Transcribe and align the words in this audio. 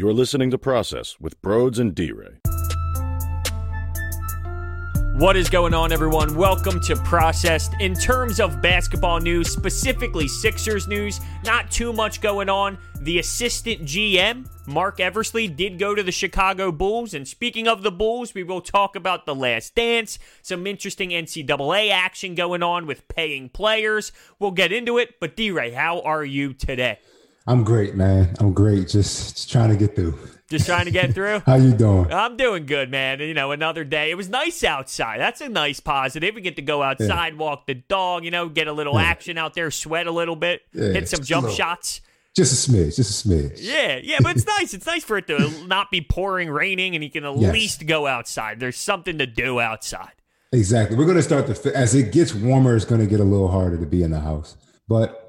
You 0.00 0.08
are 0.08 0.14
listening 0.14 0.50
to 0.52 0.56
Process 0.56 1.20
with 1.20 1.42
Broads 1.42 1.78
and 1.78 1.94
D 1.94 2.10
Ray. 2.10 2.40
What 5.18 5.36
is 5.36 5.50
going 5.50 5.74
on, 5.74 5.92
everyone? 5.92 6.36
Welcome 6.36 6.80
to 6.84 6.96
Processed. 6.96 7.74
In 7.80 7.92
terms 7.92 8.40
of 8.40 8.62
basketball 8.62 9.20
news, 9.20 9.50
specifically 9.50 10.26
Sixers 10.26 10.88
news, 10.88 11.20
not 11.44 11.70
too 11.70 11.92
much 11.92 12.22
going 12.22 12.48
on. 12.48 12.78
The 13.02 13.18
assistant 13.18 13.82
GM, 13.82 14.48
Marc 14.66 15.00
Eversley, 15.00 15.48
did 15.48 15.78
go 15.78 15.94
to 15.94 16.02
the 16.02 16.10
Chicago 16.10 16.72
Bulls. 16.72 17.12
And 17.12 17.28
speaking 17.28 17.68
of 17.68 17.82
the 17.82 17.92
Bulls, 17.92 18.32
we 18.32 18.42
will 18.42 18.62
talk 18.62 18.96
about 18.96 19.26
the 19.26 19.34
last 19.34 19.74
dance, 19.74 20.18
some 20.40 20.66
interesting 20.66 21.10
NCAA 21.10 21.90
action 21.90 22.34
going 22.34 22.62
on 22.62 22.86
with 22.86 23.06
paying 23.08 23.50
players. 23.50 24.12
We'll 24.38 24.52
get 24.52 24.72
into 24.72 24.96
it. 24.96 25.20
But 25.20 25.36
D 25.36 25.50
Ray, 25.50 25.72
how 25.72 26.00
are 26.00 26.24
you 26.24 26.54
today? 26.54 27.00
I'm 27.46 27.64
great, 27.64 27.94
man. 27.94 28.34
I'm 28.38 28.52
great. 28.52 28.88
Just, 28.88 29.36
just 29.36 29.50
trying 29.50 29.70
to 29.70 29.76
get 29.76 29.96
through. 29.96 30.18
Just 30.50 30.66
trying 30.66 30.86
to 30.86 30.90
get 30.90 31.14
through. 31.14 31.40
How 31.46 31.54
you 31.54 31.72
doing? 31.72 32.12
I'm 32.12 32.36
doing 32.36 32.66
good, 32.66 32.90
man. 32.90 33.20
You 33.20 33.34
know, 33.34 33.52
another 33.52 33.84
day. 33.84 34.10
It 34.10 34.16
was 34.16 34.28
nice 34.28 34.64
outside. 34.64 35.20
That's 35.20 35.40
a 35.40 35.48
nice 35.48 35.78
positive. 35.78 36.34
We 36.34 36.40
get 36.40 36.56
to 36.56 36.62
go 36.62 36.82
outside, 36.82 37.34
yeah. 37.34 37.38
walk 37.38 37.66
the 37.66 37.74
dog. 37.74 38.24
You 38.24 38.32
know, 38.32 38.48
get 38.48 38.66
a 38.66 38.72
little 38.72 38.94
yeah. 38.94 39.02
action 39.02 39.38
out 39.38 39.54
there, 39.54 39.70
sweat 39.70 40.08
a 40.08 40.10
little 40.10 40.34
bit, 40.34 40.62
yeah, 40.72 40.88
hit 40.88 41.08
some 41.08 41.22
jump 41.22 41.44
little, 41.44 41.56
shots. 41.56 42.00
Just 42.34 42.68
a 42.68 42.70
smidge, 42.70 42.96
just 42.96 43.26
a 43.26 43.28
smidge. 43.28 43.58
Yeah, 43.60 44.00
yeah, 44.02 44.18
but 44.20 44.36
it's 44.36 44.46
nice. 44.46 44.74
It's 44.74 44.86
nice 44.86 45.04
for 45.04 45.18
it 45.18 45.28
to 45.28 45.50
not 45.66 45.90
be 45.92 46.00
pouring, 46.00 46.50
raining, 46.50 46.96
and 46.96 47.04
you 47.04 47.10
can 47.10 47.24
at 47.24 47.36
yes. 47.36 47.52
least 47.52 47.86
go 47.86 48.08
outside. 48.08 48.58
There's 48.58 48.76
something 48.76 49.18
to 49.18 49.26
do 49.26 49.60
outside. 49.60 50.12
Exactly. 50.52 50.96
We're 50.96 51.04
going 51.04 51.16
to 51.16 51.22
start 51.22 51.46
the 51.46 51.76
as 51.76 51.94
it 51.94 52.10
gets 52.12 52.34
warmer. 52.34 52.74
It's 52.74 52.84
going 52.84 53.00
to 53.00 53.06
get 53.06 53.20
a 53.20 53.24
little 53.24 53.48
harder 53.48 53.78
to 53.78 53.86
be 53.86 54.02
in 54.02 54.10
the 54.10 54.20
house, 54.20 54.56
but 54.88 55.19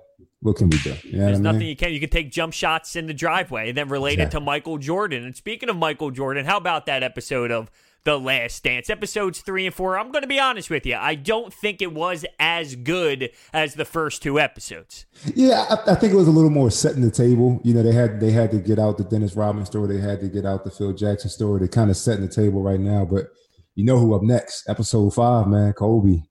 what 0.41 0.55
can 0.55 0.69
we 0.69 0.77
do? 0.79 0.95
You 1.03 1.19
know 1.19 1.25
There's 1.25 1.39
nothing 1.39 1.59
mean? 1.59 1.69
you 1.69 1.75
can. 1.75 1.93
You 1.93 1.99
can 1.99 2.09
take 2.09 2.31
jump 2.31 2.53
shots 2.53 2.95
in 2.95 3.05
the 3.05 3.13
driveway 3.13 3.69
and 3.69 3.77
then 3.77 3.89
relate 3.89 4.13
exactly. 4.13 4.37
it 4.37 4.39
to 4.39 4.45
Michael 4.45 4.77
Jordan. 4.79 5.23
And 5.23 5.35
speaking 5.35 5.69
of 5.69 5.77
Michael 5.77 6.09
Jordan, 6.09 6.45
how 6.45 6.57
about 6.57 6.87
that 6.87 7.03
episode 7.03 7.51
of 7.51 7.69
The 8.05 8.19
Last 8.19 8.63
Dance? 8.63 8.89
Episodes 8.89 9.41
three 9.41 9.67
and 9.67 9.75
four. 9.75 9.99
I'm 9.99 10.11
going 10.11 10.23
to 10.23 10.27
be 10.27 10.39
honest 10.39 10.71
with 10.71 10.83
you. 10.87 10.95
I 10.95 11.13
don't 11.13 11.53
think 11.53 11.79
it 11.79 11.93
was 11.93 12.25
as 12.39 12.75
good 12.75 13.29
as 13.53 13.75
the 13.75 13.85
first 13.85 14.23
two 14.23 14.39
episodes. 14.39 15.05
Yeah, 15.35 15.63
I, 15.69 15.91
I 15.91 15.95
think 15.95 16.11
it 16.11 16.17
was 16.17 16.27
a 16.27 16.31
little 16.31 16.49
more 16.49 16.71
setting 16.71 17.03
the 17.03 17.11
table. 17.11 17.61
You 17.63 17.75
know, 17.75 17.83
they 17.83 17.93
had 17.93 18.19
they 18.19 18.31
had 18.31 18.49
to 18.51 18.57
get 18.57 18.79
out 18.79 18.97
the 18.97 19.03
Dennis 19.03 19.35
Rodman 19.35 19.67
story. 19.67 19.95
They 19.95 20.01
had 20.01 20.21
to 20.21 20.27
get 20.27 20.47
out 20.47 20.63
the 20.63 20.71
Phil 20.71 20.93
Jackson 20.93 21.29
story. 21.29 21.59
They're 21.59 21.67
kind 21.67 21.91
of 21.91 21.97
setting 21.97 22.25
the 22.25 22.33
table 22.33 22.63
right 22.63 22.79
now. 22.79 23.05
But 23.05 23.27
you 23.75 23.85
know 23.85 23.99
who 23.99 24.15
up 24.15 24.23
next? 24.23 24.67
Episode 24.67 25.13
five, 25.13 25.47
man. 25.47 25.73
Kobe 25.73 26.23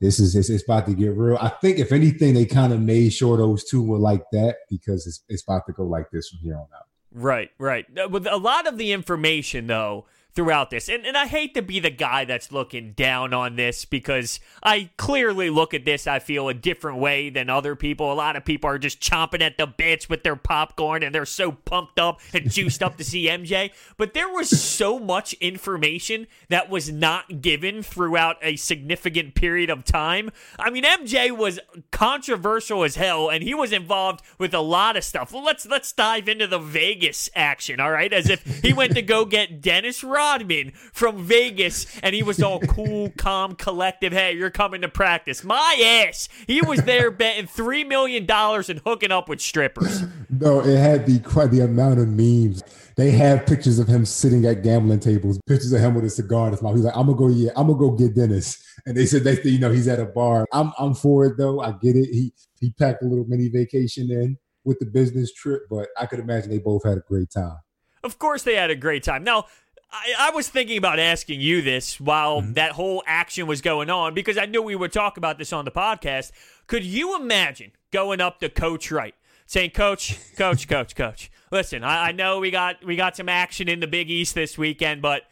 this 0.00 0.20
is 0.20 0.36
it's, 0.36 0.48
it's, 0.48 0.64
about 0.64 0.86
to 0.86 0.94
get 0.94 1.16
real. 1.16 1.38
I 1.40 1.48
think 1.48 1.78
if 1.78 1.92
anything, 1.92 2.34
they 2.34 2.46
kind 2.46 2.72
of 2.72 2.80
made 2.80 3.12
sure 3.12 3.36
those 3.36 3.64
two 3.64 3.82
were 3.82 3.98
like 3.98 4.24
that 4.32 4.58
because 4.70 5.06
it's 5.06 5.24
it's 5.28 5.42
about 5.42 5.66
to 5.66 5.72
go 5.72 5.84
like 5.84 6.10
this 6.10 6.28
from 6.28 6.40
here 6.40 6.54
on 6.54 6.66
out. 6.74 6.86
Right, 7.12 7.50
right. 7.58 7.86
With 8.10 8.26
a 8.26 8.36
lot 8.36 8.66
of 8.66 8.78
the 8.78 8.92
information 8.92 9.66
though 9.66 10.06
throughout 10.38 10.70
this. 10.70 10.88
And, 10.88 11.04
and 11.04 11.16
I 11.16 11.26
hate 11.26 11.54
to 11.54 11.62
be 11.62 11.80
the 11.80 11.90
guy 11.90 12.24
that's 12.24 12.52
looking 12.52 12.92
down 12.92 13.34
on 13.34 13.56
this 13.56 13.84
because 13.84 14.38
I 14.62 14.88
clearly 14.96 15.50
look 15.50 15.74
at 15.74 15.84
this, 15.84 16.06
I 16.06 16.20
feel, 16.20 16.48
a 16.48 16.54
different 16.54 16.98
way 16.98 17.28
than 17.28 17.50
other 17.50 17.74
people. 17.74 18.12
A 18.12 18.14
lot 18.14 18.36
of 18.36 18.44
people 18.44 18.70
are 18.70 18.78
just 18.78 19.00
chomping 19.00 19.40
at 19.40 19.58
the 19.58 19.66
bits 19.66 20.08
with 20.08 20.22
their 20.22 20.36
popcorn 20.36 21.02
and 21.02 21.12
they're 21.12 21.26
so 21.26 21.50
pumped 21.50 21.98
up 21.98 22.20
and 22.32 22.48
juiced 22.52 22.84
up 22.84 22.98
to 22.98 23.04
see 23.04 23.26
MJ. 23.26 23.72
But 23.96 24.14
there 24.14 24.28
was 24.28 24.48
so 24.48 25.00
much 25.00 25.32
information 25.40 26.28
that 26.50 26.70
was 26.70 26.88
not 26.88 27.42
given 27.42 27.82
throughout 27.82 28.36
a 28.40 28.54
significant 28.54 29.34
period 29.34 29.70
of 29.70 29.84
time. 29.84 30.30
I 30.56 30.70
mean, 30.70 30.84
MJ 30.84 31.36
was 31.36 31.58
controversial 31.90 32.84
as 32.84 32.94
hell 32.94 33.28
and 33.28 33.42
he 33.42 33.54
was 33.54 33.72
involved 33.72 34.22
with 34.38 34.54
a 34.54 34.60
lot 34.60 34.96
of 34.96 35.02
stuff. 35.02 35.32
Well, 35.32 35.42
let's 35.42 35.66
let's 35.66 35.92
dive 35.92 36.28
into 36.28 36.46
the 36.46 36.60
Vegas 36.60 37.28
action, 37.34 37.80
all 37.80 37.90
right? 37.90 38.12
As 38.12 38.30
if 38.30 38.62
he 38.62 38.72
went 38.72 38.94
to 38.94 39.02
go 39.02 39.24
get 39.24 39.60
Dennis 39.60 40.04
Rodman 40.04 40.27
Rodman 40.28 40.72
from 40.92 41.24
Vegas, 41.24 41.86
and 42.02 42.14
he 42.14 42.22
was 42.22 42.42
all 42.42 42.60
cool, 42.60 43.10
calm, 43.16 43.54
collective. 43.54 44.12
Hey, 44.12 44.34
you're 44.34 44.50
coming 44.50 44.82
to 44.82 44.88
practice. 44.88 45.42
My 45.42 46.04
ass. 46.06 46.28
He 46.46 46.60
was 46.60 46.82
there 46.82 47.10
betting 47.10 47.46
three 47.46 47.82
million 47.82 48.26
dollars 48.26 48.68
and 48.68 48.80
hooking 48.80 49.10
up 49.10 49.28
with 49.28 49.40
strippers. 49.40 50.02
No, 50.30 50.60
it 50.60 50.76
had 50.76 51.06
the 51.06 51.20
quite 51.20 51.50
the 51.50 51.60
amount 51.60 52.00
of 52.00 52.06
memes. 52.06 52.62
They 52.96 53.10
have 53.12 53.46
pictures 53.46 53.78
of 53.78 53.88
him 53.88 54.04
sitting 54.04 54.44
at 54.44 54.62
gambling 54.62 55.00
tables, 55.00 55.40
pictures 55.46 55.72
of 55.72 55.80
him 55.80 55.94
with 55.94 56.04
a 56.04 56.10
cigar 56.10 56.46
in 56.46 56.52
his 56.52 56.60
mouth. 56.60 56.76
He's 56.76 56.84
like, 56.84 56.94
"I'm 56.94 57.06
gonna 57.06 57.16
go, 57.16 57.28
yeah, 57.28 57.50
I'm 57.56 57.66
gonna 57.66 57.78
go 57.78 57.92
get 57.92 58.14
Dennis." 58.14 58.62
And 58.84 58.94
they 58.94 59.06
said 59.06 59.24
they, 59.24 59.40
you 59.42 59.58
know, 59.58 59.72
he's 59.72 59.88
at 59.88 59.98
a 59.98 60.04
bar. 60.04 60.46
I'm, 60.52 60.70
I'm 60.78 60.92
for 60.92 61.24
it 61.24 61.38
though. 61.38 61.60
I 61.60 61.72
get 61.80 61.96
it. 61.96 62.10
He 62.12 62.34
he 62.60 62.70
packed 62.72 63.02
a 63.02 63.06
little 63.06 63.24
mini 63.26 63.48
vacation 63.48 64.10
in 64.10 64.36
with 64.64 64.78
the 64.80 64.86
business 64.86 65.32
trip, 65.32 65.62
but 65.70 65.88
I 65.98 66.04
could 66.04 66.18
imagine 66.20 66.50
they 66.50 66.58
both 66.58 66.84
had 66.84 66.98
a 66.98 67.02
great 67.08 67.30
time. 67.30 67.56
Of 68.04 68.18
course, 68.18 68.42
they 68.42 68.54
had 68.54 68.70
a 68.70 68.76
great 68.76 69.02
time. 69.02 69.24
Now, 69.24 69.46
I, 69.90 70.28
I, 70.28 70.30
was 70.30 70.48
thinking 70.48 70.76
about 70.76 70.98
asking 70.98 71.40
you 71.40 71.62
this 71.62 71.98
while 71.98 72.42
mm-hmm. 72.42 72.52
that 72.54 72.72
whole 72.72 73.02
action 73.06 73.46
was 73.46 73.62
going 73.62 73.88
on 73.88 74.12
because 74.12 74.36
I 74.36 74.44
knew 74.44 74.62
we 74.62 74.76
would 74.76 74.92
talk 74.92 75.16
about 75.16 75.38
this 75.38 75.52
on 75.52 75.64
the 75.64 75.70
podcast. 75.70 76.32
Could 76.66 76.84
you 76.84 77.16
imagine 77.16 77.72
going 77.90 78.20
up 78.20 78.38
to 78.40 78.50
Coach 78.50 78.90
Wright 78.90 79.14
saying, 79.46 79.70
"Coach, 79.70 80.18
Coach, 80.36 80.68
Coach, 80.68 80.94
Coach, 80.94 81.30
listen, 81.50 81.84
I, 81.84 82.08
I 82.08 82.12
know 82.12 82.38
we 82.38 82.50
got 82.50 82.84
we 82.84 82.96
got 82.96 83.16
some 83.16 83.28
action 83.28 83.68
in 83.68 83.80
the 83.80 83.86
Big 83.86 84.10
East 84.10 84.34
this 84.34 84.58
weekend, 84.58 85.00
but 85.00 85.22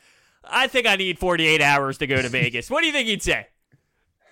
I 0.42 0.68
think 0.68 0.86
I 0.86 0.96
need 0.96 1.18
48 1.18 1.60
hours 1.60 1.98
to 1.98 2.06
go 2.06 2.20
to 2.20 2.28
Vegas." 2.28 2.70
what 2.70 2.80
do 2.80 2.86
you 2.86 2.92
think 2.92 3.08
he'd 3.08 3.22
say? 3.22 3.48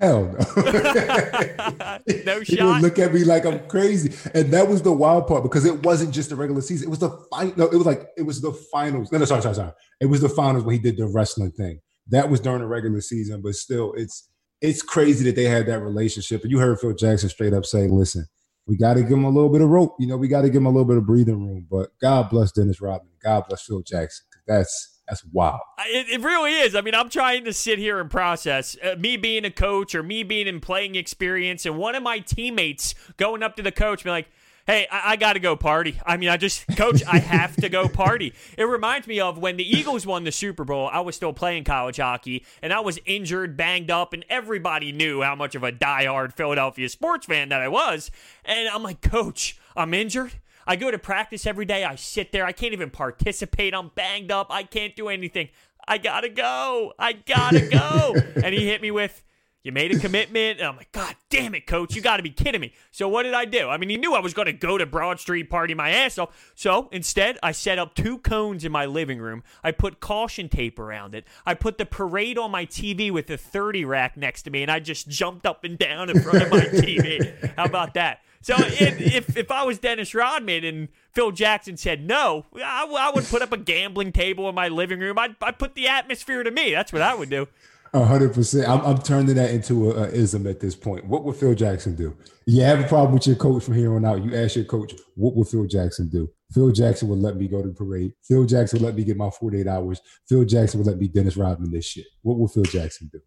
Hell 0.01 0.25
no. 0.25 0.39
no 2.27 2.43
shot. 2.43 2.67
would 2.67 2.83
look 2.83 2.99
at 2.99 3.15
me 3.15 3.25
like 3.25 3.45
I'm 3.47 3.61
crazy. 3.69 4.13
And 4.35 4.53
that 4.53 4.69
was 4.69 4.83
the 4.83 4.93
wild 4.93 5.27
part 5.27 5.43
because 5.43 5.65
it 5.65 5.85
wasn't 5.85 6.13
just 6.13 6.31
the 6.31 6.37
regular 6.37 6.61
season. 6.63 6.89
It 6.89 6.91
was 6.91 6.99
the 6.99 7.11
final. 7.31 7.55
No, 7.57 7.65
it 7.67 7.77
was 7.77 7.87
like 7.87 8.09
it 8.17 8.23
was 8.23 8.41
the 8.41 8.53
finals. 8.53 9.13
No, 9.13 9.19
no, 9.19 9.25
sorry, 9.25 9.43
sorry, 9.43 9.55
sorry. 9.55 9.73
It 10.01 10.07
was 10.07 10.21
the 10.21 10.29
finals 10.29 10.65
when 10.65 10.75
he 10.75 10.81
did 10.81 10.97
the 10.97 11.07
wrestling 11.07 11.53
thing. 11.53 11.81
That 12.09 12.29
was 12.29 12.41
during 12.41 12.61
the 12.61 12.67
regular 12.67 13.01
season, 13.01 13.41
but 13.41 13.55
still, 13.55 13.93
it's 13.97 14.29
it's 14.61 14.83
crazy 14.83 15.25
that 15.25 15.37
they 15.37 15.45
had 15.45 15.67
that 15.67 15.81
relationship. 15.81 16.43
And 16.43 16.51
you 16.51 16.59
heard 16.59 16.81
Phil 16.81 16.95
Jackson 16.95 17.29
straight 17.29 17.55
up 17.55 17.65
say, 17.65 17.87
"Listen, 17.87 18.27
we 18.67 18.77
got 18.77 18.95
to 18.95 19.03
give 19.03 19.13
him 19.13 19.25
a 19.25 19.31
little 19.31 19.51
bit 19.51 19.61
of 19.63 19.69
rope. 19.69 19.95
You 20.01 20.09
know, 20.09 20.17
we 20.17 20.29
got 20.29 20.43
to 20.43 20.49
give 20.49 20.61
him 20.61 20.67
a 20.67 20.71
little 20.71 20.85
bit 20.85 20.97
of 20.97 21.07
breathing 21.07 21.47
room." 21.47 21.67
But 21.71 21.91
God 22.01 22.31
bless 22.31 22.51
Dennis 22.53 22.81
Rodman. 22.81 23.13
God 23.23 23.45
bless 23.49 23.63
Phil 23.63 23.83
Jackson. 23.83 24.27
That's 24.47 24.94
that's 25.09 25.25
wild. 25.33 25.61
It, 25.87 26.09
it, 26.09 26.21
really 26.23 26.53
is. 26.53 26.75
I 26.75 26.81
mean, 26.81 26.95
I'm 26.95 27.11
trying 27.11 27.45
to 27.45 27.53
sit 27.53 27.79
here 27.79 28.01
and 28.01 28.11
process 28.11 28.77
uh, 28.83 28.97
me 28.99 29.17
being 29.17 29.45
a 29.45 29.51
coach 29.51 29.95
or 29.95 30.03
me 30.03 30.23
being 30.23 30.47
in 30.47 30.61
playing 30.61 30.95
experience, 30.95 31.67
and 31.67 31.77
one 31.77 31.95
of 31.95 32.03
my 32.03 32.21
teammates 32.21 32.95
going 33.17 33.43
up 33.43 33.57
to 33.57 33.63
the 33.63 33.73
coach, 33.73 34.03
be 34.05 34.11
like, 34.11 34.29
"Hey, 34.67 34.87
I, 34.91 35.13
I 35.13 35.17
got 35.17 35.35
to 35.35 35.41
go 35.41 35.57
party." 35.57 36.01
I 36.07 36.17
mean, 36.17 36.31
I 36.31 36.39
just, 36.39 36.67
coach, 36.77 37.03
I 37.07 37.19
have 37.19 37.55
to 37.57 37.69
go 37.69 37.87
party. 37.87 38.33
It 38.57 38.65
reminds 38.65 39.07
me 39.07 39.21
of 39.21 39.37
when 39.37 39.59
the 39.59 39.79
Eagles 39.79 40.07
won 40.07 40.25
the 40.25 40.33
Super 40.33 40.65
Bowl. 40.65 40.89
I 40.91 41.01
was 41.01 41.15
still 41.17 41.35
playing 41.35 41.65
college 41.65 41.99
hockey, 41.99 42.47
and 42.63 42.73
I 42.73 42.81
was 42.81 42.99
injured, 43.05 43.59
banged 43.59 43.91
up, 43.91 44.15
and 44.15 44.25
everybody 44.31 44.91
knew 44.91 45.21
how 45.21 45.35
much 45.35 45.55
of 45.55 45.63
a 45.63 45.73
diehard 45.73 46.33
Philadelphia 46.33 46.89
sports 46.89 47.27
fan 47.27 47.51
that 47.51 47.61
I 47.61 47.69
was. 47.69 48.11
And 48.45 48.69
I'm 48.71 48.83
like, 48.83 49.03
Coach, 49.03 49.61
I'm 49.77 49.93
injured 49.93 50.33
I 50.67 50.77
go 50.77 50.91
to 50.91 50.99
practice 50.99 51.47
every 51.47 51.65
day. 51.65 51.85
I 51.85 51.95
sit 51.97 52.33
there. 52.33 52.45
I 52.45 52.53
can't 52.53 52.73
even 52.73 52.91
participate. 52.91 53.75
I'm 53.75 53.91
banged 53.95 54.31
up. 54.31 54.49
I 54.51 54.63
can't 54.63 54.97
do 54.97 55.09
anything. 55.09 55.49
I 55.87 55.99
gotta 55.99 56.29
go. 56.29 56.93
I 56.99 57.13
gotta 57.13 57.61
go. 57.61 58.15
and 58.43 58.55
he 58.55 58.67
hit 58.67 58.81
me 58.81 58.91
with, 58.91 59.23
You 59.63 59.73
made 59.73 59.95
a 59.95 59.99
commitment. 59.99 60.61
And 60.61 60.69
I'm 60.69 60.77
like, 60.77 60.93
God 60.93 61.15
damn 61.29 61.55
it, 61.55 61.67
coach. 61.67 61.95
You 61.95 62.01
gotta 62.01 62.23
be 62.23 62.31
kidding 62.31 62.61
me. 62.61 62.73
So 62.91 63.09
what 63.09 63.25
did 63.25 63.35
I 63.35 63.45
do? 63.45 63.69
I 63.69 63.77
mean, 63.77 63.91
he 63.91 63.97
knew 63.99 64.15
I 64.15 64.21
was 64.21 64.33
gonna 64.33 64.53
go 64.53 64.79
to 64.79 64.87
Broad 64.87 65.21
Street, 65.21 65.51
party 65.51 65.75
my 65.75 65.91
ass 65.91 66.17
off. 66.17 66.53
So 66.55 66.89
instead, 66.93 67.39
I 67.43 67.53
set 67.53 67.79
up 67.79 67.95
two 67.95 68.19
cones 68.19 68.65
in 68.65 68.73
my 68.73 68.87
living 68.87 69.19
room. 69.19 69.43
I 69.63 69.73
put 69.73 70.01
caution 70.01 70.49
tape 70.49 70.79
around 70.79 71.15
it. 71.15 71.27
I 71.45 71.55
put 71.55 71.77
the 71.77 71.87
parade 71.87 72.39
on 72.39 72.51
my 72.51 72.65
TV 72.65 73.11
with 73.11 73.27
the 73.27 73.37
30 73.37 73.85
rack 73.85 74.17
next 74.17 74.43
to 74.45 74.51
me, 74.51 74.63
and 74.63 74.71
I 74.71 74.81
just 74.81 75.09
jumped 75.09 75.45
up 75.45 75.65
and 75.65 75.79
down 75.79 76.09
in 76.09 76.21
front 76.23 76.43
of 76.43 76.51
my 76.51 76.61
TV. 76.61 77.55
How 77.57 77.65
about 77.65 77.95
that? 77.95 78.21
So 78.45 78.57
if 78.59 79.39
if 79.39 79.51
I 79.51 79.65
was 79.65 79.79
Dennis 79.79 80.15
Rodman 80.15 80.65
and 80.65 80.89
Phil 81.13 81.31
Jackson 81.31 81.79
said 81.79 82.07
no, 82.07 82.45
I, 82.55 82.85
I 82.85 83.11
would 83.15 83.25
put 83.25 83.41
up 83.41 83.53
a 83.53 83.57
gambling 83.57 84.13
table 84.13 84.51
in 84.51 84.55
my 84.55 84.69
living 84.69 85.01
room. 85.01 85.19
I'd, 85.19 85.35
I'd 85.41 85.59
put 85.59 85.75
the 85.75 85.89
atmosphere 85.89 86.43
to 86.43 86.51
me. 86.51 86.71
That's 86.71 86.93
what 86.93 87.01
I 87.01 87.15
would 87.15 87.31
do. 87.31 87.49
A 87.95 88.05
hundred 88.05 88.35
percent. 88.35 88.69
I'm, 88.69 88.83
I'm 88.83 88.99
turning 88.99 89.35
that 89.37 89.51
into 89.51 89.91
a, 89.91 90.03
a, 90.03 90.09
ism 90.09 90.47
at 90.47 90.61
this 90.61 90.77
point. 90.77 91.07
What 91.07 91.25
would 91.25 91.37
Phil 91.37 91.55
Jackson 91.55 91.95
do? 91.95 92.15
You 92.45 92.61
have 92.65 92.81
a 92.81 92.87
problem 92.87 93.15
with 93.15 93.27
your 93.27 93.37
coach 93.37 93.65
from 93.65 93.75
here 93.77 93.95
on 93.95 94.05
out. 94.05 94.23
You 94.23 94.37
ask 94.37 94.57
your 94.57 94.67
coach, 94.67 94.93
what 95.15 95.35
would 95.37 95.49
Phil 95.49 95.65
Jackson 95.65 96.11
do? 96.11 96.29
Phil 96.53 96.71
Jackson 96.71 97.09
would 97.09 97.21
let 97.21 97.37
me 97.37 97.49
go 97.49 97.63
to 97.63 97.69
the 97.69 97.75
parade. 97.75 98.13
Phil 98.25 98.45
Jackson 98.45 98.79
would 98.81 98.85
let 98.85 98.95
me 98.95 99.05
get 99.05 99.17
my 99.17 99.31
48 99.31 99.67
hours. 99.67 100.03
Phil 100.29 100.45
Jackson 100.45 100.81
would 100.81 100.87
let 100.87 100.99
me 100.99 101.09
Dennis 101.09 101.39
Rodman 101.39 101.71
this 101.71 101.87
shit. 101.87 102.05
What 102.21 102.37
would 102.37 102.51
Phil 102.51 102.65
Jackson 102.65 103.09
do? 103.11 103.21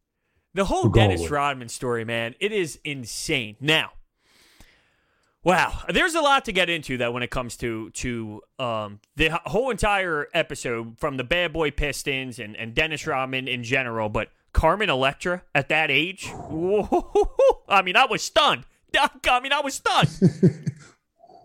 The 0.54 0.66
whole 0.66 0.90
Dennis 0.90 1.28
Rodman 1.32 1.70
story, 1.70 2.06
man, 2.06 2.36
it 2.40 2.52
is 2.52 2.80
insane. 2.84 3.56
Now, 3.60 3.94
Wow, 5.48 5.80
there's 5.88 6.14
a 6.14 6.20
lot 6.20 6.44
to 6.46 6.52
get 6.52 6.70
into 6.70 6.98
though 6.98 7.14
when 7.14 7.24
it 7.24 7.30
comes 7.30 7.56
to 7.58 7.90
to 7.92 8.42
um, 8.60 9.00
the 9.16 9.30
whole 9.46 9.70
entire 9.70 10.28
episode 10.34 11.00
from 11.00 11.16
the 11.16 11.24
Bad 11.24 11.54
Boy 11.54 11.72
Pistons 11.72 12.38
and, 12.38 12.54
and 12.58 12.76
Dennis 12.76 13.08
Rodman 13.08 13.48
in 13.48 13.64
general, 13.64 14.10
but 14.10 14.28
Carmen 14.52 14.90
Electra 14.90 15.44
at 15.56 15.70
that 15.70 15.90
age, 15.90 16.28
whoa, 16.28 17.32
I 17.70 17.82
mean, 17.82 17.96
I 17.96 18.04
was 18.08 18.22
stunned. 18.24 18.66
I 18.94 19.40
mean, 19.40 19.54
I 19.54 19.62
was 19.62 19.76
stunned. 19.76 20.10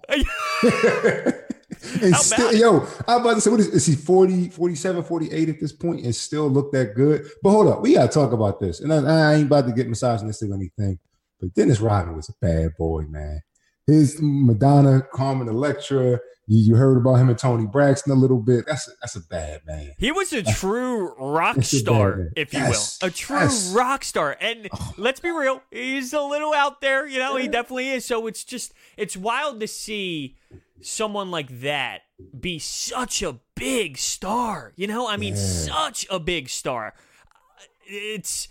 and 2.02 2.16
still, 2.16 2.52
yo, 2.54 2.84
I'm 3.06 3.20
about 3.20 3.34
to 3.34 3.40
say, 3.40 3.50
what 3.50 3.60
is, 3.60 3.68
is 3.68 3.86
he 3.86 3.94
40, 3.94 4.48
47, 4.48 5.04
48 5.04 5.48
at 5.48 5.60
this 5.60 5.72
point 5.72 6.04
and 6.04 6.12
still 6.12 6.48
look 6.48 6.72
that 6.72 6.96
good? 6.96 7.24
But 7.40 7.50
hold 7.50 7.68
up, 7.68 7.82
we 7.82 7.94
got 7.94 8.10
to 8.10 8.18
talk 8.18 8.32
about 8.32 8.58
this. 8.58 8.80
And 8.80 8.92
I, 8.92 8.96
I 8.96 9.34
ain't 9.34 9.46
about 9.46 9.68
to 9.68 9.72
get 9.72 9.88
misogynistic 9.88 10.50
or 10.50 10.54
anything, 10.54 10.98
but 11.38 11.54
Dennis 11.54 11.78
Rodman 11.78 12.16
was 12.16 12.28
a 12.28 12.34
bad 12.40 12.76
boy, 12.76 13.02
man. 13.02 13.42
His 13.86 14.18
Madonna, 14.20 15.02
Carmen 15.12 15.48
Electra, 15.48 16.20
you, 16.46 16.58
you 16.58 16.74
heard 16.76 16.96
about 16.98 17.14
him 17.16 17.28
and 17.28 17.38
Toni 17.38 17.66
Braxton 17.66 18.12
a 18.12 18.14
little 18.14 18.38
bit. 18.38 18.64
That's 18.66 18.86
a, 18.88 18.92
that's 19.00 19.16
a 19.16 19.20
bad 19.20 19.62
man. 19.66 19.92
He 19.98 20.12
was 20.12 20.32
a 20.32 20.42
true 20.42 21.14
rock 21.18 21.62
star, 21.62 22.28
if 22.36 22.52
you 22.52 22.60
Yes, 22.60 22.98
will. 23.02 23.08
A 23.08 23.10
true 23.10 23.36
yes. 23.38 23.72
rock 23.72 24.04
star. 24.04 24.36
And 24.40 24.68
let's 24.96 25.18
be 25.20 25.30
real, 25.30 25.62
he's 25.70 26.12
a 26.12 26.20
little 26.20 26.54
out 26.54 26.80
there, 26.80 27.06
you 27.06 27.18
know, 27.18 27.36
he 27.36 27.48
definitely 27.48 27.90
is. 27.90 28.04
So 28.04 28.26
it's 28.28 28.44
just 28.44 28.72
it's 28.96 29.16
wild 29.16 29.58
to 29.60 29.66
see 29.66 30.36
someone 30.80 31.30
like 31.30 31.60
that 31.60 32.02
be 32.38 32.58
such 32.60 33.22
a 33.22 33.40
big 33.56 33.98
star. 33.98 34.72
You 34.76 34.86
know, 34.86 35.08
I 35.08 35.16
mean 35.16 35.34
Yeah. 35.34 35.40
such 35.40 36.06
a 36.10 36.20
big 36.20 36.48
star. 36.48 36.94
Uh, 37.30 37.64
it's 37.86 38.46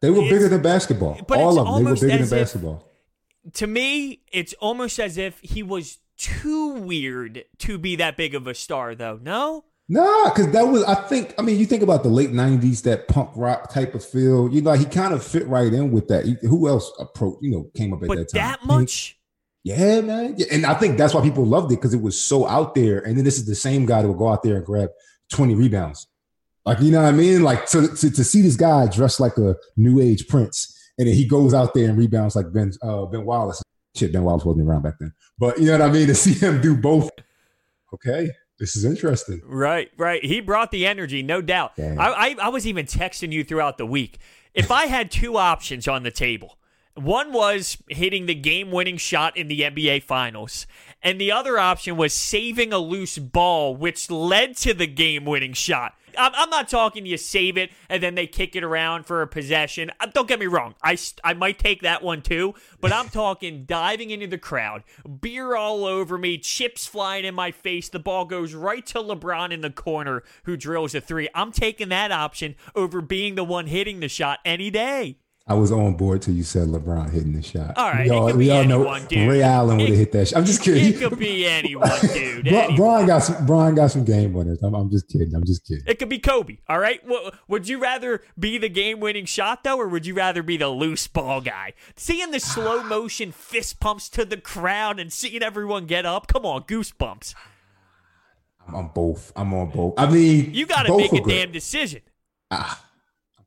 They 0.00 0.10
were 0.10 0.16
It's- 0.18 0.32
bigger 0.32 0.48
than 0.48 0.62
basketball. 0.62 1.20
All 1.30 1.58
of 1.60 1.66
them. 1.66 1.84
They 1.84 1.90
were 1.90 1.96
bigger 1.96 2.24
than 2.24 2.38
basketball. 2.40 2.88
To 3.54 3.66
me, 3.66 4.20
it's 4.32 4.52
almost 4.54 4.98
as 4.98 5.18
if 5.18 5.38
he 5.40 5.62
was 5.62 5.98
too 6.16 6.74
weird 6.74 7.44
to 7.58 7.78
be 7.78 7.96
that 7.96 8.16
big 8.16 8.34
of 8.34 8.46
a 8.46 8.54
star 8.54 8.94
though. 8.94 9.18
No? 9.22 9.64
Nah, 9.88 10.30
because 10.30 10.50
that 10.52 10.62
was, 10.62 10.84
I 10.84 10.94
think, 10.94 11.34
I 11.38 11.42
mean, 11.42 11.58
you 11.58 11.66
think 11.66 11.82
about 11.82 12.02
the 12.02 12.08
late 12.08 12.30
90s, 12.30 12.82
that 12.84 13.08
punk 13.08 13.30
rock 13.34 13.70
type 13.70 13.94
of 13.94 14.04
feel, 14.04 14.48
you 14.50 14.62
know, 14.62 14.72
he 14.72 14.84
kind 14.84 15.12
of 15.12 15.22
fit 15.22 15.46
right 15.48 15.70
in 15.72 15.90
with 15.90 16.08
that. 16.08 16.24
Who 16.42 16.68
else 16.68 16.90
approached, 16.98 17.38
you 17.42 17.50
know, 17.50 17.70
came 17.76 17.92
up 17.92 18.00
at 18.02 18.08
But 18.08 18.18
that 18.18 18.32
time? 18.32 18.40
that 18.40 18.64
much? 18.64 19.18
Yeah, 19.64 20.00
man. 20.00 20.34
Yeah, 20.38 20.46
And 20.50 20.64
I 20.64 20.74
think 20.74 20.96
that's 20.96 21.14
why 21.14 21.20
people 21.20 21.44
loved 21.44 21.70
it 21.72 21.76
because 21.76 21.92
it 21.92 22.00
was 22.00 22.18
so 22.18 22.46
out 22.46 22.74
there. 22.74 23.00
And 23.00 23.18
then 23.18 23.24
this 23.24 23.36
is 23.36 23.44
the 23.44 23.54
same 23.54 23.84
guy 23.84 24.02
that 24.02 24.08
would 24.08 24.18
go 24.18 24.28
out 24.28 24.42
there 24.42 24.56
and 24.56 24.64
grab 24.64 24.90
20 25.30 25.54
rebounds. 25.56 26.06
Like, 26.64 26.80
you 26.80 26.90
know 26.92 27.02
what 27.02 27.08
I 27.08 27.12
mean? 27.12 27.42
Like 27.42 27.66
to, 27.70 27.88
to, 27.88 28.10
to 28.10 28.24
see 28.24 28.40
this 28.40 28.56
guy 28.56 28.86
dressed 28.86 29.20
like 29.20 29.36
a 29.36 29.56
new 29.76 30.00
age 30.00 30.28
prince, 30.28 30.71
and 30.98 31.08
then 31.08 31.14
he 31.14 31.26
goes 31.26 31.54
out 31.54 31.74
there 31.74 31.88
and 31.88 31.98
rebounds 31.98 32.36
like 32.36 32.52
Ben 32.52 32.72
uh, 32.82 33.04
Ben 33.06 33.24
Wallace. 33.24 33.62
Shit, 33.94 34.12
Ben 34.12 34.24
Wallace 34.24 34.44
wasn't 34.44 34.68
around 34.68 34.82
back 34.82 34.94
then. 34.98 35.12
But 35.38 35.58
you 35.58 35.66
know 35.66 35.72
what 35.72 35.82
I 35.82 35.90
mean? 35.90 36.06
To 36.06 36.14
see 36.14 36.32
him 36.32 36.60
do 36.60 36.76
both. 36.76 37.10
Okay, 37.94 38.30
this 38.58 38.76
is 38.76 38.84
interesting. 38.84 39.40
Right, 39.44 39.90
right. 39.96 40.24
He 40.24 40.40
brought 40.40 40.70
the 40.70 40.86
energy, 40.86 41.22
no 41.22 41.42
doubt. 41.42 41.72
I, 41.78 41.92
I, 41.96 42.36
I 42.44 42.48
was 42.48 42.66
even 42.66 42.86
texting 42.86 43.32
you 43.32 43.44
throughout 43.44 43.76
the 43.76 43.86
week. 43.86 44.18
If 44.54 44.70
I 44.70 44.86
had 44.86 45.10
two 45.10 45.36
options 45.36 45.88
on 45.88 46.02
the 46.02 46.10
table, 46.10 46.58
one 46.94 47.32
was 47.32 47.78
hitting 47.88 48.26
the 48.26 48.34
game 48.34 48.70
winning 48.70 48.98
shot 48.98 49.36
in 49.36 49.48
the 49.48 49.60
NBA 49.60 50.02
Finals, 50.02 50.66
and 51.02 51.20
the 51.20 51.32
other 51.32 51.58
option 51.58 51.96
was 51.96 52.12
saving 52.12 52.72
a 52.72 52.78
loose 52.78 53.18
ball, 53.18 53.74
which 53.74 54.10
led 54.10 54.56
to 54.58 54.74
the 54.74 54.86
game 54.86 55.24
winning 55.24 55.54
shot. 55.54 55.94
I'm, 56.18 56.32
I'm 56.34 56.50
not 56.50 56.68
talking 56.68 57.06
you 57.06 57.16
save 57.16 57.56
it 57.56 57.70
and 57.88 58.02
then 58.02 58.14
they 58.14 58.26
kick 58.26 58.56
it 58.56 58.64
around 58.64 59.06
for 59.06 59.22
a 59.22 59.26
possession. 59.26 59.90
Uh, 60.00 60.06
Don't 60.06 60.28
get 60.28 60.38
me 60.38 60.46
wrong. 60.46 60.74
I, 60.82 60.96
I 61.24 61.34
might 61.34 61.58
take 61.58 61.82
that 61.82 62.02
one 62.02 62.22
too, 62.22 62.54
but 62.80 62.92
I'm 62.92 63.08
talking 63.10 63.64
diving 63.64 64.10
into 64.10 64.26
the 64.26 64.38
crowd, 64.38 64.84
beer 65.20 65.54
all 65.56 65.84
over 65.84 66.18
me, 66.18 66.38
chips 66.38 66.86
flying 66.86 67.24
in 67.24 67.34
my 67.34 67.50
face. 67.50 67.88
The 67.88 67.98
ball 67.98 68.24
goes 68.24 68.54
right 68.54 68.84
to 68.86 68.98
LeBron 68.98 69.52
in 69.52 69.60
the 69.60 69.70
corner 69.70 70.22
who 70.44 70.56
drills 70.56 70.94
a 70.94 71.00
three. 71.00 71.28
I'm 71.34 71.52
taking 71.52 71.88
that 71.90 72.12
option 72.12 72.54
over 72.74 73.00
being 73.00 73.34
the 73.34 73.44
one 73.44 73.66
hitting 73.66 74.00
the 74.00 74.08
shot 74.08 74.40
any 74.44 74.70
day. 74.70 75.18
I 75.44 75.54
was 75.54 75.72
on 75.72 75.94
board 75.96 76.22
till 76.22 76.34
you 76.34 76.44
said 76.44 76.68
LeBron 76.68 77.10
hitting 77.10 77.32
the 77.32 77.42
shot. 77.42 77.76
All 77.76 77.90
right, 77.90 78.04
we 78.04 78.10
all, 78.10 78.32
we 78.32 78.50
all 78.52 78.64
know 78.64 78.80
anyone, 78.82 79.06
dude. 79.06 79.28
Ray 79.28 79.42
Allen 79.42 79.76
would 79.78 79.88
have 79.88 79.98
hit 79.98 80.12
that 80.12 80.28
shot. 80.28 80.38
I'm 80.38 80.44
just 80.44 80.62
kidding. 80.62 80.84
It 80.94 80.98
could 80.98 81.18
be 81.18 81.46
anyone, 81.46 81.90
dude. 82.14 82.44
Bron, 82.44 82.54
anyone. 82.54 82.76
Bron 82.76 83.06
got 83.06 83.18
some. 83.24 83.44
Bron 83.44 83.74
got 83.74 83.90
some 83.90 84.04
game 84.04 84.32
winners. 84.34 84.62
I'm, 84.62 84.72
I'm 84.74 84.88
just 84.88 85.08
kidding. 85.08 85.34
I'm 85.34 85.44
just 85.44 85.66
kidding. 85.66 85.82
It 85.88 85.98
could 85.98 86.08
be 86.08 86.20
Kobe. 86.20 86.58
All 86.68 86.78
right. 86.78 87.02
W- 87.02 87.30
would 87.48 87.68
you 87.68 87.80
rather 87.80 88.22
be 88.38 88.56
the 88.56 88.68
game-winning 88.68 89.24
shot 89.24 89.64
though, 89.64 89.78
or 89.78 89.88
would 89.88 90.06
you 90.06 90.14
rather 90.14 90.44
be 90.44 90.56
the 90.56 90.68
loose 90.68 91.08
ball 91.08 91.40
guy? 91.40 91.72
Seeing 91.96 92.30
the 92.30 92.38
slow 92.40 92.82
motion 92.84 93.32
fist 93.32 93.80
pumps 93.80 94.08
to 94.10 94.24
the 94.24 94.36
crowd 94.36 95.00
and 95.00 95.12
seeing 95.12 95.42
everyone 95.42 95.86
get 95.86 96.06
up. 96.06 96.28
Come 96.28 96.46
on, 96.46 96.62
goosebumps. 96.62 97.34
I'm 98.68 98.76
on 98.76 98.90
both. 98.94 99.32
I'm 99.34 99.52
on 99.54 99.70
both. 99.70 99.94
I 99.98 100.08
mean, 100.08 100.54
You 100.54 100.66
got 100.66 100.84
to 100.86 100.96
make 100.96 101.12
a 101.12 101.16
good. 101.20 101.28
damn 101.28 101.50
decision. 101.52 102.02
Ah, 102.52 102.80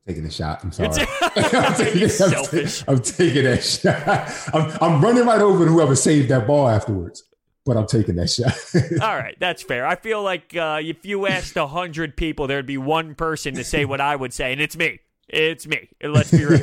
taking 0.07 0.25
a 0.25 0.31
shot. 0.31 0.63
I'm 0.63 0.71
sorry. 0.71 0.89
I'm, 1.35 1.75
taking, 1.75 2.03
I'm, 2.03 2.09
selfish. 2.09 2.83
I'm 2.87 2.99
taking 2.99 3.43
that 3.43 3.63
shot. 3.63 4.53
I'm, 4.53 4.77
I'm 4.81 5.01
running 5.01 5.25
right 5.25 5.41
over 5.41 5.65
to 5.65 5.71
whoever 5.71 5.95
saved 5.95 6.29
that 6.29 6.47
ball 6.47 6.67
afterwards. 6.69 7.23
But 7.65 7.77
I'm 7.77 7.87
taking 7.87 8.15
that 8.17 8.29
shot. 8.29 8.53
All 9.01 9.17
right, 9.17 9.35
that's 9.39 9.63
fair. 9.63 9.87
I 9.87 9.95
feel 9.95 10.21
like 10.21 10.55
uh, 10.55 10.79
if 10.83 11.03
you 11.03 11.25
asked 11.25 11.55
a 11.55 11.65
hundred 11.65 12.15
people, 12.15 12.45
there'd 12.45 12.67
be 12.67 12.77
one 12.77 13.15
person 13.15 13.55
to 13.55 13.63
say 13.63 13.85
what 13.85 13.99
I 13.99 14.15
would 14.15 14.33
say, 14.33 14.51
and 14.51 14.61
it's 14.61 14.77
me. 14.77 14.99
It's 15.27 15.65
me. 15.65 15.89
Let's 16.03 16.29
be 16.29 16.45
real. 16.45 16.59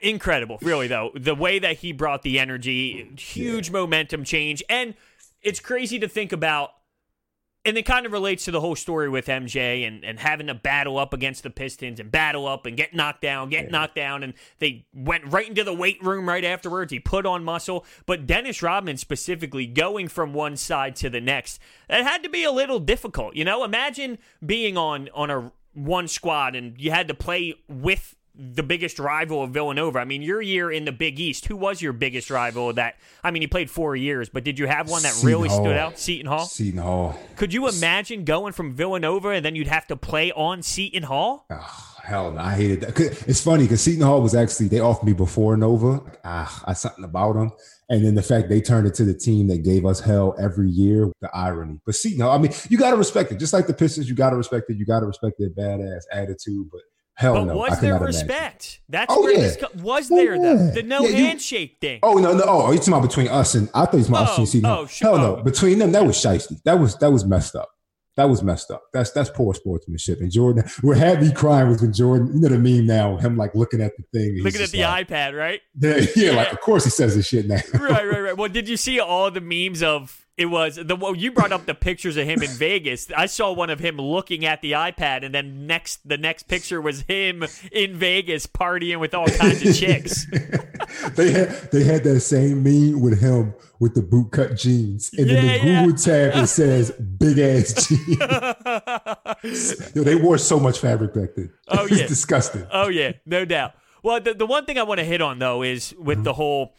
Incredible, 0.00 0.58
really 0.62 0.86
though. 0.86 1.10
The 1.16 1.34
way 1.34 1.58
that 1.58 1.78
he 1.78 1.90
brought 1.90 2.22
the 2.22 2.38
energy, 2.38 3.10
huge 3.18 3.72
momentum 3.72 4.22
change, 4.22 4.62
and 4.70 4.94
it's 5.42 5.58
crazy 5.58 5.98
to 5.98 6.06
think 6.06 6.30
about. 6.30 6.70
And 7.64 7.76
it 7.76 7.84
kind 7.84 8.06
of 8.06 8.12
relates 8.12 8.46
to 8.46 8.50
the 8.50 8.60
whole 8.60 8.74
story 8.74 9.10
with 9.10 9.26
MJ 9.26 9.86
and, 9.86 10.02
and 10.02 10.18
having 10.18 10.46
to 10.46 10.54
battle 10.54 10.98
up 10.98 11.12
against 11.12 11.42
the 11.42 11.50
Pistons 11.50 12.00
and 12.00 12.10
battle 12.10 12.48
up 12.48 12.64
and 12.64 12.74
get 12.74 12.94
knocked 12.94 13.20
down, 13.20 13.50
get 13.50 13.70
knocked 13.70 13.96
down. 13.96 14.22
And 14.22 14.32
they 14.60 14.86
went 14.94 15.30
right 15.30 15.46
into 15.46 15.62
the 15.62 15.74
weight 15.74 16.02
room 16.02 16.26
right 16.26 16.44
afterwards. 16.44 16.90
He 16.90 17.00
put 17.00 17.26
on 17.26 17.44
muscle. 17.44 17.84
But 18.06 18.26
Dennis 18.26 18.62
Rodman 18.62 18.96
specifically 18.96 19.66
going 19.66 20.08
from 20.08 20.32
one 20.32 20.56
side 20.56 20.96
to 20.96 21.10
the 21.10 21.20
next, 21.20 21.60
that 21.88 22.02
had 22.02 22.22
to 22.22 22.30
be 22.30 22.44
a 22.44 22.52
little 22.52 22.80
difficult. 22.80 23.36
You 23.36 23.44
know, 23.44 23.62
imagine 23.62 24.16
being 24.44 24.78
on, 24.78 25.10
on 25.14 25.30
a 25.30 25.52
one 25.74 26.08
squad 26.08 26.56
and 26.56 26.80
you 26.80 26.90
had 26.90 27.08
to 27.08 27.14
play 27.14 27.54
with 27.68 28.16
the 28.40 28.62
biggest 28.62 28.98
rival 28.98 29.42
of 29.42 29.50
Villanova. 29.50 29.98
I 29.98 30.04
mean, 30.04 30.22
your 30.22 30.40
year 30.40 30.70
in 30.70 30.86
the 30.86 30.92
Big 30.92 31.20
East, 31.20 31.46
who 31.46 31.56
was 31.56 31.82
your 31.82 31.92
biggest 31.92 32.30
rival 32.30 32.72
that? 32.72 32.96
I 33.22 33.30
mean, 33.30 33.42
you 33.42 33.48
played 33.48 33.70
four 33.70 33.94
years, 33.94 34.28
but 34.28 34.44
did 34.44 34.58
you 34.58 34.66
have 34.66 34.88
one 34.88 35.02
that 35.02 35.12
Seton 35.12 35.28
really 35.28 35.48
stood 35.50 35.76
out? 35.76 35.98
Seton 35.98 36.26
Hall? 36.26 36.46
Seton 36.46 36.80
Hall. 36.80 37.18
Could 37.36 37.52
you 37.52 37.68
imagine 37.68 38.24
going 38.24 38.52
from 38.52 38.72
Villanova 38.72 39.28
and 39.30 39.44
then 39.44 39.54
you'd 39.54 39.66
have 39.66 39.86
to 39.88 39.96
play 39.96 40.32
on 40.32 40.62
Seton 40.62 41.02
Hall? 41.02 41.46
Oh, 41.50 41.90
hell 42.02 42.32
no, 42.32 42.40
I 42.40 42.54
hated 42.54 42.80
that. 42.80 42.98
It's 43.28 43.42
funny 43.42 43.64
because 43.64 43.82
Seton 43.82 44.02
Hall 44.02 44.22
was 44.22 44.34
actually 44.34 44.68
they 44.68 44.80
offered 44.80 45.06
me 45.06 45.12
before 45.12 45.56
Nova. 45.56 46.00
Ah, 46.24 46.62
I 46.66 46.72
something 46.72 47.04
about 47.04 47.34
them, 47.34 47.52
and 47.88 48.04
then 48.04 48.14
the 48.14 48.22
fact 48.22 48.48
they 48.48 48.60
turned 48.60 48.86
it 48.86 48.94
to 48.94 49.04
the 49.04 49.14
team 49.14 49.48
that 49.48 49.64
gave 49.64 49.84
us 49.84 50.00
hell 50.00 50.34
every 50.38 50.70
year. 50.70 51.10
The 51.20 51.30
irony, 51.34 51.78
but 51.84 51.94
Seton 51.94 52.20
Hall. 52.20 52.30
I 52.30 52.38
mean, 52.38 52.52
you 52.68 52.78
got 52.78 52.92
to 52.92 52.96
respect 52.96 53.32
it. 53.32 53.38
Just 53.38 53.52
like 53.52 53.66
the 53.66 53.74
Pistons, 53.74 54.08
you 54.08 54.14
got 54.14 54.30
to 54.30 54.36
respect 54.36 54.70
it. 54.70 54.76
You 54.76 54.86
got 54.86 55.00
to 55.00 55.06
respect 55.06 55.36
their 55.38 55.50
badass 55.50 56.02
attitude. 56.12 56.68
But 56.72 56.80
hell 57.20 57.34
But 57.34 57.44
no, 57.44 57.52
I 57.52 57.68
was 57.70 57.80
there 57.80 57.92
not 57.92 58.02
imagine. 58.02 58.06
respect? 58.06 58.80
That's 58.88 59.12
Oh, 59.14 59.22
where 59.22 59.32
yeah. 59.32 59.38
this 59.40 59.58
was 59.76 60.08
there 60.08 60.36
though. 60.38 60.64
yeah. 60.64 60.70
The 60.72 60.82
no 60.82 61.02
Yeah, 61.02 61.08
you- 61.08 61.24
handshake 61.26 61.76
thing. 61.80 62.00
Oh 62.02 62.14
no, 62.14 62.32
no. 62.34 62.44
Oh, 62.46 62.72
you 62.72 62.78
talking 62.78 62.94
about 62.94 63.08
between 63.08 63.28
us 63.28 63.54
and 63.54 63.68
I 63.74 63.86
thought 63.86 64.08
about 64.08 64.20
oh, 64.20 64.32
us 64.32 64.38
Oh, 64.38 64.40
and 64.40 64.48
Seton 64.48 64.70
oh, 64.70 64.86
sh- 64.86 65.00
Hell 65.00 65.14
oh. 65.14 65.36
no, 65.36 65.42
between 65.42 65.78
them 65.78 65.92
that 65.92 66.04
was 66.04 66.16
shiesty. 66.16 66.60
That 66.64 66.80
was 66.80 66.96
that 66.96 67.10
was 67.12 67.24
messed 67.24 67.54
up. 67.54 67.68
That 68.16 68.28
was 68.28 68.42
messed 68.42 68.70
up. 68.70 68.82
That's 68.92 69.12
that's 69.12 69.30
poor 69.30 69.54
sportsmanship. 69.54 70.20
And 70.20 70.30
Jordan, 70.32 70.64
where 70.82 70.96
had 70.96 71.22
me 71.22 71.32
crying 71.32 71.68
was 71.68 71.80
when 71.80 71.92
Jordan, 71.92 72.32
you 72.34 72.40
know 72.40 72.48
the 72.48 72.58
meme 72.58 72.84
now, 72.86 73.16
him 73.16 73.36
like 73.36 73.54
looking 73.54 73.80
at 73.80 73.92
the 73.96 74.02
thing. 74.12 74.36
Looking 74.42 74.60
at 74.62 74.70
the 74.70 74.82
like, 74.82 75.08
iPad, 75.08 75.34
right? 75.38 75.60
Yeah, 75.80 76.04
yeah, 76.16 76.30
like 76.32 76.52
of 76.52 76.60
course 76.60 76.84
he 76.84 76.90
says 76.90 77.14
this 77.16 77.28
shit 77.28 77.46
now. 77.46 77.60
right, 77.74 78.06
right, 78.06 78.20
right. 78.20 78.36
Well, 78.36 78.48
did 78.48 78.68
you 78.68 78.76
see 78.76 78.98
all 79.00 79.30
the 79.30 79.40
memes 79.40 79.82
of 79.82 80.26
it 80.40 80.46
was 80.46 80.76
the 80.76 80.96
well, 80.96 81.14
you 81.14 81.32
brought 81.32 81.52
up 81.52 81.66
the 81.66 81.74
pictures 81.74 82.16
of 82.16 82.26
him 82.26 82.42
in 82.42 82.48
Vegas. 82.48 83.10
I 83.14 83.26
saw 83.26 83.52
one 83.52 83.68
of 83.68 83.78
him 83.78 83.98
looking 83.98 84.46
at 84.46 84.62
the 84.62 84.72
iPad, 84.72 85.22
and 85.22 85.34
then 85.34 85.66
next 85.66 86.08
the 86.08 86.16
next 86.16 86.48
picture 86.48 86.80
was 86.80 87.02
him 87.02 87.44
in 87.70 87.94
Vegas 87.94 88.46
partying 88.46 89.00
with 89.00 89.12
all 89.12 89.26
kinds 89.26 89.62
of 89.62 89.76
chicks. 89.76 90.24
they 91.14 91.30
had 91.30 91.50
they 91.70 91.84
had 91.84 92.04
that 92.04 92.20
same 92.20 92.62
meme 92.62 93.02
with 93.02 93.20
him 93.20 93.52
with 93.80 93.94
the 93.94 94.00
boot 94.00 94.32
cut 94.32 94.56
jeans, 94.56 95.10
and 95.18 95.28
then 95.28 95.44
Yeah, 95.44 95.58
the 95.58 95.68
yeah. 95.68 95.84
Google 95.84 95.98
tab 95.98 96.42
it 96.42 96.46
says 96.46 96.90
big 97.18 97.38
ass 97.38 97.86
jeans. 97.86 99.94
Yo, 99.94 100.04
they 100.04 100.14
wore 100.14 100.38
so 100.38 100.58
much 100.58 100.78
fabric 100.78 101.12
back 101.12 101.34
then. 101.36 101.52
Oh, 101.68 101.86
yeah. 101.86 102.06
disgusting. 102.06 102.66
Oh 102.72 102.88
yeah, 102.88 103.12
no 103.26 103.44
doubt. 103.44 103.74
Well, 104.02 104.22
the 104.22 104.32
the 104.32 104.46
one 104.46 104.64
thing 104.64 104.78
I 104.78 104.84
want 104.84 105.00
to 105.00 105.04
hit 105.04 105.20
on 105.20 105.38
though 105.38 105.62
is 105.62 105.94
with 105.98 106.16
mm-hmm. 106.16 106.24
the 106.24 106.32
whole 106.32 106.72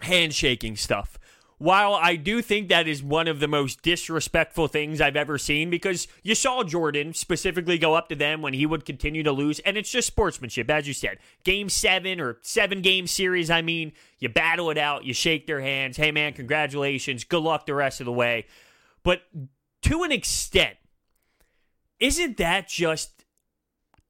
handshaking 0.00 0.74
stuff. 0.74 1.19
While 1.60 1.92
I 1.92 2.16
do 2.16 2.40
think 2.40 2.70
that 2.70 2.88
is 2.88 3.02
one 3.02 3.28
of 3.28 3.38
the 3.38 3.46
most 3.46 3.82
disrespectful 3.82 4.66
things 4.66 4.98
I've 4.98 5.14
ever 5.14 5.36
seen, 5.36 5.68
because 5.68 6.08
you 6.22 6.34
saw 6.34 6.64
Jordan 6.64 7.12
specifically 7.12 7.76
go 7.76 7.92
up 7.92 8.08
to 8.08 8.14
them 8.14 8.40
when 8.40 8.54
he 8.54 8.64
would 8.64 8.86
continue 8.86 9.22
to 9.22 9.30
lose, 9.30 9.58
and 9.58 9.76
it's 9.76 9.90
just 9.90 10.06
sportsmanship, 10.06 10.70
as 10.70 10.88
you 10.88 10.94
said. 10.94 11.18
Game 11.44 11.68
seven 11.68 12.18
or 12.18 12.38
seven 12.40 12.80
game 12.80 13.06
series, 13.06 13.50
I 13.50 13.60
mean, 13.60 13.92
you 14.18 14.30
battle 14.30 14.70
it 14.70 14.78
out, 14.78 15.04
you 15.04 15.12
shake 15.12 15.46
their 15.46 15.60
hands. 15.60 15.98
Hey, 15.98 16.10
man, 16.10 16.32
congratulations. 16.32 17.24
Good 17.24 17.42
luck 17.42 17.66
the 17.66 17.74
rest 17.74 18.00
of 18.00 18.06
the 18.06 18.12
way. 18.12 18.46
But 19.02 19.24
to 19.82 20.02
an 20.02 20.12
extent, 20.12 20.78
isn't 21.98 22.38
that 22.38 22.68
just 22.68 23.19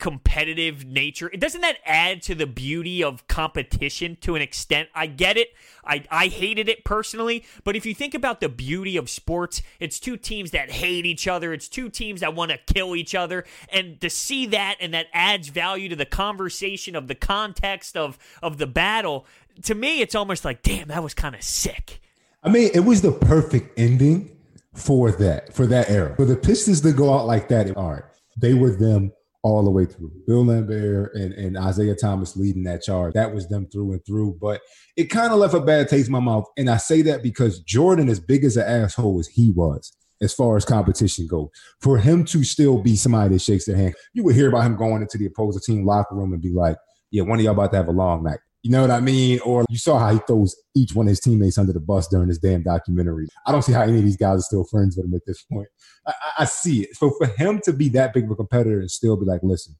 competitive 0.00 0.84
nature. 0.84 1.28
Doesn't 1.28 1.60
that 1.60 1.76
add 1.84 2.22
to 2.22 2.34
the 2.34 2.46
beauty 2.46 3.04
of 3.04 3.28
competition 3.28 4.16
to 4.22 4.34
an 4.34 4.42
extent? 4.42 4.88
I 4.94 5.06
get 5.06 5.36
it. 5.36 5.50
I, 5.84 6.04
I 6.10 6.26
hated 6.26 6.68
it 6.68 6.84
personally, 6.84 7.44
but 7.62 7.76
if 7.76 7.86
you 7.86 7.94
think 7.94 8.14
about 8.14 8.40
the 8.40 8.48
beauty 8.48 8.96
of 8.96 9.08
sports, 9.08 9.62
it's 9.78 10.00
two 10.00 10.16
teams 10.16 10.50
that 10.50 10.70
hate 10.70 11.06
each 11.06 11.28
other. 11.28 11.52
It's 11.52 11.68
two 11.68 11.88
teams 11.88 12.22
that 12.22 12.34
want 12.34 12.50
to 12.50 12.58
kill 12.72 12.96
each 12.96 13.14
other. 13.14 13.44
And 13.70 14.00
to 14.00 14.10
see 14.10 14.46
that 14.46 14.76
and 14.80 14.92
that 14.94 15.06
adds 15.12 15.48
value 15.48 15.88
to 15.90 15.96
the 15.96 16.06
conversation 16.06 16.96
of 16.96 17.06
the 17.06 17.14
context 17.14 17.96
of, 17.96 18.18
of 18.42 18.58
the 18.58 18.66
battle, 18.66 19.26
to 19.64 19.74
me, 19.74 20.00
it's 20.00 20.14
almost 20.14 20.44
like, 20.44 20.62
damn, 20.62 20.88
that 20.88 21.02
was 21.02 21.14
kind 21.14 21.34
of 21.34 21.42
sick. 21.42 22.00
I 22.42 22.48
mean, 22.48 22.70
it 22.72 22.80
was 22.80 23.02
the 23.02 23.12
perfect 23.12 23.78
ending 23.78 24.36
for 24.74 25.12
that, 25.12 25.52
for 25.52 25.66
that 25.66 25.90
era. 25.90 26.16
For 26.16 26.24
the 26.24 26.36
Pistons 26.36 26.80
to 26.82 26.92
go 26.92 27.12
out 27.12 27.26
like 27.26 27.48
that, 27.48 27.76
all 27.76 27.90
right, 27.90 28.02
they 28.36 28.54
were 28.54 28.70
them 28.70 29.12
all 29.42 29.62
the 29.62 29.70
way 29.70 29.86
through. 29.86 30.12
Bill 30.26 30.44
Laimbeer 30.44 31.08
and, 31.14 31.32
and 31.32 31.68
Isiah 31.68 31.94
Thomas 31.94 32.36
leading 32.36 32.64
that 32.64 32.82
charge. 32.82 33.14
That 33.14 33.34
was 33.34 33.48
them 33.48 33.66
through 33.66 33.92
and 33.92 34.04
through. 34.04 34.38
But 34.40 34.60
it 34.96 35.04
kind 35.04 35.32
of 35.32 35.38
left 35.38 35.54
a 35.54 35.60
bad 35.60 35.88
taste 35.88 36.08
in 36.08 36.12
my 36.12 36.20
mouth. 36.20 36.44
And 36.58 36.68
I 36.68 36.76
say 36.76 37.02
that 37.02 37.22
because 37.22 37.60
Jordan, 37.60 38.08
as 38.08 38.20
big 38.20 38.44
as 38.44 38.56
an 38.56 38.66
asshole 38.66 39.18
as 39.18 39.28
he 39.28 39.50
was, 39.50 39.96
as 40.22 40.34
far 40.34 40.56
as 40.56 40.66
competition 40.66 41.26
goes, 41.26 41.48
for 41.80 41.96
him 41.96 42.24
to 42.26 42.44
still 42.44 42.82
be 42.82 42.96
somebody 42.96 43.34
that 43.34 43.42
shakes 43.42 43.64
their 43.64 43.76
hand, 43.76 43.94
you 44.12 44.22
would 44.24 44.34
hear 44.34 44.50
about 44.50 44.66
him 44.66 44.76
going 44.76 45.00
into 45.00 45.16
the 45.16 45.26
opposing 45.26 45.62
team 45.64 45.86
locker 45.86 46.14
room 46.14 46.32
and 46.34 46.42
be 46.42 46.52
like, 46.52 46.76
yeah, 47.10 47.22
one 47.22 47.38
of 47.38 47.44
y'all 47.44 47.54
about 47.54 47.70
to 47.70 47.78
have 47.78 47.88
a 47.88 47.92
long 47.92 48.22
night. 48.22 48.38
You 48.62 48.70
know 48.70 48.82
what 48.82 48.90
I 48.90 49.00
mean? 49.00 49.40
Or 49.40 49.64
you 49.70 49.78
saw 49.78 49.98
how 49.98 50.12
he 50.12 50.20
throws 50.26 50.54
each 50.76 50.94
one 50.94 51.06
of 51.06 51.10
his 51.10 51.20
teammates 51.20 51.56
under 51.56 51.72
the 51.72 51.80
bus 51.80 52.08
during 52.08 52.28
this 52.28 52.38
damn 52.38 52.62
documentary. 52.62 53.26
I 53.46 53.52
don't 53.52 53.62
see 53.62 53.72
how 53.72 53.82
any 53.82 53.98
of 53.98 54.04
these 54.04 54.18
guys 54.18 54.40
are 54.40 54.42
still 54.42 54.64
friends 54.64 54.96
with 54.96 55.06
him 55.06 55.14
at 55.14 55.22
this 55.26 55.42
point. 55.42 55.68
I, 56.06 56.12
I 56.40 56.44
see 56.44 56.82
it. 56.82 56.96
So 56.96 57.10
for 57.10 57.26
him 57.26 57.60
to 57.64 57.72
be 57.72 57.88
that 57.90 58.12
big 58.12 58.24
of 58.24 58.30
a 58.30 58.36
competitor 58.36 58.80
and 58.80 58.90
still 58.90 59.16
be 59.16 59.24
like, 59.24 59.40
listen, 59.42 59.76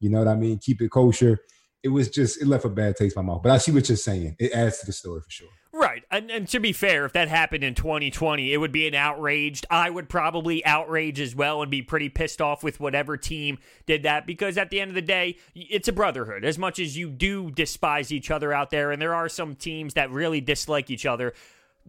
you 0.00 0.08
know 0.08 0.18
what 0.18 0.28
I 0.28 0.36
mean? 0.36 0.58
Keep 0.58 0.80
it 0.80 0.90
kosher. 0.90 1.38
It 1.82 1.88
was 1.88 2.08
just, 2.08 2.40
it 2.40 2.46
left 2.46 2.64
a 2.64 2.70
bad 2.70 2.96
taste 2.96 3.14
in 3.16 3.26
my 3.26 3.32
mouth. 3.32 3.42
But 3.42 3.52
I 3.52 3.58
see 3.58 3.72
what 3.72 3.88
you're 3.90 3.96
saying. 3.96 4.36
It 4.38 4.52
adds 4.52 4.78
to 4.80 4.86
the 4.86 4.92
story 4.92 5.20
for 5.20 5.30
sure. 5.30 5.48
Right. 5.76 6.04
And, 6.08 6.30
and, 6.30 6.46
to 6.50 6.60
be 6.60 6.72
fair, 6.72 7.04
if 7.04 7.12
that 7.14 7.26
happened 7.26 7.64
in 7.64 7.74
2020, 7.74 8.52
it 8.52 8.58
would 8.58 8.70
be 8.70 8.86
an 8.86 8.94
outraged. 8.94 9.66
I 9.68 9.90
would 9.90 10.08
probably 10.08 10.64
outrage 10.64 11.18
as 11.18 11.34
well 11.34 11.62
and 11.62 11.70
be 11.70 11.82
pretty 11.82 12.08
pissed 12.08 12.40
off 12.40 12.62
with 12.62 12.78
whatever 12.78 13.16
team 13.16 13.58
did 13.84 14.04
that 14.04 14.24
because 14.24 14.56
at 14.56 14.70
the 14.70 14.80
end 14.80 14.92
of 14.92 14.94
the 14.94 15.02
day, 15.02 15.36
it's 15.52 15.88
a 15.88 15.92
brotherhood. 15.92 16.44
As 16.44 16.58
much 16.58 16.78
as 16.78 16.96
you 16.96 17.10
do 17.10 17.50
despise 17.50 18.12
each 18.12 18.30
other 18.30 18.52
out 18.52 18.70
there, 18.70 18.92
and 18.92 19.02
there 19.02 19.16
are 19.16 19.28
some 19.28 19.56
teams 19.56 19.94
that 19.94 20.12
really 20.12 20.40
dislike 20.40 20.92
each 20.92 21.06
other, 21.06 21.34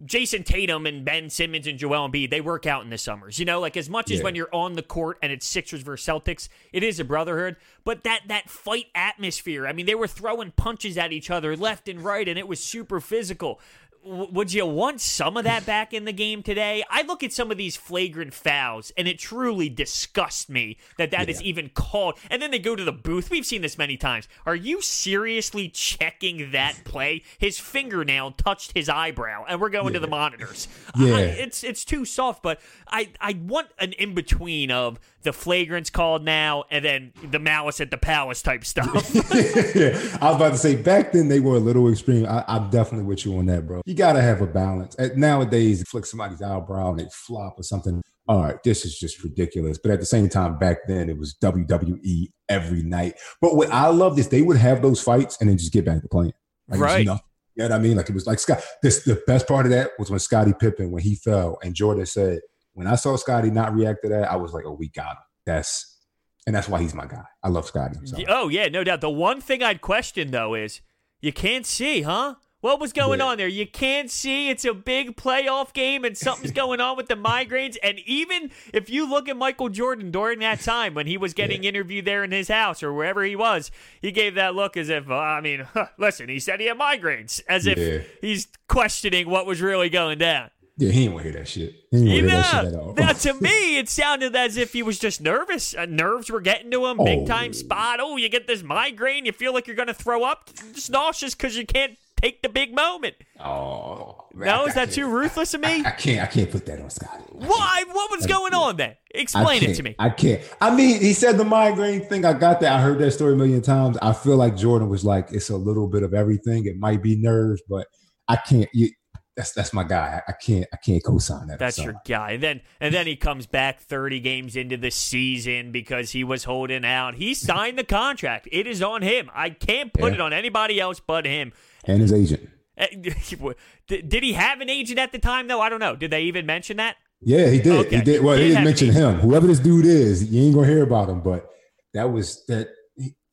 Jayson 0.04 0.44
Tatum 0.44 0.84
and 0.84 1.06
Ben 1.06 1.30
Simmons 1.30 1.66
and 1.66 1.78
Joel 1.78 2.10
Embiid, 2.10 2.28
they 2.28 2.42
work 2.42 2.66
out 2.66 2.84
in 2.84 2.90
the 2.90 2.98
summers. 2.98 3.38
You 3.38 3.46
know, 3.46 3.60
like 3.60 3.78
as 3.78 3.88
much 3.88 4.10
as 4.10 4.22
when 4.22 4.34
you're 4.34 4.54
on 4.54 4.74
the 4.74 4.82
court 4.82 5.18
and 5.22 5.32
it's 5.32 5.46
Sixers 5.46 5.80
versus 5.80 6.06
Celtics, 6.06 6.48
it 6.70 6.82
is 6.82 7.00
a 7.00 7.04
brotherhood. 7.04 7.56
But 7.82 8.04
that 8.04 8.22
that 8.28 8.50
fight 8.50 8.86
atmosphere, 8.94 9.66
I 9.66 9.72
mean, 9.72 9.86
they 9.86 9.94
were 9.94 10.06
throwing 10.06 10.50
punches 10.50 10.98
at 10.98 11.12
each 11.12 11.30
other 11.30 11.56
left 11.56 11.88
and 11.88 12.02
right, 12.02 12.28
and 12.28 12.38
it 12.38 12.46
was 12.46 12.62
super 12.62 13.00
physical 13.00 13.58
would 14.06 14.52
you 14.52 14.66
want 14.66 15.00
some 15.00 15.36
of 15.36 15.44
that 15.44 15.66
back 15.66 15.92
in 15.92 16.04
the 16.04 16.12
game 16.12 16.42
today? 16.42 16.84
I 16.88 17.02
look 17.02 17.22
at 17.22 17.32
some 17.32 17.50
of 17.50 17.56
these 17.56 17.76
flagrant 17.76 18.32
fouls, 18.32 18.92
and 18.96 19.08
it 19.08 19.18
truly 19.18 19.68
disgusts 19.68 20.48
me 20.48 20.78
that 20.96 21.10
that 21.10 21.28
yeah. 21.28 21.34
is 21.34 21.42
even 21.42 21.70
called. 21.70 22.18
And 22.30 22.40
then 22.40 22.50
they 22.50 22.58
go 22.58 22.76
to 22.76 22.84
the 22.84 22.92
booth. 22.92 23.30
We've 23.30 23.46
seen 23.46 23.62
this 23.62 23.76
many 23.76 23.96
times. 23.96 24.28
Are 24.44 24.54
you 24.54 24.80
seriously 24.80 25.68
checking 25.68 26.52
that 26.52 26.84
play? 26.84 27.22
His 27.38 27.58
fingernail 27.58 28.32
touched 28.32 28.72
his 28.72 28.88
eyebrow, 28.88 29.44
and 29.48 29.60
we're 29.60 29.70
going 29.70 29.88
yeah. 29.88 29.94
to 29.94 30.00
the 30.00 30.08
monitors. 30.08 30.68
Yeah, 30.96 31.18
it's 31.18 31.64
it's 31.64 31.84
too 31.84 32.04
soft. 32.04 32.42
But 32.42 32.60
I 32.88 33.10
I 33.20 33.38
want 33.42 33.68
an 33.78 33.92
in 33.94 34.14
between 34.14 34.70
of 34.70 34.98
the 35.22 35.32
flagrants 35.32 35.90
called 35.90 36.24
now, 36.24 36.64
and 36.70 36.84
then 36.84 37.12
the 37.30 37.38
malice 37.38 37.80
at 37.80 37.90
the 37.90 37.96
palace 37.98 38.40
type 38.40 38.64
stuff. 38.64 39.14
yeah, 39.14 39.20
I 40.20 40.30
was 40.30 40.36
about 40.36 40.52
to 40.52 40.58
say 40.58 40.76
back 40.76 41.12
then 41.12 41.28
they 41.28 41.40
were 41.40 41.56
a 41.56 41.60
little 41.60 41.90
extreme. 41.90 42.24
I, 42.26 42.44
am 42.46 42.70
definitely 42.70 43.06
with 43.06 43.26
you 43.26 43.36
on 43.38 43.46
that, 43.46 43.66
bro. 43.66 43.82
You 43.84 43.94
got 43.96 44.12
to 44.14 44.22
have 44.22 44.40
a 44.40 44.46
balance. 44.46 44.96
Nowadays, 45.16 45.82
flick 45.88 46.06
somebody's 46.06 46.42
eyebrow 46.42 46.90
and 46.90 47.00
they 47.00 47.08
flop 47.12 47.58
or 47.58 47.62
something. 47.62 48.02
All 48.28 48.42
right, 48.42 48.62
this 48.64 48.84
is 48.84 48.98
just 48.98 49.22
ridiculous. 49.22 49.78
But 49.78 49.92
at 49.92 50.00
the 50.00 50.06
same 50.06 50.28
time, 50.28 50.58
back 50.58 50.78
then 50.88 51.08
it 51.08 51.16
was 51.16 51.36
WWE 51.42 52.26
every 52.48 52.82
night. 52.82 53.14
But 53.40 53.54
what 53.54 53.72
I 53.72 53.88
loved 53.88 54.18
is 54.18 54.28
they 54.28 54.42
would 54.42 54.56
have 54.56 54.82
those 54.82 55.00
fights 55.00 55.38
and 55.40 55.48
then 55.48 55.58
just 55.58 55.72
get 55.72 55.84
back 55.84 56.02
to 56.02 56.08
playing. 56.08 56.32
Like, 56.68 56.80
right. 56.80 56.98
You 57.00 57.04
know, 57.04 57.18
you 57.54 57.62
know 57.62 57.70
what 57.70 57.76
I 57.76 57.78
mean? 57.78 57.96
Like 57.96 58.08
it 58.08 58.14
was 58.14 58.26
like 58.26 58.38
Scott. 58.38 58.62
This 58.82 59.04
the 59.04 59.22
best 59.26 59.48
part 59.48 59.64
of 59.64 59.72
that 59.72 59.90
was 59.98 60.10
when 60.10 60.18
Scottie 60.18 60.54
Pippen 60.58 60.90
when 60.90 61.02
he 61.02 61.14
fell 61.14 61.58
and 61.62 61.74
Jordan 61.74 62.04
said 62.04 62.40
when 62.74 62.86
I 62.86 62.96
saw 62.96 63.16
Scottie 63.16 63.50
not 63.50 63.74
react 63.74 64.02
to 64.02 64.10
that, 64.10 64.30
I 64.30 64.36
was 64.36 64.52
like, 64.52 64.64
oh, 64.66 64.74
we 64.74 64.88
got 64.88 65.12
him. 65.12 65.22
That's 65.46 65.98
and 66.46 66.54
that's 66.54 66.68
why 66.68 66.80
he's 66.80 66.94
my 66.94 67.06
guy. 67.06 67.24
I 67.42 67.48
love 67.48 67.66
Scottie. 67.66 67.96
So. 68.04 68.18
Oh 68.28 68.48
yeah, 68.48 68.68
no 68.68 68.84
doubt. 68.84 69.00
The 69.00 69.10
one 69.10 69.40
thing 69.40 69.62
I'd 69.62 69.80
question 69.80 70.30
though 70.30 70.54
is 70.54 70.80
you 71.20 71.32
can't 71.32 71.64
see, 71.64 72.02
huh? 72.02 72.34
What 72.66 72.80
was 72.80 72.92
going 72.92 73.20
yeah. 73.20 73.26
on 73.26 73.38
there? 73.38 73.46
You 73.46 73.64
can't 73.64 74.10
see. 74.10 74.50
It's 74.50 74.64
a 74.64 74.74
big 74.74 75.14
playoff 75.14 75.72
game, 75.72 76.04
and 76.04 76.18
something's 76.18 76.50
going 76.64 76.80
on 76.80 76.96
with 76.96 77.06
the 77.06 77.14
migraines. 77.14 77.76
And 77.80 78.00
even 78.00 78.50
if 78.74 78.90
you 78.90 79.08
look 79.08 79.28
at 79.28 79.36
Michael 79.36 79.68
Jordan 79.68 80.10
during 80.10 80.40
that 80.40 80.58
time 80.62 80.92
when 80.92 81.06
he 81.06 81.16
was 81.16 81.32
getting 81.32 81.62
yeah. 81.62 81.68
interviewed 81.68 82.06
there 82.06 82.24
in 82.24 82.32
his 82.32 82.48
house 82.48 82.82
or 82.82 82.92
wherever 82.92 83.22
he 83.22 83.36
was, 83.36 83.70
he 84.02 84.10
gave 84.10 84.34
that 84.34 84.56
look 84.56 84.76
as 84.76 84.88
if, 84.88 85.08
uh, 85.08 85.14
I 85.14 85.40
mean, 85.40 85.60
huh, 85.74 85.86
listen, 85.96 86.28
he 86.28 86.40
said 86.40 86.58
he 86.58 86.66
had 86.66 86.76
migraines, 86.76 87.40
as 87.48 87.66
if 87.66 87.78
yeah. 87.78 88.00
he's 88.20 88.48
questioning 88.66 89.30
what 89.30 89.46
was 89.46 89.62
really 89.62 89.88
going 89.88 90.18
down. 90.18 90.50
Yeah, 90.76 90.90
he 90.90 91.02
didn't 91.04 91.14
want 91.14 91.26
to 91.26 91.30
hear 91.30 91.40
that 91.40 91.48
shit. 91.48 91.72
He 91.92 91.98
didn't 91.98 92.06
to 92.06 92.12
hear 92.14 92.26
that 92.26 92.46
shit 92.46 92.74
at 92.74 92.80
all. 92.80 92.94
Now, 92.94 93.12
to 93.12 93.34
me, 93.40 93.78
it 93.78 93.88
sounded 93.88 94.34
as 94.34 94.56
if 94.56 94.72
he 94.72 94.82
was 94.82 94.98
just 94.98 95.20
nervous. 95.20 95.72
Uh, 95.72 95.86
nerves 95.86 96.32
were 96.32 96.40
getting 96.40 96.72
to 96.72 96.86
him. 96.86 96.98
Oh. 96.98 97.04
Big 97.04 97.26
time 97.28 97.52
spot. 97.52 98.00
Oh, 98.02 98.16
you 98.16 98.28
get 98.28 98.48
this 98.48 98.64
migraine. 98.64 99.24
You 99.24 99.30
feel 99.30 99.54
like 99.54 99.68
you're 99.68 99.76
going 99.76 99.86
to 99.86 99.94
throw 99.94 100.24
up. 100.24 100.50
Just 100.74 100.90
nauseous 100.90 101.36
because 101.36 101.56
you 101.56 101.64
can't 101.64 101.96
take 102.20 102.42
the 102.42 102.48
big 102.48 102.74
moment. 102.74 103.14
Oh, 103.40 104.24
no, 104.34 104.66
is 104.66 104.74
that 104.74 104.90
too 104.90 105.08
ruthless 105.08 105.54
of 105.54 105.60
me? 105.60 105.84
I, 105.84 105.88
I, 105.88 105.90
can't. 105.92 106.22
I 106.22 106.26
can't 106.26 106.50
put 106.50 106.66
that 106.66 106.80
on 106.80 106.90
Scottie. 106.90 107.24
Why? 107.32 107.84
What 107.90 108.10
was 108.10 108.26
going 108.26 108.54
on 108.54 108.76
then? 108.76 108.96
Explain 109.14 109.62
it 109.62 109.74
to 109.74 109.82
me. 109.82 109.94
I 109.98 110.10
can't. 110.10 110.42
I 110.60 110.74
mean, 110.74 111.00
he 111.00 111.12
said 111.12 111.38
the 111.38 111.44
migraine 111.44 112.04
thing. 112.06 112.24
I 112.24 112.32
got 112.32 112.60
that. 112.60 112.72
I 112.72 112.80
heard 112.80 112.98
that 112.98 113.12
story 113.12 113.34
a 113.34 113.36
million 113.36 113.62
times. 113.62 113.96
I 114.02 114.12
feel 114.12 114.36
like 114.36 114.56
Jordan 114.56 114.88
was 114.88 115.04
like, 115.04 115.28
it's 115.32 115.50
a 115.50 115.56
little 115.56 115.88
bit 115.88 116.02
of 116.02 116.14
everything. 116.14 116.66
It 116.66 116.78
might 116.78 117.02
be 117.02 117.16
nerves, 117.16 117.62
but 117.68 117.86
I 118.28 118.36
can't. 118.36 118.68
You, 118.72 118.90
that's 119.36 119.52
that's 119.52 119.72
my 119.74 119.84
guy. 119.84 120.22
I, 120.26 120.32
can't 120.32 120.66
I 120.72 120.76
can't 120.76 121.04
co-sign 121.04 121.48
that. 121.48 121.58
That's 121.58 121.78
your 121.78 122.00
guy. 122.06 122.32
And 122.32 122.42
then 122.42 122.60
and 122.80 122.94
then 122.94 123.06
he 123.06 123.16
comes 123.16 123.46
back 123.46 123.80
30 123.80 124.20
games 124.20 124.56
into 124.56 124.78
the 124.78 124.90
season 124.90 125.72
because 125.72 126.10
he 126.10 126.24
was 126.24 126.44
holding 126.44 126.84
out. 126.86 127.16
He 127.16 127.34
signed 127.34 127.78
the 127.78 127.84
contract. 127.84 128.48
It 128.50 128.66
is 128.66 128.82
on 128.82 129.02
him. 129.02 129.30
I 129.34 129.50
can't 129.50 129.92
put 129.92 130.12
yeah. 130.12 130.14
it 130.14 130.20
on 130.22 130.32
anybody 130.32 130.80
else 130.80 131.00
but 131.00 131.26
him. 131.26 131.52
And 131.84 132.00
his 132.00 132.14
agent. 132.14 132.48
Eh, 132.78 132.86
did 133.86 134.22
he 134.22 134.32
have 134.32 134.60
an 134.60 134.70
agent 134.70 134.98
at 134.98 135.12
the 135.12 135.18
time 135.18 135.48
though? 135.48 135.60
I 135.60 135.68
don't 135.68 135.80
know. 135.80 135.96
Did 135.96 136.10
they 136.10 136.22
even 136.22 136.46
mention 136.46 136.78
that? 136.78 136.96
Yeah, 137.20 137.48
he 137.50 137.60
did. 137.60 137.86
Okay. 137.86 137.96
He 137.96 138.02
did. 138.02 138.22
Well, 138.22 138.36
he, 138.36 138.44
he 138.44 138.48
didn't 138.50 138.64
mention 138.64 138.90
him. 138.90 139.20
Whoever 139.20 139.46
this 139.46 139.58
dude 139.58 139.84
is, 139.84 140.30
you 140.30 140.42
ain't 140.42 140.54
gonna 140.54 140.66
hear 140.66 140.82
about 140.82 141.10
him. 141.10 141.20
But 141.20 141.46
that 141.92 142.10
was 142.10 142.44
that 142.46 142.68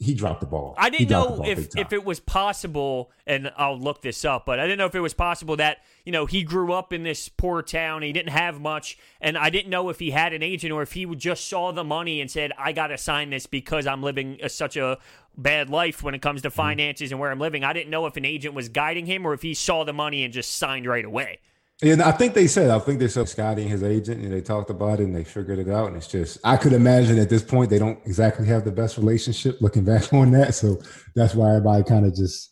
he 0.04 0.14
dropped 0.14 0.42
the 0.42 0.46
ball. 0.46 0.76
I 0.78 0.90
didn't 0.90 1.10
know 1.10 1.44
if, 1.46 1.76
if 1.78 1.94
it 1.94 2.04
was 2.04 2.20
possible, 2.20 3.12
and 3.26 3.52
I'll 3.58 3.80
look 3.80 4.02
this 4.02 4.26
up, 4.26 4.46
but 4.46 4.60
I 4.60 4.64
didn't 4.64 4.80
know 4.80 4.86
if 4.86 4.96
it 4.96 5.00
was 5.00 5.14
possible 5.14 5.56
that, 5.58 5.80
you 6.06 6.12
know, 6.12 6.26
he 6.26 6.44
grew 6.44 6.74
up 6.74 6.92
in 6.92 7.04
this 7.04 7.30
poor 7.30 7.62
town, 7.62 8.02
he 8.02 8.12
didn't 8.12 8.32
have 8.32 8.60
much, 8.60 8.98
and 9.22 9.38
I 9.38 9.50
didn't 9.50 9.70
know 9.70 9.90
if 9.90 10.00
he 10.00 10.12
had 10.12 10.34
an 10.34 10.44
agent 10.44 10.74
or 10.74 10.82
if 10.82 10.92
he 10.92 11.06
just 11.16 11.48
saw 11.48 11.72
the 11.72 11.84
money 11.84 12.22
and 12.22 12.30
said, 12.30 12.52
I 12.58 12.74
got 12.74 12.88
to 12.88 12.98
sign 12.98 13.30
this 13.30 13.46
because 13.46 13.88
I'm 13.88 14.04
living 14.04 14.40
a, 14.44 14.50
such 14.50 14.78
a 14.78 14.98
bad 15.38 15.70
life 15.70 16.04
when 16.04 16.14
it 16.14 16.22
comes 16.22 16.42
to 16.42 16.50
mm-hmm. 16.50 16.56
finances 16.56 17.12
and 17.12 17.20
where 17.20 17.32
I'm 17.32 17.40
living. 17.40 17.64
I 17.64 17.74
didn't 17.74 17.90
know 17.90 18.06
if 18.06 18.18
an 18.18 18.26
agent 18.26 18.54
was 18.54 18.70
guiding 18.70 19.06
him 19.06 19.26
or 19.26 19.34
if 19.34 19.42
he 19.42 19.54
saw 19.54 19.84
the 19.84 19.94
money 19.94 20.24
and 20.24 20.34
just 20.34 20.58
signed 20.58 20.86
right 20.86 21.06
away. 21.06 21.40
And 21.82 22.02
I 22.02 22.12
think 22.12 22.34
they 22.34 22.48
said, 22.48 22.70
I 22.70 22.80
think 22.80 23.00
they 23.00 23.08
said 23.08 23.28
Scottie 23.28 23.64
and 23.64 23.72
his 23.72 23.84
agent, 23.84 24.22
and 24.22 24.32
they 24.32 24.42
talked 24.42 24.70
about 24.70 25.00
it 25.00 25.04
and 25.04 25.16
they 25.16 25.24
figured 25.24 25.60
it 25.60 25.70
out. 25.70 25.88
And 25.88 25.98
it's 25.98 26.08
just, 26.08 26.38
I 26.44 26.56
could 26.56 26.72
imagine 26.72 27.18
at 27.20 27.30
this 27.30 27.44
point 27.44 27.70
they 27.70 27.80
don't 27.80 28.00
exactly 28.06 28.48
have 28.48 28.64
the 28.64 28.72
best 28.72 28.98
relationship 28.98 29.60
looking 29.60 29.84
back 29.84 30.14
on 30.14 30.32
that. 30.32 30.56
So 30.56 30.82
that's 31.16 31.36
why 31.36 31.50
everybody 31.50 31.84
kind 31.84 32.06
of 32.06 32.16
just, 32.16 32.52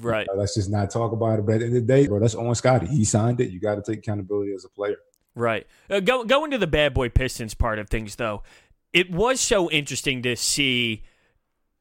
right. 0.00 0.26
You 0.28 0.34
know, 0.34 0.40
let's 0.40 0.54
just 0.54 0.70
not 0.70 0.90
talk 0.90 1.12
about 1.12 1.40
it. 1.40 1.46
But 1.46 1.56
at 1.56 1.58
the 1.60 1.66
end 1.66 1.76
of 1.76 1.86
the 1.86 1.92
day, 1.92 2.06
bro, 2.06 2.20
that's 2.20 2.34
on 2.34 2.54
Scottie. 2.54 2.86
He 2.86 3.04
signed 3.04 3.40
it. 3.40 3.50
You 3.50 3.58
got 3.58 3.76
to 3.76 3.82
take 3.82 3.98
accountability 3.98 4.52
as 4.52 4.64
a 4.64 4.68
player. 4.68 4.96
Right. 5.34 5.66
Uh, 5.88 6.00
go, 6.00 6.24
going 6.24 6.50
to 6.50 6.58
the 6.58 6.66
bad 6.66 6.94
boy 6.94 7.08
Pistons 7.08 7.54
part 7.54 7.78
of 7.78 7.88
things, 7.88 8.16
though, 8.16 8.42
it 8.92 9.10
was 9.10 9.40
so 9.40 9.70
interesting 9.70 10.22
to 10.22 10.36
see 10.36 11.04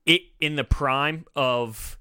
it 0.05 0.21
in 0.39 0.55
the 0.55 0.63
prime 0.63 1.25
of 1.35 1.97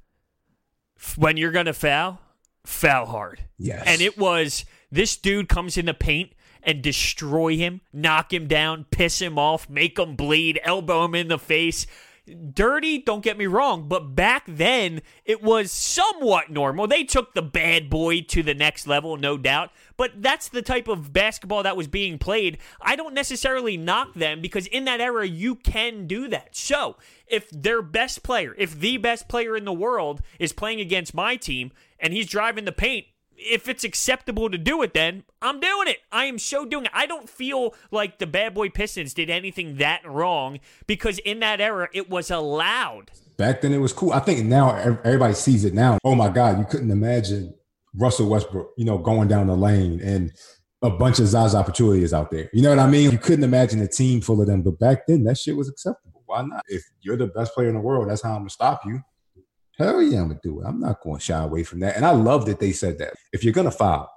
when 1.17 1.37
you're 1.37 1.53
going 1.53 1.67
to 1.67 1.73
foul, 1.73 2.21
foul 2.65 3.07
hard. 3.07 3.43
Yes. 3.59 3.83
And 3.87 4.01
it 4.01 4.17
was 4.17 4.65
this 4.91 5.17
dude 5.17 5.49
comes 5.49 5.77
in 5.77 5.87
the 5.87 5.95
paint 5.95 6.33
and 6.63 6.83
destroy 6.83 7.57
him, 7.57 7.81
knock 7.93 8.33
him 8.33 8.47
down, 8.49 8.87
piss 8.91 9.21
him 9.21 9.39
off, 9.39 9.69
make 9.71 9.99
him 9.99 10.17
bleed, 10.17 10.61
elbow 10.65 11.05
him 11.05 11.15
in 11.15 11.29
the 11.29 11.39
face. 11.39 11.87
dirty, 12.53 12.99
don't 12.99 13.23
get 13.23 13.39
me 13.39 13.47
wrong, 13.47 13.89
but 13.89 14.15
back 14.15 14.45
then 14.47 15.01
it 15.25 15.43
was 15.43 15.71
somewhat 15.71 16.51
normal. 16.51 16.87
They 16.87 17.05
took 17.05 17.35
the 17.35 17.43
bad 17.43 17.89
boy 17.89 18.23
to 18.23 18.43
the 18.43 18.55
next 18.55 18.87
level, 18.87 19.17
no 19.17 19.39
doubt, 19.39 19.71
but 19.97 20.23
that's 20.23 20.49
the 20.49 20.63
type 20.63 20.89
of 20.89 21.13
basketball 21.13 21.63
that 21.63 21.77
was 21.77 21.87
being 21.87 22.19
played. 22.19 22.59
I 22.81 22.97
don't 22.97 23.15
necessarily 23.15 23.77
knock 23.77 24.15
them 24.15 24.41
because 24.41 24.67
in 24.67 24.85
that 24.85 25.01
era, 25.01 25.27
you 25.27 25.55
can 25.55 26.07
do 26.07 26.29
that. 26.29 26.57
So 26.57 26.97
if 27.27 27.49
their 27.51 27.83
best 27.83 28.23
player, 28.23 28.55
if 28.59 28.79
the 28.79 28.97
best 28.97 29.29
player 29.29 29.57
in 29.57 29.65
the 29.65 29.73
world 29.73 30.21
is 30.39 30.53
playing 30.53 30.81
against 30.81 31.15
my 31.15 31.37
team 31.37 31.73
and 31.99 32.13
he's 32.13 32.27
driving 32.27 32.65
the 32.65 32.73
paint, 32.73 33.07
if 33.39 33.69
it's 33.69 33.85
acceptable 33.85 34.51
to 34.51 34.59
do 34.59 34.83
it, 34.83 34.95
then 34.95 35.25
I'm 35.43 35.61
doing 35.61 35.89
it. 35.89 35.99
I 36.11 36.25
am 36.25 36.39
so 36.39 36.65
doing 36.65 36.87
it. 36.87 36.91
I 36.95 37.07
don't 37.07 37.29
feel 37.29 37.75
like 37.91 38.19
the 38.19 38.27
bad 38.27 38.55
boy 38.55 38.71
Pistons 38.71 39.15
did 39.15 39.31
anything 39.31 39.77
that 39.77 40.09
wrong 40.09 40.61
because 40.87 41.19
in 41.21 41.41
that 41.41 41.61
era, 41.61 41.89
it 41.93 42.09
was 42.11 42.31
allowed. 42.31 43.11
Back 43.37 43.61
then, 43.61 43.73
it 43.73 43.79
was 43.79 43.93
cool. 43.93 44.13
I 44.13 44.21
think 44.21 44.45
now 44.47 44.75
everybody 44.75 45.35
sees 45.35 45.65
it 45.65 45.75
now. 45.75 45.99
Oh 46.05 46.15
my 46.15 46.29
God, 46.29 46.59
you 46.59 46.65
couldn't 46.65 46.91
imagine 46.91 47.55
Russell 47.95 48.29
Westbrook, 48.29 48.73
you 48.77 48.85
know, 48.85 48.99
going 48.99 49.29
down 49.29 49.47
the 49.47 49.57
lane 49.57 50.01
and 50.01 50.33
a 50.83 50.91
bunch 50.91 51.19
of 51.19 51.27
Zaza 51.27 51.63
Pachulia 51.63 52.13
out 52.13 52.31
there. 52.31 52.49
You 52.53 52.63
know 52.63 52.71
what 52.71 52.79
I 52.79 52.87
mean? 52.87 53.11
You 53.11 53.19
couldn't 53.19 53.45
imagine 53.45 53.81
a 53.81 53.89
team 53.89 54.21
full 54.21 54.41
of 54.41 54.47
them. 54.47 54.63
But 54.63 54.79
back 54.79 55.07
then, 55.07 55.25
that 55.25 55.39
shit 55.39 55.57
was 55.57 55.69
acceptable. 55.69 56.23
Why 56.27 56.43
not? 56.43 56.63
If 56.69 56.83
you're 57.01 57.17
the 57.17 57.29
best 57.29 57.55
player 57.55 57.69
in 57.69 57.75
the 57.75 57.81
world, 57.81 58.09
that's 58.09 58.23
how 58.23 58.31
I'm 58.31 58.41
gonna 58.41 58.51
stop 58.51 58.85
you. 58.85 59.01
Hell 59.79 60.03
yeah, 60.03 60.21
I'm 60.21 60.29
gonna 60.29 60.41
do 60.43 60.61
it. 60.61 60.67
I'm 60.67 60.81
not 60.81 61.03
going 61.03 61.19
to 61.19 61.23
shy 61.23 61.43
away 61.43 61.63
from 61.63 61.81
that. 61.81 61.97
And 61.97 62.05
I 62.05 62.13
love 62.13 62.47
that 62.47 62.61
they 62.61 62.73
said 62.73 62.99
that. 62.99 63.15
If 63.33 63.45
you're 63.45 63.53
gonna 63.53 63.71
foul, 63.71 64.11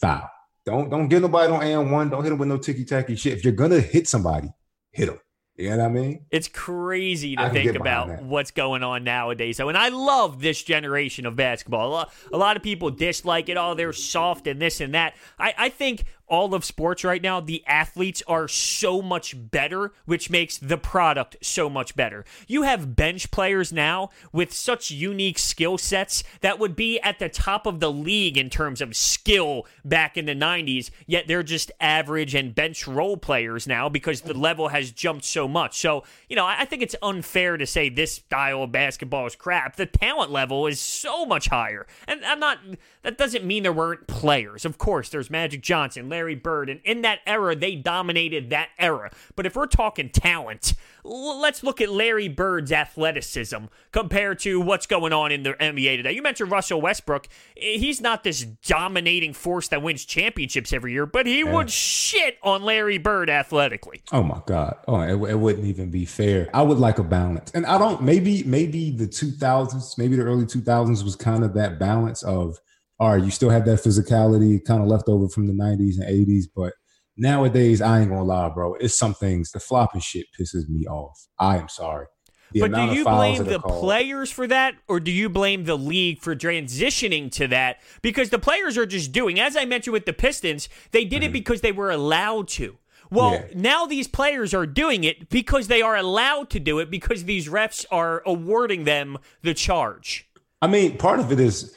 foul. 0.00 0.30
Don't 0.64 0.90
don't 0.90 1.08
get 1.08 1.22
nobody 1.22 1.52
on 1.52 1.62
and 1.62 1.92
one. 1.92 2.10
Don't 2.10 2.22
hit 2.22 2.30
them 2.30 2.38
with 2.38 2.48
no 2.48 2.56
ticky 2.56 2.84
tacky 2.84 3.14
shit. 3.14 3.34
If 3.34 3.44
you're 3.44 3.52
gonna 3.52 3.80
hit 3.80 4.08
somebody, 4.08 4.48
hit 4.90 5.06
them. 5.06 5.20
You 5.56 5.70
know 5.70 5.78
what 5.78 5.84
I 5.84 5.88
mean? 5.88 6.26
It's 6.30 6.48
crazy 6.48 7.34
to 7.34 7.48
think 7.48 7.76
about 7.76 8.22
what's 8.22 8.50
going 8.50 8.82
on 8.82 9.04
nowadays. 9.04 9.56
So, 9.56 9.70
and 9.70 9.78
I 9.78 9.88
love 9.88 10.42
this 10.42 10.62
generation 10.62 11.24
of 11.24 11.34
basketball. 11.34 11.88
A 11.88 11.90
lot, 11.90 12.12
a 12.30 12.36
lot 12.36 12.56
of 12.58 12.62
people 12.62 12.90
dislike 12.90 13.48
it. 13.48 13.56
Oh, 13.56 13.72
they're 13.72 13.94
soft 13.94 14.46
and 14.46 14.60
this 14.60 14.82
and 14.82 14.94
that. 14.94 15.14
I, 15.38 15.54
I 15.56 15.68
think 15.70 16.04
all 16.28 16.54
of 16.54 16.64
sports 16.64 17.04
right 17.04 17.22
now, 17.22 17.40
the 17.40 17.64
athletes 17.66 18.22
are 18.26 18.48
so 18.48 19.00
much 19.00 19.34
better, 19.50 19.92
which 20.04 20.30
makes 20.30 20.58
the 20.58 20.78
product 20.78 21.36
so 21.40 21.70
much 21.70 21.94
better. 21.94 22.24
You 22.46 22.62
have 22.62 22.96
bench 22.96 23.30
players 23.30 23.72
now 23.72 24.10
with 24.32 24.52
such 24.52 24.90
unique 24.90 25.38
skill 25.38 25.78
sets 25.78 26.24
that 26.40 26.58
would 26.58 26.74
be 26.74 26.98
at 27.00 27.18
the 27.18 27.28
top 27.28 27.66
of 27.66 27.80
the 27.80 27.90
league 27.90 28.36
in 28.36 28.50
terms 28.50 28.80
of 28.80 28.96
skill 28.96 29.66
back 29.84 30.16
in 30.16 30.26
the 30.26 30.34
90s, 30.34 30.90
yet 31.06 31.28
they're 31.28 31.42
just 31.42 31.70
average 31.80 32.34
and 32.34 32.54
bench 32.54 32.86
role 32.86 33.16
players 33.16 33.66
now 33.66 33.88
because 33.88 34.22
the 34.22 34.34
level 34.34 34.68
has 34.68 34.90
jumped 34.90 35.24
so 35.24 35.46
much. 35.46 35.78
So, 35.78 36.04
you 36.28 36.36
know, 36.36 36.46
I 36.46 36.64
think 36.64 36.82
it's 36.82 36.96
unfair 37.02 37.56
to 37.56 37.66
say 37.66 37.88
this 37.88 38.12
style 38.12 38.64
of 38.64 38.72
basketball 38.72 39.26
is 39.26 39.36
crap. 39.36 39.76
The 39.76 39.86
talent 39.86 40.30
level 40.30 40.66
is 40.66 40.80
so 40.80 41.24
much 41.24 41.48
higher. 41.48 41.86
And 42.06 42.24
I'm 42.24 42.40
not, 42.40 42.58
that 43.02 43.18
doesn't 43.18 43.44
mean 43.44 43.62
there 43.62 43.72
weren't 43.72 44.06
players. 44.06 44.64
Of 44.64 44.78
course, 44.78 45.08
there's 45.08 45.30
Magic 45.30 45.62
Johnson, 45.62 46.08
Larry 46.16 46.34
Bird. 46.34 46.70
And 46.70 46.80
in 46.82 47.02
that 47.02 47.20
era, 47.26 47.54
they 47.54 47.74
dominated 47.74 48.48
that 48.48 48.70
era. 48.78 49.10
But 49.34 49.44
if 49.44 49.54
we're 49.54 49.66
talking 49.66 50.08
talent, 50.08 50.72
let's 51.04 51.62
look 51.62 51.82
at 51.82 51.90
Larry 51.90 52.28
Bird's 52.28 52.72
athleticism 52.72 53.66
compared 53.92 54.38
to 54.40 54.58
what's 54.58 54.86
going 54.86 55.12
on 55.12 55.30
in 55.30 55.42
the 55.42 55.52
NBA 55.52 55.98
today. 55.98 56.12
You 56.12 56.22
mentioned 56.22 56.50
Russell 56.50 56.80
Westbrook. 56.80 57.28
He's 57.54 58.00
not 58.00 58.24
this 58.24 58.44
dominating 58.44 59.34
force 59.34 59.68
that 59.68 59.82
wins 59.82 60.06
championships 60.06 60.72
every 60.72 60.92
year, 60.92 61.04
but 61.04 61.26
he 61.26 61.40
yeah. 61.40 61.52
would 61.52 61.68
shit 61.70 62.38
on 62.42 62.62
Larry 62.62 62.96
Bird 62.96 63.28
athletically. 63.28 64.02
Oh 64.10 64.22
my 64.22 64.40
God. 64.46 64.74
Oh, 64.88 65.00
it, 65.00 65.30
it 65.30 65.38
wouldn't 65.38 65.66
even 65.66 65.90
be 65.90 66.06
fair. 66.06 66.48
I 66.54 66.62
would 66.62 66.78
like 66.78 66.98
a 66.98 67.04
balance. 67.04 67.50
And 67.52 67.66
I 67.66 67.76
don't, 67.76 68.00
maybe, 68.00 68.42
maybe 68.44 68.90
the 68.90 69.06
2000s, 69.06 69.98
maybe 69.98 70.16
the 70.16 70.22
early 70.22 70.46
2000s 70.46 71.04
was 71.04 71.14
kind 71.14 71.44
of 71.44 71.52
that 71.54 71.78
balance 71.78 72.22
of, 72.22 72.58
all 72.98 73.12
right, 73.12 73.22
you 73.22 73.30
still 73.30 73.50
have 73.50 73.66
that 73.66 73.80
physicality 73.80 74.64
kind 74.64 74.82
of 74.82 74.88
left 74.88 75.08
over 75.08 75.28
from 75.28 75.46
the 75.46 75.52
90s 75.52 75.98
and 76.00 76.08
80s, 76.08 76.44
but 76.54 76.72
nowadays, 77.16 77.82
I 77.82 78.00
ain't 78.00 78.10
gonna 78.10 78.24
lie, 78.24 78.48
bro. 78.48 78.74
It's 78.74 78.98
some 78.98 79.14
things 79.14 79.50
the 79.50 79.60
flopping 79.60 80.00
shit 80.00 80.26
pisses 80.38 80.68
me 80.68 80.86
off. 80.86 81.26
I 81.38 81.58
am 81.58 81.68
sorry. 81.68 82.06
The 82.52 82.60
but 82.60 82.72
do 82.72 82.94
you 82.94 83.04
blame 83.04 83.44
the 83.44 83.58
called, 83.58 83.80
players 83.80 84.30
for 84.30 84.46
that, 84.46 84.76
or 84.88 85.00
do 85.00 85.10
you 85.10 85.28
blame 85.28 85.64
the 85.64 85.76
league 85.76 86.20
for 86.20 86.36
transitioning 86.36 87.30
to 87.32 87.48
that? 87.48 87.78
Because 88.02 88.30
the 88.30 88.38
players 88.38 88.78
are 88.78 88.86
just 88.86 89.12
doing, 89.12 89.40
as 89.40 89.56
I 89.56 89.64
mentioned 89.64 89.92
with 89.92 90.06
the 90.06 90.12
Pistons, 90.12 90.68
they 90.92 91.04
did 91.04 91.22
mm-hmm. 91.22 91.30
it 91.30 91.32
because 91.32 91.60
they 91.60 91.72
were 91.72 91.90
allowed 91.90 92.48
to. 92.48 92.78
Well, 93.10 93.32
yeah. 93.32 93.46
now 93.54 93.86
these 93.86 94.08
players 94.08 94.54
are 94.54 94.66
doing 94.66 95.04
it 95.04 95.28
because 95.28 95.68
they 95.68 95.82
are 95.82 95.96
allowed 95.96 96.50
to 96.50 96.60
do 96.60 96.78
it 96.78 96.90
because 96.90 97.24
these 97.24 97.48
refs 97.48 97.84
are 97.90 98.22
awarding 98.26 98.84
them 98.84 99.18
the 99.42 99.54
charge. 99.54 100.28
I 100.62 100.66
mean, 100.66 100.98
part 100.98 101.20
of 101.20 101.30
it 101.32 101.38
is 101.38 101.76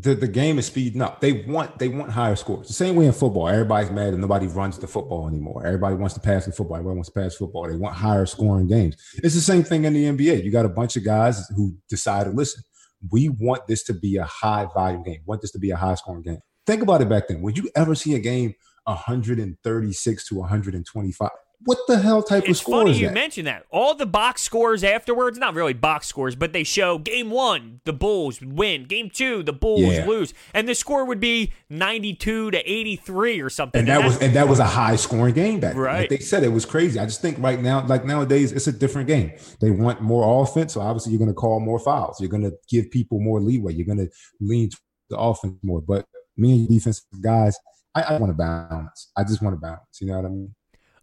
the, 0.00 0.14
the 0.14 0.28
game 0.28 0.58
is 0.60 0.66
speeding 0.66 1.02
up. 1.02 1.20
They 1.20 1.32
want 1.32 1.78
they 1.78 1.88
want 1.88 2.12
higher 2.12 2.36
scores. 2.36 2.68
The 2.68 2.72
same 2.72 2.94
way 2.94 3.06
in 3.06 3.12
football. 3.12 3.48
Everybody's 3.48 3.90
mad 3.90 4.12
and 4.12 4.20
nobody 4.20 4.46
runs 4.46 4.78
the 4.78 4.86
football 4.86 5.26
anymore. 5.26 5.66
Everybody 5.66 5.96
wants 5.96 6.14
to 6.14 6.20
pass 6.20 6.46
the 6.46 6.52
football. 6.52 6.76
Everybody 6.76 6.96
wants 6.96 7.10
to 7.10 7.20
pass 7.20 7.34
football. 7.34 7.68
They 7.68 7.76
want 7.76 7.96
higher 7.96 8.24
scoring 8.24 8.68
games. 8.68 8.96
It's 9.16 9.34
the 9.34 9.40
same 9.40 9.64
thing 9.64 9.84
in 9.84 9.94
the 9.94 10.04
NBA. 10.04 10.44
You 10.44 10.52
got 10.52 10.64
a 10.64 10.68
bunch 10.70 10.96
of 10.96 11.04
guys 11.04 11.48
who 11.56 11.76
decide 11.88 12.24
to 12.24 12.30
listen. 12.30 12.62
We 13.10 13.28
want 13.28 13.66
this 13.66 13.82
to 13.84 13.94
be 13.94 14.16
a 14.16 14.24
high 14.24 14.68
volume 14.72 15.02
game. 15.02 15.20
Want 15.26 15.40
this 15.40 15.50
to 15.52 15.58
be 15.58 15.70
a 15.70 15.76
high 15.76 15.94
scoring 15.96 16.22
game. 16.22 16.38
Think 16.64 16.82
about 16.82 17.02
it 17.02 17.08
back 17.08 17.26
then. 17.26 17.42
Would 17.42 17.58
you 17.58 17.68
ever 17.74 17.96
see 17.96 18.14
a 18.14 18.20
game 18.20 18.54
136 18.84 20.28
to 20.28 20.34
125? 20.36 21.30
What 21.64 21.78
the 21.88 21.98
hell 21.98 22.22
type 22.22 22.44
it's 22.44 22.50
of 22.50 22.56
score 22.58 22.80
funny 22.82 22.92
is 22.92 23.00
you 23.00 23.08
that? 23.08 23.14
mentioned 23.14 23.46
that. 23.48 23.64
All 23.70 23.94
the 23.94 24.06
box 24.06 24.42
scores 24.42 24.84
afterwards, 24.84 25.38
not 25.38 25.54
really 25.54 25.72
box 25.72 26.06
scores, 26.06 26.36
but 26.36 26.52
they 26.52 26.62
show 26.62 26.98
game 26.98 27.30
one, 27.30 27.80
the 27.84 27.92
Bulls 27.92 28.40
win. 28.40 28.84
Game 28.84 29.10
two, 29.10 29.42
the 29.42 29.52
Bulls 29.52 29.80
yeah. 29.94 30.06
lose. 30.06 30.32
And 30.54 30.68
the 30.68 30.74
score 30.74 31.04
would 31.04 31.18
be 31.18 31.52
92 31.68 32.52
to 32.52 32.58
83 32.58 33.40
or 33.40 33.50
something. 33.50 33.80
And 33.80 33.88
that, 33.88 33.98
and 33.98 34.06
was 34.06 34.18
and 34.18 34.36
that 34.36 34.48
was 34.48 34.60
a 34.60 34.64
high 34.64 34.96
scoring 34.96 35.34
game 35.34 35.58
back 35.58 35.74
right. 35.74 36.00
Like 36.00 36.10
they 36.10 36.18
said 36.18 36.44
it 36.44 36.52
was 36.52 36.64
crazy. 36.64 37.00
I 37.00 37.04
just 37.06 37.20
think 37.20 37.38
right 37.40 37.60
now, 37.60 37.84
like 37.86 38.04
nowadays, 38.04 38.52
it's 38.52 38.68
a 38.68 38.72
different 38.72 39.08
game. 39.08 39.32
They 39.60 39.70
want 39.70 40.00
more 40.00 40.42
offense. 40.42 40.74
So 40.74 40.80
obviously 40.80 41.12
you're 41.12 41.18
gonna 41.20 41.34
call 41.34 41.58
more 41.58 41.80
fouls. 41.80 42.20
You're 42.20 42.30
gonna 42.30 42.52
give 42.68 42.90
people 42.90 43.18
more 43.20 43.40
leeway. 43.40 43.74
You're 43.74 43.86
gonna 43.86 44.08
lean 44.40 44.70
to 44.70 44.76
the 45.10 45.18
offense 45.18 45.56
more. 45.62 45.80
But 45.80 46.06
me 46.36 46.52
and 46.52 46.68
defensive 46.68 47.04
guys, 47.20 47.58
I, 47.96 48.02
I 48.02 48.18
want 48.18 48.30
to 48.30 48.34
balance. 48.34 49.10
I 49.16 49.24
just 49.24 49.42
want 49.42 49.56
to 49.56 49.60
balance. 49.60 50.00
You 50.00 50.06
know 50.06 50.16
what 50.16 50.26
I 50.26 50.28
mean? 50.28 50.54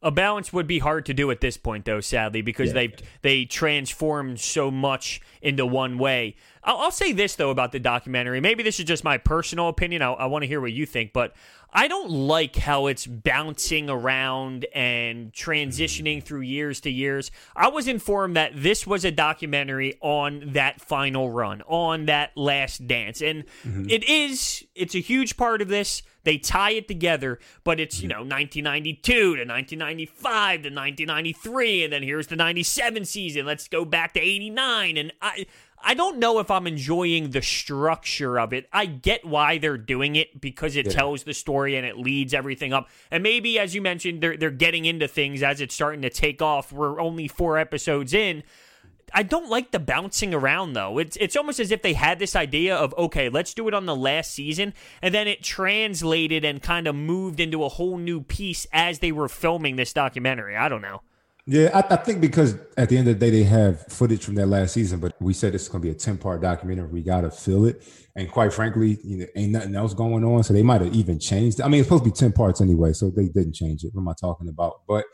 A 0.06 0.12
balance 0.12 0.54
would 0.54 0.68
be 0.68 0.78
hard 0.78 1.08
to 1.08 1.16
do 1.16 1.32
at 1.32 1.42
this 1.42 1.58
point, 1.58 1.84
though. 1.84 2.00
Sadly, 2.00 2.44
because 2.44 2.70
yeah. 2.70 2.74
they 2.74 2.96
they 3.24 3.46
transformed 3.46 4.40
so 4.40 4.70
much 4.70 5.20
into 5.42 5.66
one 5.66 5.98
way. 5.98 6.36
I'll, 6.64 6.78
I'll, 6.78 6.92
say 6.92 7.12
this 7.12 7.36
though 7.36 7.50
about 7.50 7.72
the 7.72 7.80
documentary. 7.80 8.40
Maybe 8.40 8.62
this 8.62 8.80
is 8.80 8.86
just 8.86 9.04
my 9.04 9.18
personal 9.18 9.68
opinion. 9.68 10.04
I, 10.04 10.12
I 10.12 10.26
want 10.28 10.44
to 10.44 10.48
hear 10.48 10.62
what 10.62 10.74
you 10.74 10.86
think, 10.86 11.12
but 11.12 11.34
I 11.74 11.88
don't 11.90 12.10
like 12.10 12.56
how 12.56 12.86
it's 12.86 13.06
bouncing 13.06 13.90
around 13.90 14.66
and 14.74 15.34
transitioning 15.34 16.24
through 16.24 16.42
years 16.42 16.80
to 16.82 16.90
years. 16.92 17.32
I 17.56 17.68
was 17.68 17.88
informed 17.88 18.38
that 18.38 18.52
this 18.56 18.88
was 18.88 19.04
a 19.04 19.12
documentary 19.12 19.98
on 20.02 20.54
that 20.54 20.80
final 20.80 21.32
run, 21.32 21.64
on 21.64 22.06
that 22.06 22.32
last 22.38 22.88
dance. 22.88 23.22
And 23.22 23.44
mm-hmm. 23.66 23.90
it 23.90 24.08
is, 24.08 24.64
it's 24.76 24.96
a 24.96 25.00
huge 25.00 25.36
part 25.36 25.62
of 25.62 25.68
this. 25.68 26.04
They 26.26 26.38
tie 26.38 26.72
it 26.72 26.88
together, 26.88 27.40
but 27.64 27.80
it's, 27.80 28.02
you 28.02 28.10
know, 28.10 28.18
1992 28.18 29.14
to 29.14 29.30
1995 29.46 30.64
to 30.64 30.70
1993, 30.70 31.84
and 31.86 31.94
then 31.94 32.04
here's 32.04 32.28
the 32.28 32.36
97 32.36 33.06
season. 33.06 33.46
Let's 33.46 33.68
go 33.68 33.86
back 33.86 34.14
to 34.16 34.20
89. 34.20 34.98
And 34.98 35.14
I, 35.22 35.46
I 35.88 35.94
don't 35.94 36.18
know 36.18 36.40
if 36.40 36.50
I'm 36.50 36.66
enjoying 36.66 37.30
the 37.30 37.44
structure 37.44 38.40
of 38.40 38.54
it. 38.54 38.68
I 38.74 38.88
get 38.88 39.24
why 39.24 39.60
they're 39.60 39.78
doing 39.78 40.16
it 40.16 40.42
because 40.42 40.76
it 40.76 40.88
yeah. 40.88 40.94
tells 40.94 41.24
the 41.24 41.34
story 41.34 41.76
and 41.76 41.86
it 41.86 41.96
leads 41.98 42.34
everything 42.34 42.74
up. 42.74 42.90
And 43.12 43.22
maybe, 43.22 43.60
as 43.60 43.76
you 43.76 43.84
mentioned, 43.84 44.22
they're 44.22 44.36
they're 44.36 44.50
getting 44.50 44.86
into 44.86 45.08
things 45.08 45.44
as 45.44 45.62
it's 45.62 45.76
starting 45.76 46.02
to 46.02 46.10
take 46.10 46.42
off. 46.42 46.72
We're 46.72 47.00
only 47.00 47.28
four 47.28 47.60
episodes 47.60 48.16
in. 48.16 48.44
I 49.14 49.24
don't 49.24 49.50
like 49.50 49.72
the 49.72 49.80
bouncing 49.80 50.34
around 50.34 50.74
though. 50.74 50.98
It's 50.98 51.18
it's 51.18 51.36
almost 51.36 51.60
as 51.60 51.72
if 51.72 51.82
they 51.82 51.94
had 51.94 52.20
this 52.20 52.36
idea 52.36 52.76
of 52.76 52.94
okay, 52.98 53.30
let's 53.30 53.54
do 53.54 53.68
it 53.68 53.74
on 53.74 53.86
the 53.86 53.96
last 53.96 54.32
season, 54.32 54.74
and 55.02 55.14
then 55.14 55.28
it 55.28 55.44
translated 55.44 56.44
and 56.46 56.62
kind 56.62 56.88
of 56.88 56.96
moved 56.96 57.40
into 57.40 57.64
a 57.64 57.70
whole 57.70 57.98
new 57.98 58.22
piece 58.22 58.68
as 58.72 59.00
they 59.00 59.12
were 59.12 59.30
filming 59.30 59.76
this 59.76 59.94
documentary. 59.94 60.56
I 60.56 60.70
don't 60.70 60.82
know. 60.82 61.02
Yeah, 61.48 61.70
I, 61.76 61.94
I, 61.94 61.98
think 61.98 62.22
because 62.22 62.56
at 62.76 62.90
the 62.90 62.98
end 62.98 63.08
of 63.08 63.20
the 63.20 63.26
day 63.26 63.30
they 63.30 63.44
have 63.44 63.86
footage 63.88 64.26
from 64.26 64.34
that 64.36 64.48
last 64.48 64.74
season, 64.74 65.00
but 65.00 65.14
we 65.22 65.32
said 65.32 65.54
it's 65.54 65.68
going 65.68 65.80
to 65.80 65.86
be 65.88 65.92
a 65.92 65.96
ten 65.96 66.18
part 66.18 66.42
documentary. 66.42 66.88
We 66.88 67.04
got 67.04 67.22
to 67.22 67.30
fill 67.30 67.66
it, 67.66 67.84
and 68.16 68.32
quite 68.32 68.52
frankly, 68.52 68.98
you 69.04 69.18
know, 69.18 69.26
ain't 69.36 69.52
nothing 69.52 69.76
else 69.76 69.94
going 69.94 70.24
on, 70.24 70.44
so 70.44 70.54
they 70.54 70.64
might 70.64 70.82
have 70.82 70.96
even 70.96 71.20
changed. 71.20 71.62
I 71.62 71.68
mean, 71.68 71.82
it's 71.82 71.88
supposed 71.88 72.04
to 72.04 72.10
be 72.10 72.16
ten 72.16 72.32
parts 72.32 72.62
anyway, 72.62 72.94
so 72.94 73.12
they 73.12 73.28
didn't 73.28 73.54
change 73.54 73.84
it. 73.84 73.92
What 73.94 74.02
am 74.02 74.08
I 74.08 74.16
talking 74.20 74.50
about? 74.50 74.82
But 74.88 75.06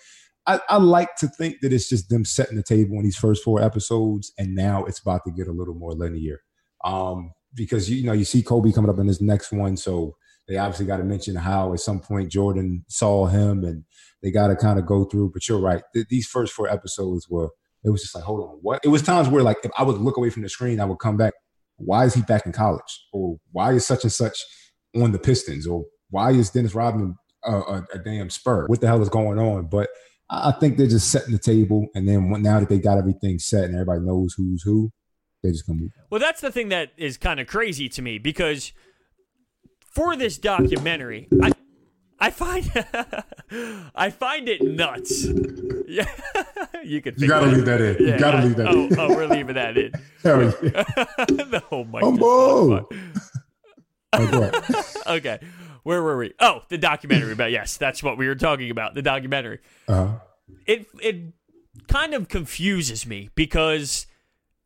I, 0.48 0.60
I 0.70 0.78
like 0.78 1.16
to 1.18 1.28
think 1.28 1.58
that 1.62 1.72
it's 1.72 1.88
just 1.88 2.10
them 2.10 2.26
setting 2.26 2.58
the 2.58 2.64
table 2.64 2.98
in 2.98 3.04
these 3.04 3.18
first 3.18 3.44
four 3.44 3.62
episodes, 3.62 4.34
and 4.38 4.56
now 4.56 4.86
it's 4.86 5.00
about 5.00 5.22
to 5.26 5.32
get 5.32 5.48
a 5.48 5.52
little 5.52 5.76
more 5.76 5.94
linear. 5.94 6.42
Um, 6.84 7.32
because 7.54 7.90
you, 7.90 8.06
know 8.06 8.14
you 8.14 8.26
see 8.26 8.42
Kobe 8.42 8.72
coming 8.72 8.90
up 8.90 9.00
in 9.00 9.08
this 9.08 9.22
next 9.22 9.52
one, 9.52 9.78
so 9.78 10.16
they 10.48 10.58
obviously 10.58 10.86
got 10.86 10.98
to 10.98 11.04
mention 11.04 11.36
how 11.36 11.74
at 11.74 11.80
some 11.80 12.00
point 12.00 12.32
Jordan 12.32 12.84
saw 12.88 13.28
him 13.28 13.64
and 13.64 13.84
they 14.24 14.32
got 14.32 14.48
to 14.48 14.56
kind 14.56 14.80
of 14.80 14.86
go 14.86 15.04
through. 15.06 15.32
But 15.32 15.48
you're 15.48 15.60
right; 15.60 15.84
Th- 15.94 16.08
these 16.10 16.28
first 16.28 16.54
four 16.54 16.70
episodes 16.70 17.28
were 17.30 17.50
it 17.84 17.90
was 17.90 18.02
just 18.02 18.16
like, 18.16 18.24
hold 18.24 18.42
on, 18.42 18.60
what? 18.62 18.80
It 18.84 18.90
was 18.90 19.02
times 19.02 19.28
where 19.28 19.44
like 19.44 19.58
if 19.64 19.72
I 19.78 19.84
would 19.84 19.98
look 19.98 20.18
away 20.18 20.30
from 20.30 20.44
the 20.44 20.50
screen, 20.50 20.80
I 20.80 20.86
would 20.86 21.00
come 21.00 21.18
back. 21.18 21.34
Why 21.78 22.06
is 22.06 22.14
he 22.14 22.22
back 22.22 22.46
in 22.46 22.52
college? 22.52 23.06
Or 23.12 23.38
why 23.52 23.74
is 23.74 23.86
such 23.86 24.04
and 24.04 24.12
such 24.12 24.38
on 24.96 25.12
the 25.12 25.20
Pistons? 25.20 25.66
Or 25.66 25.86
why 26.10 26.32
is 26.32 26.52
Dennis 26.52 26.76
Rodman 26.76 27.16
a, 27.44 27.52
a, 27.52 27.88
a 27.94 28.00
damn 28.00 28.30
spur? 28.30 28.68
What 28.68 28.82
the 28.82 28.88
hell 28.88 29.02
is 29.02 29.10
going 29.10 29.40
on? 29.40 29.66
But 29.66 29.90
I 30.34 30.54
think 30.54 30.78
they're 30.78 30.88
just 30.88 31.12
setting 31.12 31.34
the 31.34 31.40
table, 31.40 31.88
and 31.94 32.08
then 32.08 32.32
now 32.42 32.62
that 32.62 32.70
they 32.70 32.80
got 32.80 32.98
everything 32.98 33.38
set 33.38 33.66
and 33.66 33.74
everybody 33.74 34.00
knows 34.00 34.34
who's 34.34 34.64
who, 34.64 34.92
they're 35.44 35.52
just 35.52 35.68
gonna 35.68 35.82
move. 35.82 35.92
Well, 36.10 36.22
that's 36.22 36.40
the 36.40 36.52
thing 36.52 36.70
that 36.70 36.92
is 36.96 37.18
kind 37.18 37.40
of 37.40 37.48
crazy 37.48 37.90
to 37.90 38.02
me 38.02 38.18
because 38.18 38.72
for 39.94 40.16
this 40.16 40.38
documentary, 40.38 41.28
I 41.42 41.52
I 42.20 42.30
find 42.30 42.72
I 43.96 44.10
find 44.12 44.48
it 44.48 44.62
nuts. 44.62 45.26
Yeah, 45.88 46.06
you 46.84 47.02
could. 47.02 47.20
You 47.20 47.28
gotta 47.28 47.48
leave 47.48 47.66
that 47.66 47.82
in. 47.82 47.98
Yeah, 48.00 48.14
you 48.14 48.20
gotta 48.20 48.38
I- 48.38 48.44
leave 48.44 48.56
that 48.56 48.68
oh, 48.68 48.86
in. 48.86 49.00
Oh, 49.00 49.10
we're 49.10 49.26
leaving 49.26 49.56
that 49.56 49.78
in. 49.78 49.92
Hell 50.24 50.54
yeah. 50.64 51.60
oh 51.72 51.84
my 51.84 52.00
I'm 52.00 52.16
God. 52.16 52.86
Oh. 54.14 54.84
Okay, 55.08 55.40
where 55.84 56.02
were 56.04 56.18
we? 56.18 56.34
Oh, 56.40 56.62
the 56.70 56.78
documentary. 56.78 57.34
about 57.34 57.52
yes, 57.52 57.78
that's 57.78 58.02
what 58.04 58.18
we 58.18 58.28
were 58.28 58.36
talking 58.36 58.70
about. 58.72 58.96
The 58.96 59.02
documentary. 59.02 59.60
Uh-huh. 59.88 60.20
It 60.66 60.88
it 61.02 61.34
kind 61.88 62.14
of 62.14 62.28
confuses 62.28 63.06
me 63.06 63.30
because 63.36 64.06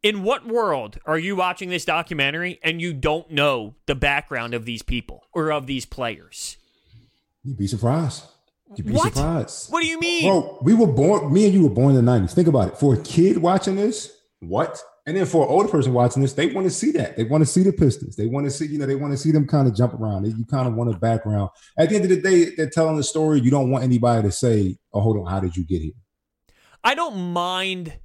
in 0.04 0.24
what 0.24 0.46
world 0.48 0.98
are 1.06 1.18
you 1.18 1.36
watching 1.36 1.70
this 1.70 1.86
documentary 1.86 2.60
and 2.64 2.82
you 2.82 2.94
don't 2.94 3.32
know 3.32 3.76
the 3.86 3.96
background 3.96 4.54
of 4.54 4.66
these 4.66 4.82
people 4.82 5.24
or 5.34 5.52
of 5.52 5.68
these 5.68 5.86
players? 5.86 6.58
You'd 7.44 7.58
be 7.58 7.68
surprised. 7.68 8.24
You'd 8.76 8.88
be 8.88 8.94
What? 8.94 9.14
surprised. 9.14 9.72
What 9.72 9.82
do 9.82 9.88
you 9.88 10.00
mean? 10.00 10.24
Bro, 10.30 10.60
we 10.64 10.74
were 10.74 10.88
born, 10.88 11.32
me 11.32 11.46
and 11.46 11.54
you 11.54 11.64
were 11.64 11.70
born 11.74 11.96
in 11.96 12.04
the 12.04 12.12
90s. 12.12 12.34
Think 12.34 12.48
about 12.48 12.70
it. 12.70 12.78
For 12.78 12.96
a 12.96 13.02
kid 13.02 13.38
watching 13.38 13.76
this, 13.76 14.12
what? 14.40 14.82
And 15.08 15.16
then 15.16 15.26
for 15.28 15.44
an 15.44 15.50
older 15.50 15.70
person 15.70 15.94
watching 15.94 16.24
this, 16.24 16.34
they 16.34 16.48
want 16.48 16.66
to 16.66 16.72
see 16.72 16.92
that. 16.94 17.16
They 17.16 17.26
want 17.26 17.44
to 17.44 17.46
see 17.46 17.62
the 17.62 17.72
Pistons. 17.72 18.16
They 18.16 18.26
want 18.26 18.46
to 18.48 18.52
see, 18.52 18.66
you 18.66 18.80
know, 18.80 18.88
they 18.88 18.96
want 18.96 19.14
to 19.14 19.18
see 19.18 19.32
them 19.32 19.46
kind 19.46 19.68
of 19.68 19.76
jump 19.76 19.94
around. 19.94 20.26
You 20.26 20.46
kind 20.46 20.68
of 20.68 20.74
want 20.74 20.90
a 20.94 20.98
background. 20.98 21.52
At 21.78 21.90
the 21.90 21.96
end 21.96 22.06
of 22.06 22.10
the 22.10 22.22
day, 22.22 22.56
they're 22.56 22.70
telling 22.70 22.98
the 22.98 23.04
story. 23.04 23.40
You 23.40 23.52
don't 23.52 23.70
want 23.70 23.84
anybody 23.84 24.24
to 24.24 24.32
say, 24.32 24.78
oh, 24.94 25.02
hold 25.02 25.18
on, 25.18 25.28
how 25.28 25.40
did 25.40 25.56
you 25.56 25.64
get 25.64 25.84
here? 25.84 25.94
I 26.84 26.96
don't 26.96 27.34
mind 27.34 28.00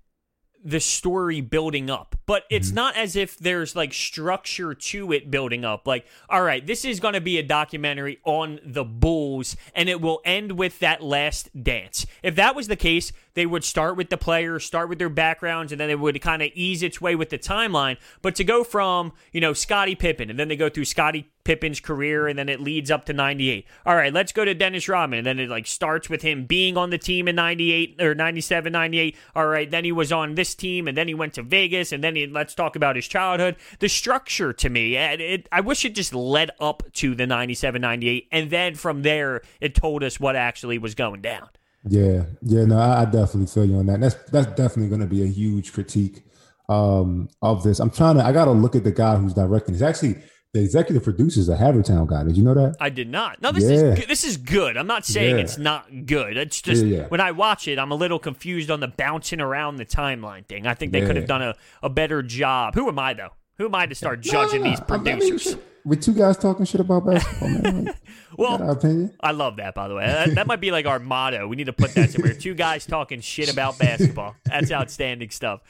the 0.62 0.80
story 0.80 1.40
building 1.40 1.88
up, 1.88 2.16
but 2.26 2.44
it's 2.50 2.68
Mm-hmm. 2.68 2.74
not 2.74 2.96
as 2.96 3.16
if 3.16 3.38
there's 3.38 3.74
like 3.74 3.92
structure 3.94 4.74
to 4.74 5.12
it 5.12 5.30
building 5.30 5.64
up. 5.64 5.86
Like, 5.86 6.06
all 6.28 6.42
right, 6.42 6.66
this 6.66 6.84
is 6.84 7.00
going 7.00 7.14
to 7.14 7.20
be 7.20 7.38
a 7.38 7.42
documentary 7.42 8.18
on 8.24 8.60
the 8.64 8.84
Bulls 8.84 9.56
and 9.74 9.88
it 9.88 10.00
will 10.00 10.20
end 10.24 10.52
with 10.58 10.78
that 10.80 11.02
last 11.02 11.48
dance. 11.62 12.06
If 12.22 12.36
that 12.36 12.54
was 12.54 12.68
the 12.68 12.76
case, 12.76 13.12
they 13.34 13.46
would 13.46 13.64
start 13.64 13.96
with 13.96 14.10
the 14.10 14.18
players, 14.18 14.64
start 14.64 14.88
with 14.88 14.98
their 14.98 15.08
backgrounds, 15.08 15.72
and 15.72 15.80
then 15.80 15.88
it 15.88 15.98
would 15.98 16.20
kind 16.20 16.42
of 16.42 16.50
ease 16.54 16.82
its 16.82 17.00
way 17.00 17.14
with 17.14 17.30
the 17.30 17.38
timeline. 17.38 17.96
But 18.22 18.34
to 18.34 18.44
go 18.44 18.64
from, 18.64 19.12
you 19.32 19.40
know, 19.40 19.52
Scottie 19.52 19.94
Pippen, 19.94 20.28
and 20.30 20.38
then 20.38 20.48
they 20.48 20.56
go 20.56 20.68
through 20.68 20.84
Scottie 20.86 21.30
Pippen's 21.50 21.80
career, 21.80 22.28
and 22.28 22.38
then 22.38 22.48
it 22.48 22.60
leads 22.60 22.92
up 22.92 23.06
to 23.06 23.12
98. 23.12 23.66
All 23.84 23.96
right, 23.96 24.12
let's 24.12 24.30
go 24.30 24.44
to 24.44 24.54
Dennis 24.54 24.88
Rodman. 24.88 25.18
And 25.18 25.26
then 25.26 25.40
it 25.40 25.50
like 25.50 25.66
starts 25.66 26.08
with 26.08 26.22
him 26.22 26.44
being 26.44 26.76
on 26.76 26.90
the 26.90 26.98
team 26.98 27.26
in 27.26 27.34
98 27.34 28.00
or 28.00 28.14
97, 28.14 28.70
98. 28.70 29.16
All 29.34 29.48
right, 29.48 29.68
then 29.68 29.84
he 29.84 29.90
was 29.90 30.12
on 30.12 30.36
this 30.36 30.54
team, 30.54 30.86
and 30.86 30.96
then 30.96 31.08
he 31.08 31.14
went 31.14 31.34
to 31.34 31.42
Vegas, 31.42 31.90
and 31.90 32.04
then 32.04 32.14
he, 32.14 32.28
let's 32.28 32.54
talk 32.54 32.76
about 32.76 32.94
his 32.94 33.08
childhood. 33.08 33.56
The 33.80 33.88
structure 33.88 34.52
to 34.52 34.68
me, 34.68 34.96
it, 34.96 35.20
it, 35.20 35.48
I 35.50 35.60
wish 35.60 35.84
it 35.84 35.96
just 35.96 36.14
led 36.14 36.52
up 36.60 36.84
to 36.92 37.16
the 37.16 37.26
97, 37.26 37.80
98, 37.80 38.28
and 38.30 38.48
then 38.48 38.76
from 38.76 39.02
there, 39.02 39.42
it 39.60 39.74
told 39.74 40.04
us 40.04 40.20
what 40.20 40.36
actually 40.36 40.78
was 40.78 40.94
going 40.94 41.20
down. 41.20 41.48
Yeah, 41.84 42.26
yeah, 42.42 42.64
no, 42.64 42.78
I, 42.78 43.06
definitely 43.06 43.46
feel 43.46 43.64
you 43.64 43.78
on 43.78 43.86
that. 43.86 43.98
That's 43.98 44.14
that's 44.30 44.46
definitely 44.48 44.88
going 44.88 45.00
to 45.00 45.08
be 45.08 45.24
a 45.24 45.26
huge 45.26 45.72
critique 45.72 46.22
um, 46.68 47.28
of 47.42 47.64
this. 47.64 47.80
I'm 47.80 47.90
trying 47.90 48.18
to. 48.18 48.24
I 48.24 48.30
got 48.30 48.44
to 48.44 48.52
look 48.52 48.76
at 48.76 48.84
the 48.84 48.92
guy 48.92 49.16
who's 49.16 49.34
directing. 49.34 49.74
It's 49.74 49.82
actually 49.82 50.22
the 50.52 50.60
executive 50.60 51.04
producer 51.04 51.38
is 51.38 51.48
a 51.48 51.56
Havertown 51.56 52.08
guy. 52.08 52.24
Did 52.24 52.36
you 52.36 52.42
know 52.42 52.54
that? 52.54 52.76
I 52.80 52.90
did 52.90 53.08
not. 53.08 53.40
No, 53.40 53.52
this 53.52 53.64
Yeah. 53.64 53.70
is 53.70 53.98
good. 54.00 54.08
this 54.08 54.24
is 54.24 54.36
good. 54.36 54.76
I'm 54.76 54.86
not 54.86 55.06
saying 55.06 55.36
Yeah. 55.36 55.42
it's 55.42 55.58
not 55.58 56.06
good. 56.06 56.36
It's 56.36 56.60
just 56.60 56.84
Yeah, 56.84 57.06
when 57.06 57.20
I 57.20 57.30
watch 57.30 57.68
it, 57.68 57.78
I'm 57.78 57.92
a 57.92 57.94
little 57.94 58.18
confused 58.18 58.68
on 58.70 58.80
the 58.80 58.88
bouncing 58.88 59.40
around 59.40 59.76
the 59.76 59.86
timeline 59.86 60.44
thing. 60.46 60.66
I 60.66 60.74
think 60.74 60.90
they 60.92 61.02
could 61.02 61.14
have 61.16 61.26
done 61.26 61.42
a, 61.42 61.54
a 61.82 61.88
better 61.88 62.22
job. 62.22 62.74
Who 62.74 62.88
am 62.88 62.98
I 62.98 63.14
though? 63.14 63.30
Who 63.58 63.66
am 63.66 63.74
I 63.76 63.86
to 63.86 63.94
start 63.94 64.22
judging 64.22 64.62
No, 64.62 64.64
no, 64.64 64.70
these 64.70 64.80
no. 64.80 64.86
I 64.94 64.98
mean, 64.98 65.18
producers? 65.18 65.56
With 65.84 66.02
two 66.02 66.12
guys 66.12 66.36
talking 66.36 66.64
shit 66.64 66.80
about 66.80 67.06
basketball, 67.06 67.48
man. 67.48 67.84
Like, 67.86 67.96
Well, 68.36 68.70
opinion. 68.70 69.12
I 69.20 69.32
love 69.32 69.56
that, 69.56 69.74
by 69.74 69.88
the 69.88 69.94
way. 69.94 70.06
That, 70.06 70.34
that 70.36 70.46
might 70.46 70.60
be 70.60 70.70
like 70.70 70.86
our 70.86 70.98
motto. 70.98 71.46
We 71.46 71.56
need 71.56 71.66
to 71.66 71.72
put 71.72 71.94
that 71.94 72.10
somewhere. 72.10 72.32
Two 72.32 72.54
guys 72.54 72.86
talking 72.86 73.20
shit 73.20 73.52
about 73.52 73.78
basketball. 73.78 74.36
That's 74.44 74.70
outstanding 74.72 75.30
stuff. 75.30 75.60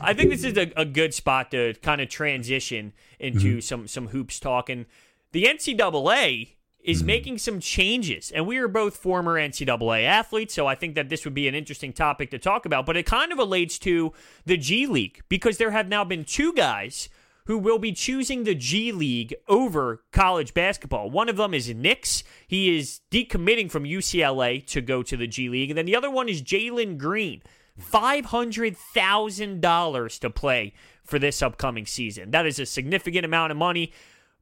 I 0.00 0.12
think 0.12 0.30
this 0.30 0.44
is 0.44 0.58
a, 0.58 0.70
a 0.76 0.84
good 0.84 1.14
spot 1.14 1.50
to 1.52 1.74
kind 1.82 2.00
of 2.00 2.08
transition 2.08 2.92
into 3.18 3.38
mm-hmm. 3.38 3.60
some 3.60 3.88
some 3.88 4.08
hoops 4.08 4.38
talking. 4.40 4.86
The 5.32 5.44
NCAA 5.44 6.48
is 6.82 6.98
mm-hmm. 6.98 7.06
making 7.06 7.38
some 7.38 7.60
changes. 7.60 8.30
And 8.30 8.46
we 8.46 8.58
are 8.58 8.68
both 8.68 8.96
former 8.96 9.34
NCAA 9.36 10.04
athletes, 10.04 10.54
so 10.54 10.66
I 10.66 10.74
think 10.74 10.94
that 10.96 11.08
this 11.08 11.24
would 11.24 11.34
be 11.34 11.48
an 11.48 11.54
interesting 11.54 11.92
topic 11.92 12.30
to 12.32 12.38
talk 12.38 12.66
about. 12.66 12.86
But 12.86 12.96
it 12.96 13.06
kind 13.06 13.32
of 13.32 13.38
relates 13.38 13.78
to 13.80 14.12
the 14.44 14.56
G 14.56 14.86
League 14.86 15.22
because 15.28 15.58
there 15.58 15.70
have 15.70 15.88
now 15.88 16.04
been 16.04 16.24
two 16.24 16.52
guys 16.54 17.08
who 17.50 17.58
will 17.58 17.80
be 17.80 17.90
choosing 17.90 18.44
the 18.44 18.54
G 18.54 18.92
League 18.92 19.34
over 19.48 20.04
college 20.12 20.54
basketball. 20.54 21.10
One 21.10 21.28
of 21.28 21.36
them 21.36 21.52
is 21.52 21.68
Nix. 21.74 22.22
He 22.46 22.78
is 22.78 23.00
decommitting 23.10 23.68
from 23.68 23.82
UCLA 23.82 24.64
to 24.66 24.80
go 24.80 25.02
to 25.02 25.16
the 25.16 25.26
G 25.26 25.48
League. 25.48 25.68
And 25.68 25.76
then 25.76 25.86
the 25.86 25.96
other 25.96 26.12
one 26.12 26.28
is 26.28 26.44
Jalen 26.44 26.96
Green. 26.96 27.42
$500,000 27.80 30.20
to 30.20 30.30
play 30.30 30.74
for 31.02 31.18
this 31.18 31.42
upcoming 31.42 31.86
season. 31.86 32.30
That 32.30 32.46
is 32.46 32.60
a 32.60 32.66
significant 32.66 33.24
amount 33.24 33.50
of 33.50 33.58
money. 33.58 33.92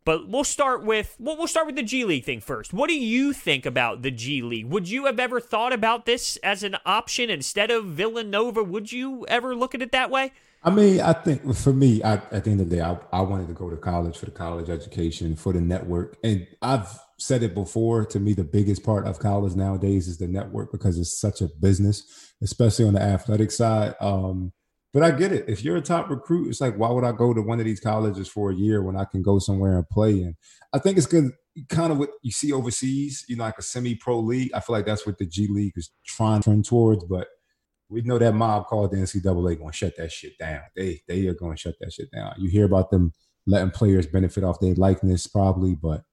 But 0.05 0.29
we'll 0.29 0.45
start 0.45 0.85
with 0.85 1.17
we'll, 1.19 1.39
we'll 1.39 1.47
start 1.47 1.65
with 1.65 1.77
the 1.77 1.83
G 1.83 2.05
League 2.05 2.27
thing 2.27 2.43
first. 2.43 2.75
What 2.75 2.91
do 2.91 2.95
you 2.95 3.33
think 3.33 3.65
about 3.65 4.03
the 4.03 4.11
G 4.11 4.43
League? 4.43 4.67
Would 4.67 4.91
you 4.91 5.07
have 5.07 5.19
ever 5.19 5.41
thought 5.41 5.73
about 5.73 6.05
this 6.05 6.37
as 6.43 6.63
an 6.63 6.77
option 6.85 7.31
instead 7.31 7.71
of 7.71 7.87
Villanova? 7.87 8.63
Would 8.63 8.93
you 8.93 9.25
ever 9.29 9.57
look 9.57 9.75
at 9.75 9.81
it 9.81 9.93
that 9.93 10.11
way? 10.11 10.33
I 10.63 10.71
mean, 10.71 11.01
I 11.01 11.13
think 11.13 11.55
for 11.55 11.73
me, 11.73 12.03
I, 12.03 12.15
at 12.15 12.45
the 12.45 12.51
end 12.51 12.61
of 12.61 12.69
the 12.69 12.77
day, 12.77 12.83
I, 12.83 12.99
I 13.13 13.21
wanted 13.21 13.47
to 13.49 13.55
go 13.55 13.71
to 13.71 13.77
college 13.77 14.19
for 14.19 14.27
the 14.27 14.33
college 14.33 14.69
education, 14.69 15.37
for 15.37 15.53
the 15.53 15.61
network. 15.61 16.17
And 16.25 16.47
I've 16.61 16.89
said 17.19 17.43
it 17.43 17.55
before 17.55 18.05
to 18.07 18.21
me, 18.21 18.35
the 18.35 18.45
biggest 18.45 18.83
part 18.83 19.07
of 19.07 19.21
college 19.21 19.55
nowadays 19.55 20.09
is 20.09 20.19
the 20.19 20.27
network 20.27 20.73
because 20.73 20.99
it's 20.99 21.19
such 21.19 21.41
a 21.41 21.49
business, 21.61 22.33
especially 22.43 22.87
on 22.87 22.95
the 22.95 23.03
athletic 23.03 23.53
side. 23.53 23.95
Um, 24.01 24.53
but 24.93 25.03
I 25.03 25.11
get 25.13 25.33
it. 25.33 25.45
If 25.49 25.63
you're 25.63 25.77
a 25.77 25.83
top 25.83 26.11
recruit, 26.11 26.49
it's 26.49 26.61
like, 26.61 26.77
why 26.77 26.91
would 26.91 27.05
I 27.05 27.13
go 27.13 27.35
to 27.35 27.43
one 27.43 27.61
of 27.61 27.67
these 27.67 27.81
colleges 27.81 28.27
for 28.27 28.51
a 28.51 28.55
year 28.55 28.83
when 28.83 28.97
I 28.97 29.05
can 29.05 29.23
go 29.23 29.39
somewhere 29.39 29.77
and 29.77 29.89
play? 29.89 30.23
And 30.23 30.35
I 30.73 30.79
think 30.79 30.97
it's 30.97 31.07
good, 31.07 31.31
kind 31.69 31.93
of 31.93 31.99
what 31.99 32.11
you 32.23 32.33
see 32.33 32.53
overseas, 32.53 33.25
you 33.29 33.37
know, 33.37 33.45
like 33.45 33.59
a 33.59 33.63
semi 33.63 33.95
pro 33.95 34.19
league. 34.19 34.51
I 34.55 34.61
feel 34.61 34.75
like 34.75 34.87
that's 34.87 35.07
what 35.07 35.19
the 35.19 35.27
G 35.27 35.47
League 35.49 35.75
is 35.77 35.91
trying 36.07 36.41
to 36.41 36.51
turn 36.51 36.63
towards. 36.63 37.05
But 37.05 37.29
we 37.91 38.03
know 38.03 38.19
that 38.19 38.35
mob 38.35 38.67
called 38.67 38.91
the 38.91 38.99
NCAA 38.99 39.59
going 39.59 39.71
to 39.71 39.73
shut 39.73 39.97
that 39.97 40.13
shit 40.13 40.39
down. 40.39 40.63
They 40.77 41.01
they 41.09 41.27
are 41.27 41.35
going 41.35 41.57
to 41.57 41.61
shut 41.61 41.75
that 41.81 41.93
shit 41.93 42.11
down. 42.11 42.35
You 42.39 42.51
hear 42.51 42.65
about 42.65 42.91
them 42.91 43.13
letting 43.47 43.71
players 43.71 44.07
benefit 44.07 44.45
off 44.45 44.61
their 44.61 44.75
likeness, 44.75 45.27
probably, 45.27 45.75
but 45.75 46.05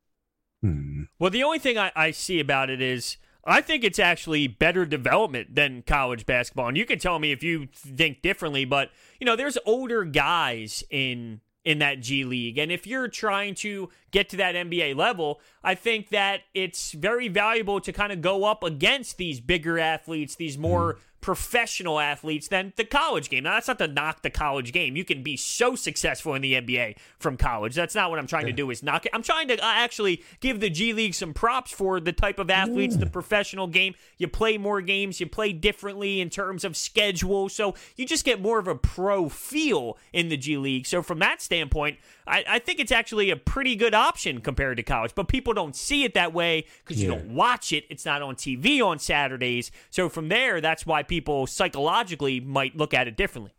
hmm. 0.61 1.03
Well, 1.19 1.31
the 1.31 1.43
only 1.43 1.59
thing 1.59 1.77
I, 1.77 1.91
I 1.95 2.11
see 2.11 2.39
about 2.39 2.69
it 2.69 2.81
is 2.81 3.17
I 3.45 3.61
think 3.61 3.83
it's 3.83 3.99
actually 3.99 4.47
better 4.47 4.85
development 4.85 5.53
than 5.53 5.83
college 5.83 6.25
basketball. 6.25 6.67
And 6.67 6.77
you 6.77 6.85
can 6.85 6.97
tell 6.97 7.19
me 7.19 7.31
if 7.31 7.43
you 7.43 7.67
think 7.73 8.21
differently, 8.21 8.65
but 8.65 8.89
you 9.19 9.25
know, 9.25 9.35
there's 9.35 9.57
older 9.65 10.03
guys 10.03 10.83
in 10.89 11.41
in 11.65 11.79
that 11.79 11.99
G 11.99 12.23
League. 12.23 12.57
And 12.57 12.71
if 12.71 12.85
you're 12.87 13.07
trying 13.07 13.55
to 13.55 13.89
get 14.11 14.29
to 14.29 14.37
that 14.37 14.55
NBA 14.55 14.95
level, 14.95 15.41
I 15.63 15.75
think 15.75 16.09
that 16.09 16.41
it's 16.53 16.91
very 16.91 17.27
valuable 17.27 17.81
to 17.81 17.91
kind 17.91 18.13
of 18.13 18.21
go 18.21 18.45
up 18.45 18.63
against 18.63 19.17
these 19.17 19.41
bigger 19.41 19.79
athletes, 19.79 20.35
these 20.35 20.57
more 20.57 20.99
professional 21.25 21.99
athletes 21.99 22.49
than 22.49 22.71
the 22.75 22.85
college 22.85 23.31
game. 23.31 23.45
Now, 23.45 23.55
that's 23.55 23.67
not 23.67 23.79
to 23.79 23.87
knock 23.87 24.21
the 24.21 24.29
college 24.29 24.71
game. 24.71 24.95
You 24.95 25.03
can 25.03 25.23
be 25.23 25.35
so 25.35 25.75
successful 25.75 26.35
in 26.35 26.43
the 26.43 26.53
NBA 26.53 26.97
from 27.17 27.35
college. 27.35 27.73
That's 27.73 27.95
not 27.95 28.11
what 28.11 28.19
I'm 28.19 28.27
trying 28.27 28.45
to 28.45 28.51
do 28.51 28.69
is 28.69 28.83
knock 28.83 29.07
it. 29.07 29.11
I'm 29.11 29.23
trying 29.23 29.47
to 29.47 29.55
uh, 29.55 29.59
actually 29.63 30.21
give 30.39 30.59
the 30.59 30.69
G 30.69 30.93
League 30.93 31.15
some 31.15 31.33
props 31.33 31.71
for 31.71 31.99
the 31.99 32.13
type 32.13 32.37
of 32.37 32.51
athletes, 32.51 32.97
the 32.97 33.07
professional 33.07 33.65
game. 33.65 33.95
You 34.19 34.27
play 34.27 34.59
more 34.59 34.81
games, 34.81 35.19
you 35.19 35.25
play 35.25 35.51
differently 35.51 36.21
in 36.21 36.29
terms 36.29 36.63
of 36.63 36.77
schedule. 36.77 37.49
So 37.49 37.73
you 37.95 38.05
just 38.05 38.23
get 38.23 38.39
more 38.39 38.59
of 38.59 38.67
a 38.67 38.75
pro 38.75 39.27
feel 39.27 39.97
in 40.13 40.29
the 40.29 40.37
G 40.37 40.57
League. 40.57 40.85
So 40.85 41.01
from 41.01 41.17
that 41.19 41.41
standpoint, 41.41 41.97
I, 42.27 42.43
I 42.47 42.59
think 42.59 42.79
it's 42.79 42.91
actually 42.91 43.31
a 43.31 43.35
pretty 43.35 43.75
good 43.75 43.95
option 43.95 44.41
compared 44.41 44.77
to 44.77 44.83
college. 44.83 45.15
But 45.15 45.27
people 45.27 45.55
don't 45.55 45.75
see 45.75 46.03
it 46.03 46.13
that 46.13 46.33
way 46.33 46.65
because 46.83 47.01
you 47.01 47.09
don't 47.09 47.33
watch 47.33 47.73
it. 47.73 47.85
It's 47.89 48.05
not 48.05 48.21
on 48.21 48.35
TV 48.35 48.79
on 48.79 48.99
Saturdays. 48.99 49.71
So 49.89 50.07
from 50.07 50.29
there, 50.29 50.61
that's 50.61 50.85
why 50.85 51.01
people 51.01 51.14
psychologically 51.47 52.39
might 52.39 52.75
look 52.75 52.93
at 52.93 53.07
it 53.07 53.17
differently. 53.17 53.51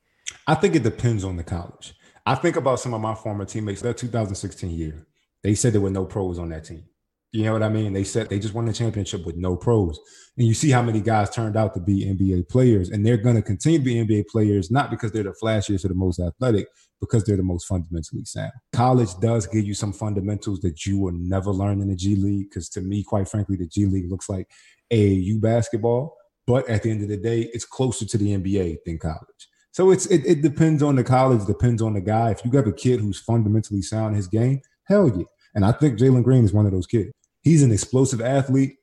I 0.46 0.54
think 0.54 0.74
it 0.74 0.82
depends 0.82 1.24
on 1.24 1.36
the 1.36 1.44
college. 1.44 1.94
I 2.24 2.34
think 2.34 2.56
about 2.56 2.80
some 2.80 2.94
of 2.94 3.00
my 3.00 3.14
former 3.14 3.44
teammates. 3.44 3.82
That 3.82 3.96
2016 3.96 4.70
year, 4.70 5.06
they 5.42 5.54
said 5.54 5.72
there 5.72 5.80
were 5.80 5.90
no 5.90 6.04
pros 6.04 6.38
on 6.38 6.48
that 6.50 6.64
team. 6.64 6.84
You 7.32 7.44
know 7.44 7.52
what 7.52 7.62
I 7.62 7.68
mean? 7.68 7.92
They 7.92 8.04
said 8.04 8.28
they 8.28 8.38
just 8.38 8.54
won 8.54 8.64
the 8.64 8.72
championship 8.72 9.26
with 9.26 9.36
no 9.36 9.56
pros. 9.56 10.00
And 10.38 10.46
you 10.46 10.54
see 10.54 10.70
how 10.70 10.82
many 10.82 11.00
guys 11.00 11.30
turned 11.30 11.56
out 11.56 11.74
to 11.74 11.80
be 11.80 12.04
NBA 12.04 12.48
players. 12.48 12.90
And 12.90 13.04
they're 13.04 13.16
going 13.16 13.36
to 13.36 13.42
continue 13.42 13.78
to 13.78 13.84
be 13.84 13.94
NBA 13.94 14.28
players, 14.28 14.70
not 14.70 14.90
because 14.90 15.12
they're 15.12 15.22
the 15.22 15.34
flashiest 15.42 15.84
or 15.84 15.88
the 15.88 15.94
most 15.94 16.18
athletic, 16.18 16.66
because 17.00 17.24
they're 17.24 17.36
the 17.36 17.42
most 17.42 17.66
fundamentally 17.66 18.24
sound. 18.24 18.52
College 18.72 19.10
does 19.20 19.46
give 19.46 19.64
you 19.64 19.74
some 19.74 19.92
fundamentals 19.92 20.60
that 20.60 20.86
you 20.86 20.98
will 20.98 21.12
never 21.12 21.50
learn 21.50 21.80
in 21.80 21.88
the 21.88 21.96
G 21.96 22.16
League. 22.16 22.48
Because 22.48 22.68
to 22.70 22.80
me, 22.80 23.02
quite 23.02 23.28
frankly, 23.28 23.56
the 23.56 23.66
G 23.66 23.86
League 23.86 24.10
looks 24.10 24.28
like 24.28 24.48
AAU 24.92 25.40
basketball. 25.40 26.16
But 26.46 26.68
at 26.68 26.82
the 26.82 26.90
end 26.90 27.02
of 27.02 27.08
the 27.08 27.16
day, 27.16 27.50
it's 27.52 27.64
closer 27.64 28.06
to 28.06 28.18
the 28.18 28.36
NBA 28.36 28.78
than 28.84 28.98
college. 28.98 29.48
So 29.72 29.90
it's 29.90 30.06
it, 30.06 30.24
it 30.24 30.42
depends 30.42 30.82
on 30.82 30.96
the 30.96 31.04
college, 31.04 31.44
depends 31.46 31.82
on 31.82 31.94
the 31.94 32.00
guy. 32.00 32.30
If 32.30 32.44
you 32.44 32.50
have 32.52 32.66
a 32.66 32.72
kid 32.72 33.00
who's 33.00 33.20
fundamentally 33.20 33.82
sound 33.82 34.12
in 34.12 34.16
his 34.16 34.28
game, 34.28 34.62
hell 34.84 35.08
yeah. 35.08 35.24
And 35.54 35.64
I 35.64 35.72
think 35.72 35.98
Jalen 35.98 36.22
Green 36.22 36.44
is 36.44 36.52
one 36.52 36.66
of 36.66 36.72
those 36.72 36.86
kids. 36.86 37.10
He's 37.42 37.62
an 37.62 37.72
explosive 37.72 38.20
athlete, 38.20 38.76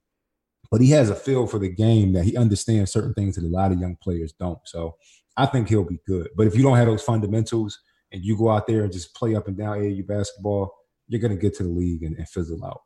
but 0.70 0.82
he 0.82 0.92
has 0.92 1.10
a 1.10 1.16
feel 1.16 1.48
for 1.48 1.60
the 1.60 1.70
game 1.70 2.14
that 2.14 2.26
he 2.26 2.38
understands 2.38 2.92
certain 2.92 3.14
things 3.14 3.36
that 3.36 3.44
a 3.44 3.48
lot 3.48 3.72
of 3.72 3.80
young 3.80 3.98
players 4.04 4.34
don't. 4.34 4.60
So 4.66 4.96
I 5.38 5.46
think 5.46 5.70
he'll 5.70 5.84
be 5.84 6.00
good. 6.06 6.30
But 6.36 6.48
if 6.48 6.56
you 6.56 6.64
don't 6.64 6.78
have 6.78 6.88
those 6.88 7.04
fundamentals 7.04 7.80
and 8.12 8.24
you 8.24 8.38
go 8.38 8.50
out 8.50 8.68
there 8.68 8.84
and 8.84 8.92
just 8.92 9.16
play 9.16 9.36
up 9.36 9.48
and 9.48 9.58
down 9.58 9.78
AAU 9.78 10.06
basketball, 10.06 10.74
you're 11.08 11.22
going 11.22 11.36
to 11.36 11.42
get 11.42 11.56
to 11.58 11.64
the 11.64 11.70
league 11.70 12.04
and, 12.04 12.16
and 12.18 12.28
fizzle 12.30 12.64
out. 12.64 12.82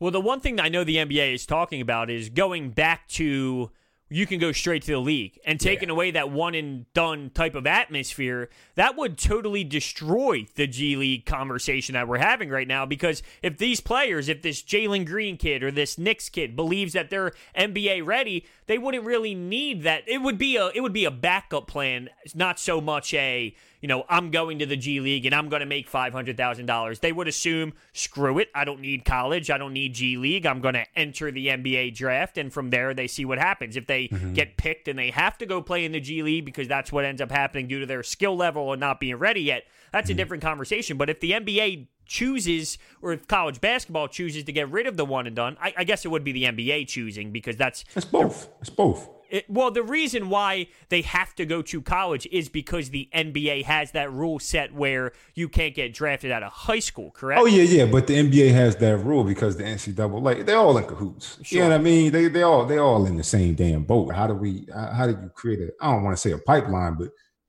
Well, 0.00 0.10
the 0.10 0.20
one 0.20 0.40
thing 0.40 0.60
I 0.60 0.68
know 0.68 0.84
the 0.84 0.96
NBA 0.96 1.34
is 1.34 1.46
talking 1.46 1.80
about 1.80 2.10
is 2.10 2.28
going 2.28 2.70
back 2.70 3.08
to 3.10 3.70
you 4.10 4.26
can 4.26 4.38
go 4.38 4.52
straight 4.52 4.82
to 4.82 4.92
the 4.92 4.98
league 4.98 5.38
and 5.46 5.58
taking 5.58 5.88
yeah. 5.88 5.94
away 5.94 6.10
that 6.10 6.30
one 6.30 6.54
and 6.54 6.92
done 6.92 7.30
type 7.30 7.54
of 7.54 7.66
atmosphere, 7.66 8.50
that 8.74 8.96
would 8.96 9.16
totally 9.16 9.64
destroy 9.64 10.46
the 10.56 10.66
G 10.66 10.94
League 10.96 11.24
conversation 11.24 11.94
that 11.94 12.06
we're 12.06 12.18
having 12.18 12.50
right 12.50 12.68
now. 12.68 12.84
Because 12.84 13.22
if 13.42 13.56
these 13.56 13.80
players, 13.80 14.28
if 14.28 14.42
this 14.42 14.62
Jalen 14.62 15.06
Green 15.06 15.36
kid 15.36 15.62
or 15.62 15.70
this 15.70 15.96
Nix 15.96 16.28
kid 16.28 16.54
believes 16.54 16.92
that 16.92 17.08
they're 17.08 17.32
NBA 17.56 18.04
ready, 18.04 18.46
they 18.66 18.78
wouldn't 18.78 19.04
really 19.04 19.34
need 19.34 19.82
that. 19.84 20.04
It 20.06 20.18
would 20.18 20.38
be 20.38 20.56
a 20.56 20.68
it 20.74 20.80
would 20.80 20.92
be 20.92 21.06
a 21.06 21.10
backup 21.10 21.66
plan, 21.66 22.10
not 22.34 22.58
so 22.58 22.80
much 22.80 23.14
a 23.14 23.54
you 23.84 23.88
know, 23.88 24.06
I'm 24.08 24.30
going 24.30 24.60
to 24.60 24.64
the 24.64 24.78
G 24.78 24.98
League 24.98 25.26
and 25.26 25.34
I'm 25.34 25.50
going 25.50 25.60
to 25.60 25.66
make 25.66 25.92
$500,000. 25.92 27.00
They 27.00 27.12
would 27.12 27.28
assume, 27.28 27.74
screw 27.92 28.38
it, 28.38 28.48
I 28.54 28.64
don't 28.64 28.80
need 28.80 29.04
college, 29.04 29.50
I 29.50 29.58
don't 29.58 29.74
need 29.74 29.92
G 29.92 30.16
League, 30.16 30.46
I'm 30.46 30.62
going 30.62 30.72
to 30.72 30.86
enter 30.96 31.30
the 31.30 31.48
NBA 31.48 31.94
draft. 31.94 32.38
And 32.38 32.50
from 32.50 32.70
there, 32.70 32.94
they 32.94 33.06
see 33.06 33.26
what 33.26 33.36
happens. 33.36 33.76
If 33.76 33.86
they 33.86 34.08
mm-hmm. 34.08 34.32
get 34.32 34.56
picked 34.56 34.88
and 34.88 34.98
they 34.98 35.10
have 35.10 35.36
to 35.36 35.44
go 35.44 35.60
play 35.60 35.84
in 35.84 35.92
the 35.92 36.00
G 36.00 36.22
League 36.22 36.46
because 36.46 36.66
that's 36.66 36.92
what 36.92 37.04
ends 37.04 37.20
up 37.20 37.30
happening 37.30 37.68
due 37.68 37.80
to 37.80 37.84
their 37.84 38.02
skill 38.02 38.34
level 38.34 38.72
and 38.72 38.80
not 38.80 39.00
being 39.00 39.16
ready 39.16 39.42
yet, 39.42 39.64
that's 39.92 40.06
mm-hmm. 40.06 40.12
a 40.12 40.16
different 40.16 40.42
conversation. 40.42 40.96
But 40.96 41.10
if 41.10 41.20
the 41.20 41.32
NBA 41.32 41.88
chooses, 42.06 42.78
or 43.02 43.12
if 43.12 43.28
college 43.28 43.60
basketball 43.60 44.08
chooses 44.08 44.44
to 44.44 44.52
get 44.52 44.70
rid 44.70 44.86
of 44.86 44.96
the 44.96 45.04
one 45.04 45.26
and 45.26 45.36
done, 45.36 45.58
I, 45.60 45.74
I 45.76 45.84
guess 45.84 46.06
it 46.06 46.08
would 46.08 46.24
be 46.24 46.32
the 46.32 46.44
NBA 46.44 46.88
choosing 46.88 47.32
because 47.32 47.58
that's. 47.58 47.84
It's 47.94 48.06
both. 48.06 48.48
It's 48.62 48.70
both. 48.70 49.10
It, 49.34 49.50
well, 49.50 49.72
the 49.72 49.82
reason 49.82 50.28
why 50.28 50.68
they 50.90 51.02
have 51.02 51.34
to 51.34 51.44
go 51.44 51.60
to 51.62 51.82
college 51.82 52.28
is 52.30 52.48
because 52.48 52.90
the 52.90 53.08
NBA 53.12 53.64
has 53.64 53.90
that 53.90 54.12
rule 54.12 54.38
set 54.38 54.72
where 54.72 55.10
you 55.34 55.48
can't 55.48 55.74
get 55.74 55.92
drafted 55.92 56.30
out 56.30 56.44
of 56.44 56.52
high 56.52 56.78
school, 56.78 57.10
correct? 57.10 57.40
Oh 57.40 57.46
yeah, 57.46 57.64
yeah. 57.64 57.86
But 57.86 58.06
the 58.06 58.14
NBA 58.14 58.52
has 58.52 58.76
that 58.76 58.98
rule 58.98 59.24
because 59.24 59.56
the 59.56 59.64
NCAA, 59.64 60.22
like 60.22 60.46
they're 60.46 60.56
all 60.56 60.78
in 60.78 60.84
cahoots. 60.84 61.38
Sure. 61.42 61.56
You 61.56 61.64
know 61.64 61.70
what 61.70 61.80
I 61.80 61.82
mean? 61.82 62.12
They 62.12 62.28
they 62.28 62.42
all 62.42 62.64
they 62.64 62.78
all 62.78 63.06
in 63.06 63.16
the 63.16 63.24
same 63.24 63.56
damn 63.56 63.82
boat. 63.82 64.14
How 64.14 64.28
do 64.28 64.34
we? 64.34 64.68
How 64.72 65.08
do 65.08 65.18
you 65.20 65.30
create 65.34 65.58
a? 65.58 65.72
I 65.80 65.90
don't 65.90 66.04
want 66.04 66.16
to 66.16 66.20
say 66.20 66.30
a 66.30 66.38
pipeline, 66.38 66.94
but 66.94 67.08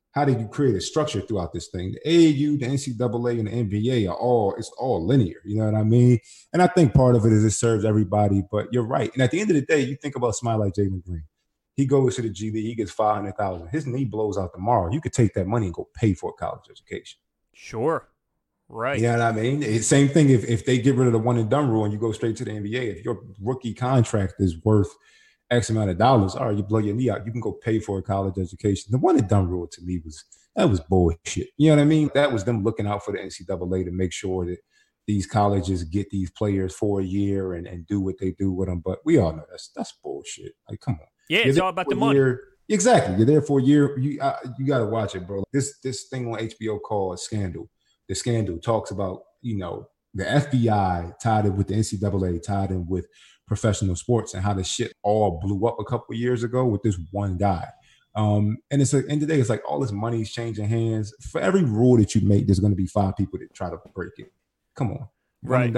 how 0.10 0.26
do 0.26 0.32
you 0.32 0.48
create 0.48 0.76
a 0.76 0.82
structure 0.82 1.22
throughout 1.22 1.54
this 1.54 1.68
thing? 1.68 1.94
The 2.04 2.10
AAU, 2.10 2.60
the 2.62 2.66
NCAA, 2.66 3.40
and 3.42 3.48
the 3.48 3.78
NBA 3.78 4.10
are 4.10 4.16
all 4.16 4.56
it's 4.56 4.72
all 4.80 5.06
linear. 5.06 5.38
You 5.46 5.58
know 5.58 5.66
what 5.66 5.76
I 5.76 5.84
mean? 5.84 6.18
And 6.52 6.64
I 6.64 6.68
think 6.68 6.96
part 6.96 7.16
of 7.16 7.26
it 7.26 7.32
is 7.32 7.44
it 7.44 7.52
serves 7.52 7.86
everybody. 7.86 8.42
But 8.52 8.70
you're 8.72 8.88
right. 8.88 9.14
And 9.14 9.22
at 9.22 9.30
the 9.30 9.40
end 9.40 9.52
of 9.52 9.56
the 9.56 9.62
day, 9.62 9.82
you 9.82 9.96
think 9.98 10.16
about 10.16 10.34
somebody 10.34 10.58
like 10.58 10.74
Jalen 10.74 11.04
Green. 11.06 11.26
He 11.76 11.86
goes 11.86 12.16
to 12.16 12.22
the 12.22 12.30
G 12.30 12.52
League, 12.52 12.66
he 12.66 12.76
gets 12.76 12.92
five 12.92 13.16
hundred 13.16 13.38
thousand. 13.38 13.68
His 13.68 13.86
knee 13.86 14.06
blows 14.06 14.38
out 14.38 14.52
tomorrow. 14.54 14.92
You 14.92 15.02
could 15.02 15.14
take 15.14 15.34
that 15.34 15.48
money 15.48 15.66
and 15.66 15.76
go 15.76 15.90
pay 15.94 16.14
for 16.14 16.32
a 16.32 16.34
college 16.34 16.66
education. 16.70 17.20
Sure. 17.54 18.08
Right. 18.68 18.98
You 19.00 19.08
know 19.08 19.14
what 19.14 19.22
I 19.22 19.32
mean? 19.34 19.62
It's 19.62 19.86
same 19.86 20.08
thing 20.08 20.30
if, 20.30 20.44
if 20.46 20.66
they 20.66 20.80
get 20.80 20.96
rid 20.96 21.08
of 21.08 21.14
the 21.14 21.20
one 21.20 21.38
and 21.38 21.50
done 21.50 21.70
rule 21.70 21.84
and 21.84 21.94
you 21.94 22.00
go 22.00 22.12
straight 22.12 22.36
to 22.38 22.46
the 22.46 22.52
NBA. 22.52 22.98
If 22.98 23.06
your 23.06 23.22
rookie 23.40 23.74
contract 23.74 24.36
is 24.40 24.58
worth 24.64 24.90
X 25.52 25.70
amount 25.70 25.92
of 25.92 25.98
dollars, 25.98 26.36
all 26.36 26.48
right, 26.48 26.58
you 26.58 26.64
blow 26.64 26.80
your 26.80 26.96
knee 26.96 27.10
out, 27.10 27.26
you 27.26 27.32
can 27.32 27.42
go 27.42 27.54
pay 27.54 27.80
for 27.80 28.00
a 28.00 28.02
college 28.02 28.40
education. 28.40 28.92
The 28.92 28.98
one 28.98 29.18
and 29.18 29.28
done 29.28 29.48
rule 29.48 29.68
to 29.68 29.82
me 29.84 30.02
was 30.04 30.24
that 30.56 30.70
was 30.70 30.80
bullshit. 30.80 31.50
You 31.58 31.70
know 31.70 31.76
what 31.76 31.82
I 31.82 31.86
mean? 31.86 32.10
That 32.16 32.32
was 32.32 32.44
them 32.44 32.64
looking 32.64 32.88
out 32.88 33.04
for 33.06 33.12
the 33.12 33.20
NCAA 33.20 33.86
to 33.86 33.92
make 33.92 34.14
sure 34.14 34.46
that 34.46 34.58
these 35.06 35.28
colleges 35.28 35.84
get 35.84 36.10
these 36.10 36.32
players 36.32 36.74
for 36.74 37.02
a 37.02 37.06
year 37.06 37.54
and, 37.54 37.68
and 37.68 37.86
do 37.86 38.02
what 38.02 38.16
they 38.20 38.32
do 38.32 38.52
with 38.52 38.68
them. 38.68 38.82
But 38.84 39.00
we 39.06 39.18
all 39.18 39.34
know 39.34 39.44
that's 39.50 39.70
that's 39.76 39.94
bullshit. 40.04 40.54
Like, 40.68 40.80
come 40.80 40.98
on. 41.00 41.08
Yeah, 41.30 41.40
it's 41.40 41.60
all 41.60 41.70
about 41.70 41.90
the 41.90 41.96
money. 41.96 42.18
Year, 42.18 42.42
exactly. 42.70 43.16
You're 43.16 43.26
there 43.26 43.42
for 43.42 43.60
a 43.60 43.64
year. 43.64 43.98
You 43.98 44.20
uh, 44.22 44.38
you 44.58 44.66
got 44.66 44.80
to 44.80 44.86
watch 44.86 45.16
it, 45.16 45.28
bro. 45.28 45.44
This 45.52 45.80
this 45.80 46.04
thing 46.04 46.28
on 46.32 46.40
HBO 46.40 46.82
called 46.82 47.20
Scandal. 47.20 47.70
The 48.08 48.16
Scandal 48.16 48.58
talks 48.60 48.92
about 48.92 49.24
you 49.42 49.58
know 49.58 49.88
the 50.14 50.24
FBI 50.24 51.20
tied 51.20 51.46
in 51.46 51.58
with 51.58 51.68
the 51.68 51.76
NCAA, 51.76 52.42
tied 52.42 52.72
in 52.72 52.88
with 52.88 53.08
professional 53.48 53.96
sports, 53.96 54.34
and 54.34 54.44
how 54.44 54.54
the 54.54 54.64
shit 54.64 54.94
all 55.04 55.40
blew 55.42 55.68
up 55.68 55.78
a 55.80 55.84
couple 55.84 56.16
years 56.16 56.44
ago 56.44 56.66
with 56.66 56.82
this 56.84 56.98
one 57.12 57.38
guy. 57.38 57.68
Um, 58.16 58.58
and 58.72 58.82
it's 58.82 58.94
like 58.94 59.04
end 59.10 59.22
of 59.22 59.28
the 59.28 59.34
day, 59.34 59.42
it's 59.42 59.50
like 59.50 59.64
all 59.70 59.80
this 59.80 59.92
money's 59.92 60.32
changing 60.32 60.70
hands. 60.70 61.14
For 61.32 61.42
every 61.42 61.64
rule 61.64 61.98
that 61.98 62.16
you 62.16 62.22
make, 62.22 62.48
there's 62.48 62.60
going 62.60 62.72
to 62.72 62.78
be 62.78 62.88
five 62.88 63.18
people 63.18 63.40
that 63.40 63.54
try 63.54 63.70
to 63.70 63.78
break 63.94 64.14
it. 64.18 64.32
Come 64.76 64.92
on, 64.92 65.08
right? 65.44 65.76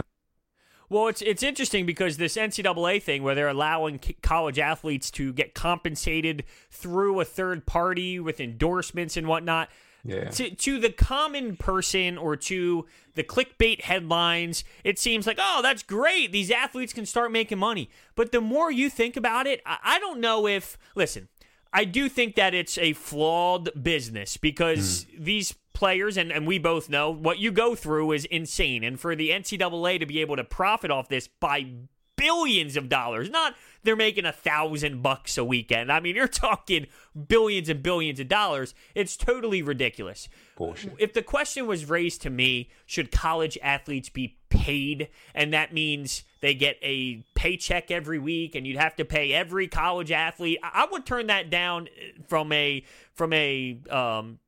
Well, 0.89 1.07
it's 1.07 1.21
it's 1.21 1.43
interesting 1.43 1.85
because 1.85 2.17
this 2.17 2.37
NCAA 2.37 3.01
thing, 3.03 3.23
where 3.23 3.35
they're 3.35 3.49
allowing 3.49 3.99
college 4.21 4.57
athletes 4.57 5.11
to 5.11 5.33
get 5.33 5.53
compensated 5.53 6.45
through 6.71 7.19
a 7.19 7.25
third 7.25 7.65
party 7.65 8.19
with 8.19 8.39
endorsements 8.39 9.17
and 9.17 9.27
whatnot. 9.27 9.69
Yeah. 10.05 10.29
To, 10.29 10.49
to 10.49 10.79
the 10.79 10.89
common 10.91 11.57
person 11.57 12.17
or 12.17 12.37
to 12.37 12.85
the 13.15 13.23
clickbait 13.23 13.81
headlines, 13.81 14.63
it 14.85 14.97
seems 14.97 15.27
like, 15.27 15.37
oh, 15.41 15.59
that's 15.61 15.83
great. 15.83 16.31
These 16.31 16.49
athletes 16.49 16.93
can 16.93 17.05
start 17.05 17.29
making 17.29 17.57
money. 17.57 17.89
But 18.15 18.31
the 18.31 18.39
more 18.39 18.71
you 18.71 18.89
think 18.89 19.17
about 19.17 19.47
it, 19.47 19.61
I, 19.65 19.79
I 19.83 19.99
don't 19.99 20.21
know 20.21 20.47
if, 20.47 20.77
listen, 20.95 21.27
I 21.73 21.83
do 21.83 22.07
think 22.07 22.35
that 22.35 22.53
it's 22.53 22.77
a 22.77 22.93
flawed 22.93 23.69
business 23.83 24.37
because 24.37 25.05
mm. 25.05 25.25
these 25.25 25.53
players, 25.77 26.17
and, 26.17 26.31
and 26.31 26.47
we 26.47 26.57
both 26.57 26.89
know 26.89 27.11
what 27.11 27.37
you 27.37 27.51
go 27.51 27.75
through 27.75 28.11
is 28.11 28.25
insane. 28.25 28.83
And 28.83 28.99
for 28.99 29.15
the 29.15 29.29
NCAA 29.29 29.99
to 29.99 30.07
be 30.07 30.21
able 30.21 30.35
to 30.35 30.43
profit 30.43 30.89
off 30.89 31.07
this 31.07 31.27
by 31.27 31.67
billions 32.15 32.75
of 32.75 32.89
dollars, 32.89 33.29
not 33.29 33.53
they're 33.83 33.95
making 33.95 34.25
a 34.25 34.31
thousand 34.31 35.03
bucks 35.03 35.37
a 35.37 35.45
weekend. 35.45 35.91
I 35.91 35.99
mean, 35.99 36.15
you're 36.15 36.27
talking 36.27 36.87
billions 37.27 37.69
and 37.69 37.83
billions 37.83 38.19
of 38.19 38.27
dollars. 38.27 38.73
It's 38.95 39.15
totally 39.15 39.61
ridiculous. 39.61 40.27
Bullshit. 40.55 40.95
If 40.97 41.13
the 41.13 41.21
question 41.21 41.67
was 41.67 41.87
raised 41.87 42.23
to 42.23 42.31
me, 42.31 42.69
should 42.87 43.11
college 43.11 43.55
athletes 43.61 44.09
be 44.09 44.39
paid? 44.49 45.09
And 45.35 45.53
that 45.53 45.75
means 45.75 46.23
they 46.41 46.55
get 46.55 46.77
a 46.81 47.23
paycheck 47.35 47.91
every 47.91 48.17
week 48.17 48.55
and 48.55 48.65
you'd 48.65 48.79
have 48.79 48.95
to 48.95 49.05
pay 49.05 49.31
every 49.31 49.67
college 49.67 50.11
athlete. 50.11 50.57
I 50.63 50.87
would 50.91 51.05
turn 51.05 51.27
that 51.27 51.51
down 51.51 51.87
from 52.27 52.51
a 52.51 52.83
from 53.13 53.31
a 53.31 53.77
um, 53.91 54.39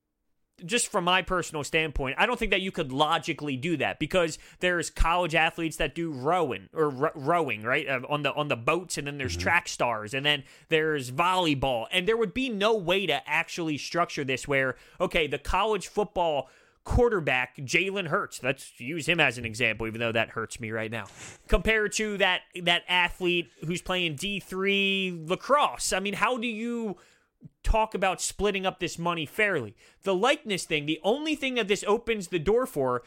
just 0.66 0.88
from 0.88 1.04
my 1.04 1.22
personal 1.22 1.64
standpoint, 1.64 2.16
I 2.18 2.26
don't 2.26 2.38
think 2.38 2.52
that 2.52 2.62
you 2.62 2.72
could 2.72 2.92
logically 2.92 3.58
do 3.58 3.78
that 3.78 4.00
because 4.00 4.38
there's 4.60 4.90
college 4.90 5.36
athletes 5.36 5.78
that 5.78 5.96
do 5.96 6.12
rowing 6.12 6.70
or 6.74 6.90
rowing, 7.16 7.64
right, 7.64 7.88
uh, 7.88 8.02
on 8.10 8.24
the 8.24 8.34
on 8.34 8.48
the 8.48 8.56
boats, 8.56 8.98
and 8.98 9.08
then 9.08 9.18
there's 9.18 9.34
mm-hmm. 9.34 9.44
track 9.44 9.68
stars, 9.68 10.14
and 10.14 10.26
then 10.26 10.44
there's 10.70 11.12
volleyball, 11.12 11.88
and 11.92 12.08
there 12.08 12.18
would 12.18 12.34
be 12.34 12.50
no 12.50 12.76
way 12.76 13.06
to 13.06 13.30
actually 13.30 13.78
structure 13.78 14.24
this 14.24 14.48
where 14.48 14.76
okay, 15.00 15.28
the 15.28 15.40
college 15.40 15.88
football 15.88 16.50
quarterback 16.84 17.58
Jalen 17.58 18.08
Hurts. 18.08 18.42
Let's 18.42 18.80
use 18.80 19.08
him 19.08 19.20
as 19.20 19.38
an 19.38 19.46
example, 19.46 19.86
even 19.86 20.00
though 20.00 20.12
that 20.12 20.30
hurts 20.30 20.60
me 20.60 20.72
right 20.72 20.90
now. 20.90 21.06
Compared 21.48 21.92
to 21.94 22.18
that 22.18 22.42
that 22.64 22.84
athlete 22.88 23.52
who's 23.66 23.82
playing 23.82 24.16
D 24.16 24.40
three 24.40 25.22
lacrosse. 25.26 25.94
I 25.94 26.00
mean, 26.00 26.16
how 26.16 26.38
do 26.38 26.48
you 26.48 26.98
talk 27.64 27.94
about 27.94 28.22
splitting 28.22 28.66
up 28.66 28.80
this 28.80 28.98
money 28.98 29.26
fairly. 29.26 29.76
The 30.04 30.16
likeness 30.16 30.66
thing, 30.66 30.86
the 30.86 31.00
only 31.04 31.36
thing 31.36 31.56
that 31.56 31.68
this 31.68 31.84
opens 31.88 32.28
the 32.28 32.40
door 32.40 32.66
for 32.66 33.04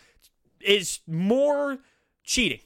is 0.61 1.01
more 1.07 1.79
cheating. 2.25 2.61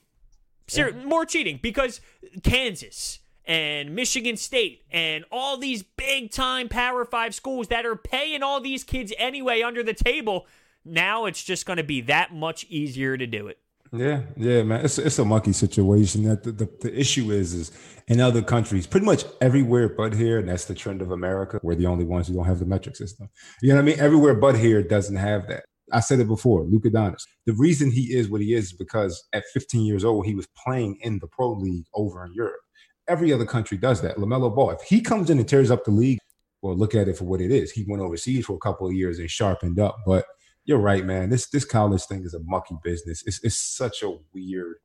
Ser- 0.69 0.91
yeah. 0.91 1.05
More 1.05 1.25
cheating 1.25 1.59
because 1.63 2.01
Kansas 2.43 3.21
and 3.45 3.95
Michigan 3.95 4.37
State 4.37 4.83
and 4.91 5.25
all 5.31 5.57
these 5.57 5.83
big 5.83 6.31
time 6.31 6.69
Power 6.69 7.05
5 7.05 7.35
schools 7.35 7.69
that 7.69 7.87
are 7.87 7.97
paying 7.97 8.43
all 8.43 8.61
these 8.61 8.83
kids 8.83 9.13
anyway 9.19 9.63
under 9.63 9.83
the 9.83 9.95
table, 9.95 10.47
now 10.85 11.27
it's 11.27 11.43
just 11.43 11.67
going 11.67 11.77
to 11.77 11.85
be 11.85 12.01
that 12.03 12.35
much 12.35 12.65
easier 12.69 13.17
to 13.17 13.27
do 13.27 13.47
it. 13.47 13.59
Yeah, 13.97 14.23
yeah, 14.37 14.63
man. 14.63 14.85
It's 14.85 14.99
it's 14.99 15.19
a 15.19 15.25
monkey 15.25 15.53
situation. 15.53 16.25
That 16.25 16.43
the, 16.43 16.53
the, 16.53 16.69
the, 16.83 16.99
issue 16.99 17.31
is 17.31 17.55
is 17.55 17.73
in 18.09 18.21
other 18.21 18.43
countries, 18.43 18.87
pretty 18.87 19.07
much 19.07 19.25
everywhere 19.41 19.89
but 19.89 20.15
here, 20.15 20.39
and 20.39 20.49
that's 20.49 20.67
the 20.67 20.75
trend 20.75 21.03
of 21.03 21.11
America. 21.11 21.61
We're 21.63 21.77
the 21.77 21.87
only 21.87 22.05
ones 22.05 22.29
who 22.29 22.35
don't 22.35 22.45
have 22.45 22.59
the 22.59 22.67
metric 22.67 22.97
system. 22.97 23.29
You 23.63 23.71
know 23.71 23.77
what 23.77 23.83
I 23.83 23.85
mean? 23.85 24.01
Everywhere 24.01 24.35
but 24.35 24.57
here 24.57 24.83
doesn't 24.83 25.17
have 25.17 25.49
that. 25.49 25.65
I 25.93 26.01
said 26.01 26.21
it 26.21 26.27
before, 26.27 26.65
Luka 26.65 26.91
Doncic. 26.91 27.23
The 27.47 27.55
reason 27.55 27.91
he 27.91 28.15
is 28.15 28.29
what 28.29 28.41
he 28.41 28.55
is 28.55 28.67
is 28.67 28.73
because 28.73 29.23
at 29.33 29.45
15 29.55 29.85
years 29.85 30.05
old, 30.05 30.27
he 30.27 30.35
was 30.35 30.49
playing 30.65 30.99
in 31.03 31.19
the 31.21 31.29
pro 31.29 31.53
league 31.53 31.85
over 31.95 32.25
in 32.25 32.33
Europe. 32.35 32.61
Every 33.09 33.33
other 33.33 33.47
country 33.47 33.79
does 33.79 34.01
that. 34.03 34.17
LaMelo 34.17 34.55
Ball, 34.55 34.71
if 34.71 34.83
he 34.83 35.01
comes 35.01 35.31
in 35.31 35.39
and 35.39 35.49
tears 35.49 35.71
up 35.71 35.85
the 35.85 35.93
league, 35.93 36.19
well, 36.61 36.77
look 36.77 36.97
at 36.97 37.07
it 37.07 37.17
for 37.17 37.25
what 37.25 37.41
it 37.41 37.53
is. 37.53 37.71
He 37.71 37.85
went 37.87 38.03
overseas 38.03 38.47
for 38.47 38.55
a 38.55 38.59
couple 38.59 38.89
of 38.89 38.95
years 38.95 39.21
and 39.21 39.31
sharpened 39.31 39.79
up. 39.79 39.99
But 40.05 40.25
you're 40.67 40.79
right, 40.79 41.05
man. 41.05 41.31
This 41.31 41.49
this 41.49 41.65
college 41.65 42.03
thing 42.05 42.25
is 42.25 42.35
a 42.35 42.41
mucky 42.41 42.77
business. 42.83 43.23
It's 43.25 43.41
it's 43.43 43.59
such 43.59 44.03
a 44.03 44.19
weird 44.35 44.77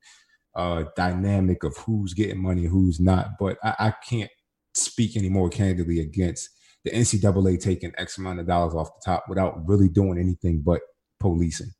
uh, 0.54 0.84
dynamic 0.96 1.64
of 1.64 1.76
who's 1.76 2.14
getting 2.14 2.40
money, 2.40 2.64
who's 2.64 3.00
not. 3.00 3.30
But 3.38 3.58
I, 3.62 3.74
I 3.78 3.94
can't 4.08 4.30
speak 4.74 5.16
any 5.16 5.28
more 5.28 5.50
candidly 5.50 6.00
against 6.00 6.48
the 6.84 6.90
NCAA 6.90 7.60
taking 7.60 7.92
X 7.98 8.16
amount 8.16 8.40
of 8.40 8.46
dollars 8.46 8.74
off 8.74 8.90
the 8.94 9.02
top 9.04 9.24
without 9.28 9.66
really 9.66 9.88
doing 9.88 10.18
anything 10.18 10.62
but 10.64 10.80
policing. 11.20 11.70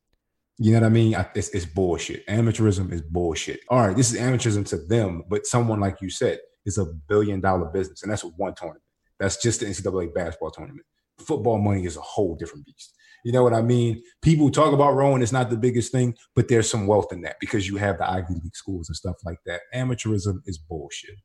You 0.59 0.73
know 0.73 0.81
what 0.81 0.87
I 0.87 0.91
mean? 0.91 1.17
It's, 1.35 1.49
it's 1.49 1.65
bullshit. 1.65 2.27
Amateurism 2.27 2.93
is 2.93 3.03
bullshit. 3.03 3.61
All 3.69 3.87
right, 3.87 3.97
this 3.97 4.13
is 4.13 4.21
amateurism 4.21 4.67
to 4.69 4.77
them, 4.77 5.25
but 5.29 5.47
someone 5.47 5.81
like 5.81 5.97
you 6.01 6.11
said 6.11 6.39
is 6.67 6.79
a 6.79 6.87
billion 7.09 7.41
dollar 7.41 7.71
business, 7.71 8.03
and 8.03 8.13
that's 8.13 8.23
one 8.23 8.55
tournament. 8.55 8.85
That's 9.19 9.41
just 9.41 9.61
the 9.61 9.67
NCAA 9.67 10.15
basketball 10.15 10.51
tournament. 10.51 10.87
Football 11.19 11.59
money 11.59 11.85
is 11.85 11.97
a 11.97 12.01
whole 12.01 12.37
different 12.37 12.67
beast. 12.67 12.95
You 13.25 13.33
know 13.33 13.43
what 13.43 13.55
I 13.55 13.63
mean? 13.63 14.03
People 14.21 14.51
talk 14.51 14.73
about 14.73 14.95
rowing, 14.95 15.23
it's 15.23 15.33
not 15.33 15.51
the 15.51 15.57
biggest 15.57 15.93
thing, 15.93 16.17
but 16.35 16.49
there's 16.49 16.69
some 16.69 16.87
wealth 16.87 17.13
in 17.13 17.23
that 17.23 17.37
because 17.41 17.69
you 17.69 17.77
have 17.77 17.99
the 17.99 18.11
Ivy 18.11 18.35
League 18.35 18.57
schools 18.57 18.89
and 18.89 18.97
stuff 18.97 19.17
like 19.25 19.39
that. 19.47 19.61
Amateurism 19.75 20.41
is 20.47 20.59
bullshit. 20.59 21.17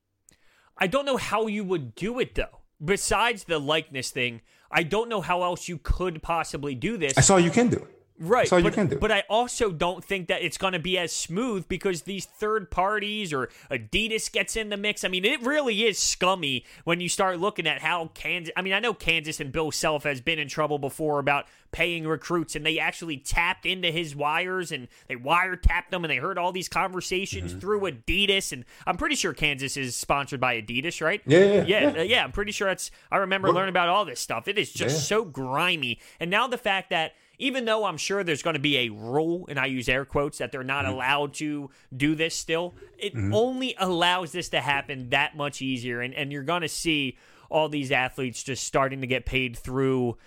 I 0.77 0.87
don't 0.87 1.05
know 1.05 1.17
how 1.17 1.47
you 1.47 1.63
would 1.63 1.95
do 1.95 2.19
it 2.19 2.35
though. 2.35 2.61
Besides 2.83 3.45
the 3.45 3.57
likeness 3.57 4.11
thing, 4.11 4.41
I 4.71 4.83
don't 4.83 5.09
know 5.09 5.21
how 5.21 5.41
else 5.43 5.67
you 5.67 5.79
could 5.79 6.21
possibly 6.21 6.75
do 6.75 6.97
this. 6.97 7.17
I 7.17 7.21
saw 7.21 7.37
you 7.37 7.49
can 7.49 7.69
do. 7.69 7.87
Right. 8.19 8.49
That's 8.49 8.53
all 8.53 8.61
but, 8.61 8.65
you 8.65 8.71
can 8.71 8.87
do. 8.87 8.97
But 8.97 9.11
I 9.11 9.23
also 9.29 9.71
don't 9.71 10.03
think 10.03 10.27
that 10.27 10.41
it's 10.41 10.57
going 10.57 10.73
to 10.73 10.79
be 10.79 10.97
as 10.97 11.11
smooth 11.11 11.67
because 11.67 12.03
these 12.03 12.25
third 12.25 12.71
parties 12.71 13.31
or 13.31 13.49
Adidas 13.69 14.31
gets 14.31 14.55
in 14.55 14.69
the 14.69 14.77
mix. 14.77 15.03
I 15.03 15.07
mean, 15.07 15.23
it 15.23 15.41
really 15.41 15.83
is 15.85 15.99
scummy 15.99 16.65
when 16.83 16.99
you 16.99 17.09
start 17.09 17.39
looking 17.39 17.67
at 17.67 17.81
how 17.81 18.07
Kansas. 18.15 18.51
I 18.57 18.61
mean, 18.63 18.73
I 18.73 18.79
know 18.79 18.93
Kansas 18.93 19.39
and 19.39 19.51
Bill 19.51 19.71
Self 19.71 20.03
has 20.03 20.19
been 20.19 20.39
in 20.39 20.47
trouble 20.47 20.79
before 20.79 21.19
about 21.19 21.45
paying 21.71 22.07
recruits, 22.07 22.55
and 22.55 22.65
they 22.65 22.79
actually 22.79 23.17
tapped 23.17 23.65
into 23.65 23.91
his 23.91 24.15
wires 24.15 24.71
and 24.71 24.87
they 25.07 25.15
wiretapped 25.15 25.91
them, 25.91 26.03
and 26.03 26.09
they 26.09 26.17
heard 26.17 26.39
all 26.39 26.51
these 26.51 26.69
conversations 26.69 27.51
mm-hmm. 27.51 27.59
through 27.59 27.81
Adidas. 27.81 28.51
And 28.51 28.65
I'm 28.87 28.97
pretty 28.97 29.15
sure 29.15 29.33
Kansas 29.33 29.77
is 29.77 29.95
sponsored 29.95 30.39
by 30.39 30.59
Adidas, 30.59 31.01
right? 31.01 31.21
Yeah, 31.27 31.39
yeah, 31.39 31.63
yeah. 31.67 31.93
Yeah, 31.95 32.01
yeah 32.01 32.23
I'm 32.23 32.31
pretty 32.31 32.51
sure 32.51 32.67
that's. 32.67 32.89
I 33.11 33.17
remember 33.17 33.51
learning 33.51 33.69
about 33.69 33.89
all 33.89 34.05
this 34.05 34.19
stuff. 34.19 34.47
It 34.47 34.57
is 34.57 34.71
just 34.71 34.95
yeah. 34.95 35.01
so 35.01 35.23
grimy, 35.23 35.99
and 36.19 36.31
now 36.31 36.47
the 36.47 36.57
fact 36.57 36.89
that 36.89 37.13
even 37.39 37.65
though 37.65 37.85
I'm 37.85 37.97
sure 37.97 38.23
there's 38.23 38.41
going 38.41 38.55
to 38.55 38.59
be 38.59 38.77
a 38.77 38.89
rule, 38.89 39.45
and 39.47 39.59
I 39.59 39.67
use 39.67 39.87
air 39.87 40.05
quotes, 40.05 40.39
that 40.39 40.51
they're 40.51 40.63
not 40.63 40.85
mm-hmm. 40.85 40.93
allowed 40.93 41.33
to 41.35 41.69
do 41.95 42.15
this 42.15 42.35
still, 42.35 42.73
it 42.97 43.13
mm-hmm. 43.13 43.33
only 43.33 43.75
allows 43.77 44.31
this 44.31 44.49
to 44.49 44.59
happen 44.59 45.09
that 45.09 45.37
much 45.37 45.61
easier. 45.61 46.01
And, 46.01 46.13
and 46.13 46.31
you're 46.31 46.43
going 46.43 46.63
to 46.63 46.69
see 46.69 47.17
all 47.49 47.69
these 47.69 47.91
athletes 47.91 48.43
just 48.43 48.63
starting 48.63 49.01
to 49.01 49.07
get 49.07 49.25
paid 49.25 49.57
through 49.57 50.17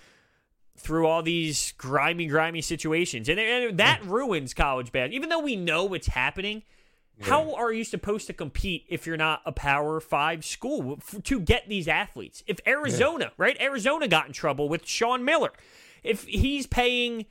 through 0.77 1.05
all 1.05 1.21
these 1.21 1.73
grimy, 1.77 2.25
grimy 2.25 2.61
situations. 2.61 3.29
And, 3.29 3.39
and 3.39 3.77
that 3.77 4.03
ruins 4.03 4.53
college 4.55 4.91
bad. 4.91 5.13
Even 5.13 5.29
though 5.29 5.41
we 5.41 5.55
know 5.55 5.93
it's 5.93 6.07
happening, 6.07 6.63
yeah. 7.19 7.25
how 7.27 7.53
are 7.53 7.71
you 7.71 7.83
supposed 7.83 8.25
to 8.27 8.33
compete 8.33 8.85
if 8.89 9.05
you're 9.05 9.17
not 9.17 9.41
a 9.45 9.51
Power 9.51 9.99
Five 9.99 10.43
school 10.43 10.99
to 11.23 11.39
get 11.39 11.69
these 11.69 11.87
athletes? 11.87 12.43
If 12.47 12.59
Arizona, 12.65 13.25
yeah. 13.25 13.31
right? 13.37 13.61
Arizona 13.61 14.07
got 14.07 14.25
in 14.25 14.33
trouble 14.33 14.69
with 14.69 14.87
Sean 14.87 15.23
Miller 15.23 15.51
if 16.03 16.25
he's 16.25 16.67
paying 16.67 17.25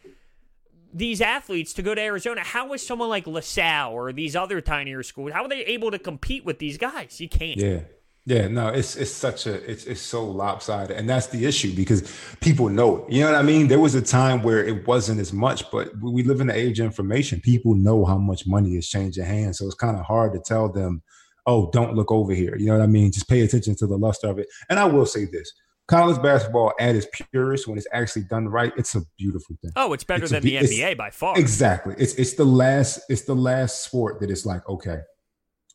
these 0.92 1.20
athletes 1.20 1.72
to 1.74 1.82
go 1.82 1.94
to 1.94 2.00
Arizona, 2.00 2.42
how 2.42 2.72
is 2.72 2.84
someone 2.86 3.08
like 3.08 3.26
LaSalle 3.26 3.92
or 3.92 4.12
these 4.12 4.34
other 4.34 4.60
tinier 4.60 5.02
schools, 5.02 5.32
how 5.32 5.44
are 5.44 5.48
they 5.48 5.64
able 5.64 5.90
to 5.90 5.98
compete 5.98 6.44
with 6.44 6.58
these 6.58 6.78
guys? 6.78 7.20
You 7.20 7.28
can't. 7.28 7.56
Yeah. 7.56 7.80
Yeah, 8.26 8.48
no, 8.48 8.68
it's 8.68 8.96
it's 8.96 9.10
such 9.10 9.46
a 9.46 9.54
it's 9.68 9.86
it's 9.86 10.00
so 10.00 10.24
lopsided, 10.24 10.94
and 10.94 11.08
that's 11.08 11.28
the 11.28 11.46
issue 11.46 11.74
because 11.74 12.14
people 12.40 12.68
know 12.68 12.98
it. 12.98 13.12
You 13.14 13.22
know 13.22 13.32
what 13.32 13.38
I 13.38 13.42
mean? 13.42 13.66
There 13.66 13.80
was 13.80 13.94
a 13.94 14.02
time 14.02 14.42
where 14.42 14.62
it 14.62 14.86
wasn't 14.86 15.20
as 15.20 15.32
much, 15.32 15.68
but 15.70 15.90
we 16.00 16.22
live 16.22 16.40
in 16.42 16.48
the 16.48 16.54
age 16.54 16.80
of 16.80 16.86
information. 16.86 17.40
People 17.40 17.74
know 17.74 18.04
how 18.04 18.18
much 18.18 18.46
money 18.46 18.76
is 18.76 18.86
changing 18.86 19.24
hands, 19.24 19.58
so 19.58 19.64
it's 19.64 19.74
kind 19.74 19.96
of 19.96 20.04
hard 20.04 20.34
to 20.34 20.38
tell 20.38 20.68
them, 20.68 21.02
"Oh, 21.46 21.70
don't 21.72 21.94
look 21.94 22.12
over 22.12 22.34
here." 22.34 22.56
You 22.58 22.66
know 22.66 22.76
what 22.76 22.84
I 22.84 22.88
mean? 22.88 23.10
Just 23.10 23.26
pay 23.26 23.40
attention 23.40 23.74
to 23.76 23.86
the 23.86 23.96
luster 23.96 24.28
of 24.28 24.38
it. 24.38 24.48
And 24.68 24.78
I 24.78 24.84
will 24.84 25.06
say 25.06 25.24
this: 25.24 25.50
college 25.90 26.22
basketball 26.22 26.72
at 26.78 26.94
its 26.94 27.06
purest, 27.32 27.66
when 27.66 27.76
it's 27.76 27.86
actually 27.92 28.22
done 28.22 28.48
right, 28.48 28.72
it's 28.76 28.94
a 28.94 29.02
beautiful 29.18 29.56
thing. 29.60 29.72
Oh, 29.74 29.92
it's 29.92 30.04
better 30.04 30.22
it's 30.22 30.30
than 30.30 30.38
a, 30.38 30.40
the 30.42 30.56
NBA 30.56 30.96
by 30.96 31.10
far. 31.10 31.38
Exactly. 31.38 31.94
It's 31.98 32.14
it's 32.14 32.34
the 32.34 32.44
last 32.44 33.00
it's 33.08 33.22
the 33.22 33.34
last 33.34 33.84
sport 33.84 34.20
that 34.20 34.30
it's 34.30 34.46
like 34.46 34.66
okay, 34.68 35.00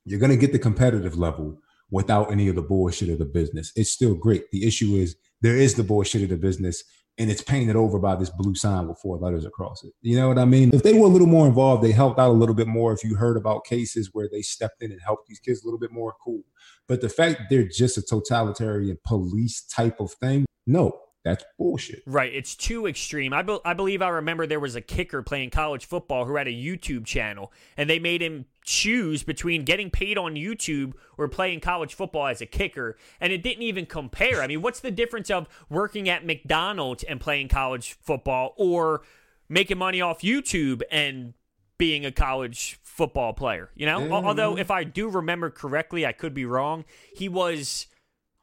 you're 0.06 0.20
gonna 0.20 0.38
get 0.38 0.54
the 0.54 0.60
competitive 0.60 1.18
level 1.18 1.60
without 1.92 2.32
any 2.32 2.48
of 2.48 2.56
the 2.56 2.62
bullshit 2.62 3.10
of 3.10 3.20
the 3.20 3.26
business. 3.26 3.74
It's 3.76 3.92
still 3.92 4.16
great. 4.16 4.50
The 4.52 4.66
issue 4.66 4.96
is 4.96 5.18
there 5.42 5.58
is 5.58 5.76
the 5.76 5.84
bullshit 5.84 6.24
of 6.24 6.30
the 6.30 6.38
business 6.38 6.84
and 7.18 7.32
it's 7.32 7.42
painted 7.42 7.76
over 7.76 7.98
by 8.00 8.16
this 8.16 8.30
blue 8.30 8.56
sign 8.56 8.88
with 8.88 9.00
four 9.00 9.18
letters 9.18 9.46
across 9.46 9.84
it. 9.84 9.94
You 10.02 10.18
know 10.18 10.28
what 10.28 10.38
I 10.38 10.46
mean? 10.46 10.72
If 10.74 10.84
they 10.84 10.94
were 10.94 11.06
a 11.06 11.10
little 11.10 11.28
more 11.28 11.48
involved, 11.48 11.84
they 11.84 11.92
helped 11.92 12.20
out 12.20 12.30
a 12.30 12.34
little 12.34 12.56
bit 12.56 12.68
more. 12.68 12.92
If 12.92 13.04
you 13.04 13.16
heard 13.16 13.38
about 13.38 13.66
cases 13.66 14.10
where 14.14 14.28
they 14.32 14.42
stepped 14.42 14.82
in 14.82 14.92
and 14.92 15.02
helped 15.02 15.28
these 15.28 15.40
kids 15.40 15.64
a 15.64 15.66
little 15.66 15.80
bit 15.80 15.92
more, 15.92 16.14
cool. 16.24 16.42
But 16.88 17.02
the 17.02 17.10
fact 17.10 17.44
they're 17.50 17.68
just 17.68 17.98
a 17.98 18.02
totalitarian 18.02 18.98
police 19.06 19.62
type 19.62 20.00
of 20.00 20.12
thing, 20.14 20.46
no, 20.68 21.00
that's 21.26 21.44
bullshit. 21.58 22.04
Right. 22.06 22.32
It's 22.34 22.56
too 22.56 22.86
extreme. 22.86 23.34
I, 23.34 23.42
be- 23.42 23.60
I 23.66 23.74
believe 23.74 24.04
I 24.04 24.10
remember 24.10 24.46
there 24.46 24.60
was 24.60 24.76
a 24.76 24.82
kicker 24.82 25.24
playing 25.24 25.50
college 25.50 25.86
football 25.86 26.26
who 26.26 26.36
had 26.36 26.48
a 26.48 26.52
YouTube 26.52 27.04
channel, 27.04 27.52
and 27.76 27.90
they 27.90 27.98
made 27.98 28.22
him 28.22 28.46
choose 28.64 29.24
between 29.24 29.66
getting 29.66 29.90
paid 29.90 30.20
on 30.20 30.36
YouTube 30.36 30.94
or 31.18 31.28
playing 31.28 31.62
college 31.62 31.96
football 31.96 32.28
as 32.28 32.42
a 32.42 32.46
kicker, 32.46 32.96
and 33.20 33.34
it 33.34 33.42
didn't 33.42 33.64
even 33.64 33.88
compare. 33.88 34.44
I 34.44 34.48
mean, 34.48 34.62
what's 34.62 34.80
the 34.80 34.92
difference 34.92 35.32
of 35.32 35.48
working 35.68 36.08
at 36.08 36.24
McDonald's 36.24 37.04
and 37.04 37.20
playing 37.20 37.48
college 37.48 37.94
football 37.94 38.54
or 38.56 39.02
making 39.50 39.80
money 39.80 40.02
off 40.02 40.22
YouTube 40.22 40.84
and 40.92 41.34
being 41.80 42.06
a 42.06 42.12
college 42.12 42.80
football 42.84 43.34
player? 43.34 43.72
You 43.76 43.88
know, 43.88 44.00
mm-hmm. 44.02 44.14
although 44.14 44.60
if 44.60 44.70
I 44.70 44.84
do 44.84 45.10
remember 45.10 45.50
correctly, 45.50 46.06
I 46.06 46.12
could 46.12 46.36
be 46.36 46.46
wrong. 46.46 46.86
He 47.16 47.28
was 47.28 47.88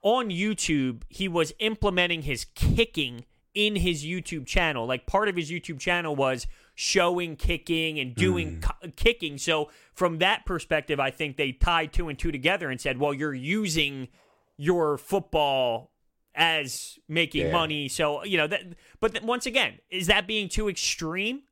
on 0.02 0.30
YouTube, 0.30 1.02
he 1.08 1.28
was 1.28 1.52
implementing 1.58 2.22
his 2.22 2.44
kicking 2.54 3.24
in 3.54 3.76
his 3.76 4.04
YouTube 4.04 4.46
channel. 4.46 4.86
Like 4.86 5.06
part 5.06 5.28
of 5.28 5.36
his 5.36 5.50
YouTube 5.50 5.78
channel 5.78 6.16
was 6.16 6.46
showing 6.74 7.36
kicking 7.36 7.98
and 7.98 8.14
doing 8.14 8.60
mm. 8.60 8.96
kicking. 8.96 9.38
So 9.38 9.70
from 9.94 10.18
that 10.18 10.44
perspective, 10.46 10.98
I 10.98 11.10
think 11.10 11.36
they 11.36 11.52
tied 11.52 11.92
two 11.92 12.08
and 12.08 12.18
two 12.18 12.32
together 12.32 12.70
and 12.70 12.80
said, 12.80 12.98
"Well, 12.98 13.14
you're 13.14 13.34
using 13.34 14.08
your 14.56 14.98
football 14.98 15.92
as 16.34 16.98
making 17.08 17.46
yeah. 17.46 17.52
money." 17.52 17.88
So 17.88 18.24
you 18.24 18.38
know 18.38 18.46
that. 18.46 18.62
But 19.00 19.12
th- 19.12 19.24
once 19.24 19.46
again, 19.46 19.78
is 19.90 20.06
that 20.06 20.26
being 20.26 20.48
too 20.48 20.68
extreme? 20.68 21.42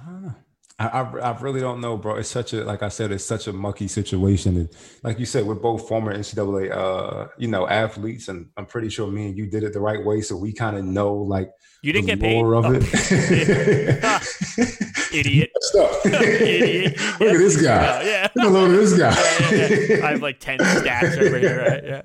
I 0.00 0.10
don't 0.10 0.22
know. 0.22 0.34
I, 0.76 1.02
I, 1.02 1.38
really 1.38 1.60
don't 1.60 1.80
know, 1.80 1.96
bro. 1.96 2.16
It's 2.16 2.28
such 2.28 2.52
a 2.52 2.64
like 2.64 2.82
I 2.82 2.88
said, 2.88 3.12
it's 3.12 3.24
such 3.24 3.46
a 3.46 3.52
mucky 3.52 3.86
situation. 3.86 4.56
And 4.56 4.68
like 5.04 5.20
you 5.20 5.26
said, 5.26 5.46
we're 5.46 5.54
both 5.54 5.86
former 5.86 6.12
NCAA, 6.12 6.76
uh, 6.76 7.28
you 7.38 7.46
know, 7.46 7.68
athletes, 7.68 8.26
and 8.26 8.48
I'm 8.56 8.66
pretty 8.66 8.88
sure 8.88 9.06
me 9.06 9.26
and 9.26 9.38
you 9.38 9.46
did 9.46 9.62
it 9.62 9.72
the 9.72 9.80
right 9.80 10.04
way, 10.04 10.20
so 10.20 10.36
we 10.36 10.52
kind 10.52 10.76
of 10.76 10.84
know 10.84 11.14
like 11.14 11.48
you 11.82 11.92
didn't 11.92 12.06
get 12.06 12.18
paid 12.18 12.44
of 12.44 12.64
oh. 12.64 12.72
it. 12.74 12.82
Idiot. 15.14 15.52
Idiot. 16.04 17.00
Look 17.20 17.34
at 17.34 17.38
this 17.38 17.62
guy. 17.62 18.02
Yeah. 18.02 18.28
Look 18.34 18.70
at 18.70 18.76
this 18.76 18.98
guy. 18.98 19.12
Yeah, 19.12 19.50
yeah, 19.52 19.68
yeah. 19.98 20.06
I 20.06 20.10
have 20.10 20.22
like 20.22 20.40
ten 20.40 20.58
stacks 20.58 21.16
over 21.16 21.38
here. 21.38 21.64
Right? 21.68 21.84
Yeah. 21.84 22.02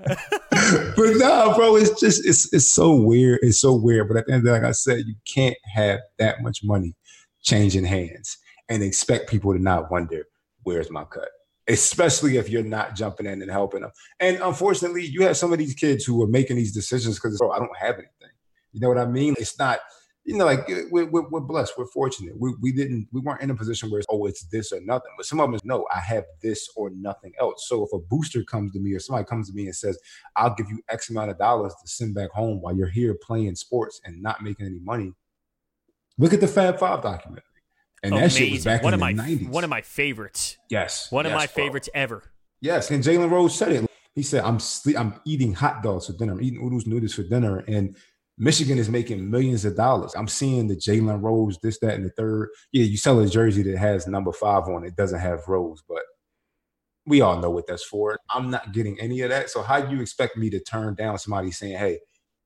but 0.96 1.18
no, 1.18 1.56
bro, 1.56 1.76
it's 1.76 2.00
just 2.00 2.24
it's 2.24 2.54
it's 2.54 2.70
so 2.70 2.94
weird. 2.94 3.40
It's 3.42 3.60
so 3.60 3.74
weird. 3.74 4.10
But 4.10 4.18
at 4.18 4.28
the 4.28 4.34
end, 4.34 4.42
of 4.42 4.46
the 4.46 4.52
day, 4.52 4.62
like 4.62 4.70
I 4.70 4.74
said, 4.74 5.06
you 5.08 5.16
can't 5.26 5.58
have 5.74 6.02
that 6.20 6.44
much 6.44 6.64
money 6.64 6.94
changing 7.42 7.86
hands 7.86 8.38
and 8.70 8.84
expect 8.84 9.30
people 9.30 9.54
to 9.54 9.60
not 9.60 9.92
wonder, 9.92 10.28
where's 10.64 10.92
my 10.92 11.04
cut? 11.04 11.30
Especially 11.68 12.38
if 12.38 12.50
you're 12.50 12.64
not 12.64 12.96
jumping 12.96 13.26
in 13.26 13.42
and 13.42 13.52
helping 13.52 13.82
them. 13.82 13.92
And 14.20 14.38
unfortunately, 14.42 15.06
you 15.06 15.24
have 15.24 15.38
some 15.38 15.52
of 15.52 15.60
these 15.60 15.74
kids 15.74 16.06
who 16.06 16.22
are 16.24 16.28
making 16.28 16.56
these 16.56 16.74
decisions 16.74 17.16
because, 17.16 17.38
bro, 17.38 17.52
I 17.52 17.60
don't 17.60 17.78
have 17.78 17.96
anything. 17.96 18.36
You 18.72 18.80
know 18.82 18.90
what 18.90 18.98
I 18.98 19.06
mean? 19.06 19.36
It's 19.38 19.58
not, 19.58 19.80
you 20.24 20.38
know, 20.38 20.46
like 20.46 20.70
eh, 20.70 20.84
we're, 20.92 21.06
we're, 21.06 21.28
we're 21.30 21.40
blessed, 21.40 21.74
we're 21.78 21.88
fortunate. 21.88 22.34
We, 22.40 22.54
we 22.62 22.72
didn't, 22.72 23.08
we 23.12 23.22
weren't 23.22 23.42
in 23.42 23.50
a 23.50 23.56
position 23.56 23.90
where, 23.90 24.02
oh, 24.10 24.26
it's 24.26 24.44
this 24.46 24.72
or 24.72 24.80
nothing. 24.82 25.12
But 25.18 25.26
some 25.26 25.40
of 25.40 25.48
them 25.48 25.56
is, 25.56 25.66
no, 25.66 25.86
I 25.94 26.00
have 26.00 26.26
this 26.42 26.70
or 26.76 26.92
nothing 26.92 27.34
else. 27.40 27.68
So 27.68 27.84
if 27.84 27.94
a 27.94 28.00
booster 28.00 28.44
comes 28.44 28.72
to 28.74 28.80
me 28.80 28.94
or 28.94 29.00
somebody 29.00 29.26
comes 29.26 29.50
to 29.50 29.56
me 29.56 29.66
and 29.66 29.76
says, 29.76 29.98
I'll 30.36 30.54
give 30.56 30.70
you 30.70 30.80
X 30.90 31.10
amount 31.10 31.32
of 31.32 31.38
dollars 31.40 31.74
to 31.82 31.88
send 31.88 32.14
back 32.16 32.32
home 32.32 32.62
while 32.62 32.76
you're 32.76 32.90
here 32.90 33.16
playing 33.22 33.56
sports 33.56 34.02
and 34.06 34.22
not 34.22 34.44
making 34.44 34.68
any 34.68 34.80
money, 34.80 35.14
look 36.18 36.34
at 36.34 36.42
the 36.42 36.48
Fab 36.48 36.80
Five 36.80 37.02
document. 37.02 37.44
And 38.04 38.14
Amazing. 38.14 38.24
that 38.24 38.46
shit 38.46 38.52
was 38.54 38.66
back 38.66 38.84
one 38.84 38.94
in 38.94 39.02
of 39.02 39.08
the 39.08 39.14
my, 39.16 39.24
90s. 39.30 39.50
One 39.50 39.64
of 39.64 39.70
my 39.70 39.82
favorites. 39.82 40.58
Yes. 40.70 41.12
One 41.12 41.26
yes, 41.26 41.32
of 41.32 41.38
my 41.38 41.46
bro. 41.48 41.66
favorites 41.66 41.90
ever. 41.94 42.24
Yes. 42.62 42.92
And 42.92 43.04
Jalen 43.04 43.30
Rose 43.30 43.56
said 43.56 43.72
it. 43.72 43.86
He 44.16 44.24
said, 44.24 44.44
I'm 44.44 44.60
sleep, 44.60 45.00
I'm 45.00 45.20
eating 45.26 45.54
hot 45.54 45.84
dogs 45.84 46.08
for 46.08 46.14
dinner. 46.14 46.34
I'm 46.34 46.42
eating 46.42 46.62
noodles 46.62 46.88
noodles 46.88 47.14
for 47.14 47.24
dinner. 47.24 47.64
And 47.68 47.96
Michigan 48.38 48.78
is 48.78 48.90
making 48.90 49.30
millions 49.30 49.66
of 49.66 49.76
dollars. 49.76 50.14
I'm 50.16 50.28
seeing 50.28 50.68
the 50.68 50.76
Jalen 50.76 51.22
Rose, 51.22 51.58
this, 51.62 51.80
that, 51.80 51.96
and 51.96 52.06
the 52.06 52.10
third. 52.10 52.50
Yeah, 52.72 52.86
you 52.86 52.98
sell 52.98 53.20
a 53.20 53.28
jersey 53.28 53.64
that 53.64 53.78
has 53.78 54.08
number 54.08 54.32
five 54.32 54.64
on 54.64 54.86
it, 54.86 54.96
doesn't 54.96 55.20
have 55.20 55.48
Rose, 55.48 55.84
but 55.88 56.04
we 57.06 57.22
all 57.22 57.40
know 57.40 57.50
what 57.50 57.68
that's 57.68 57.84
for. 57.84 58.18
I'm 58.30 58.50
not 58.50 58.72
getting 58.72 59.00
any 59.00 59.22
of 59.22 59.30
that. 59.30 59.50
So 59.50 59.62
how 59.62 59.82
do 59.82 59.94
you 59.94 60.02
expect 60.02 60.38
me 60.38 60.50
to 60.52 60.60
turn 60.60 60.96
down 60.96 61.18
somebody 61.18 61.52
saying, 61.52 61.78
"Hey, 61.78 62.00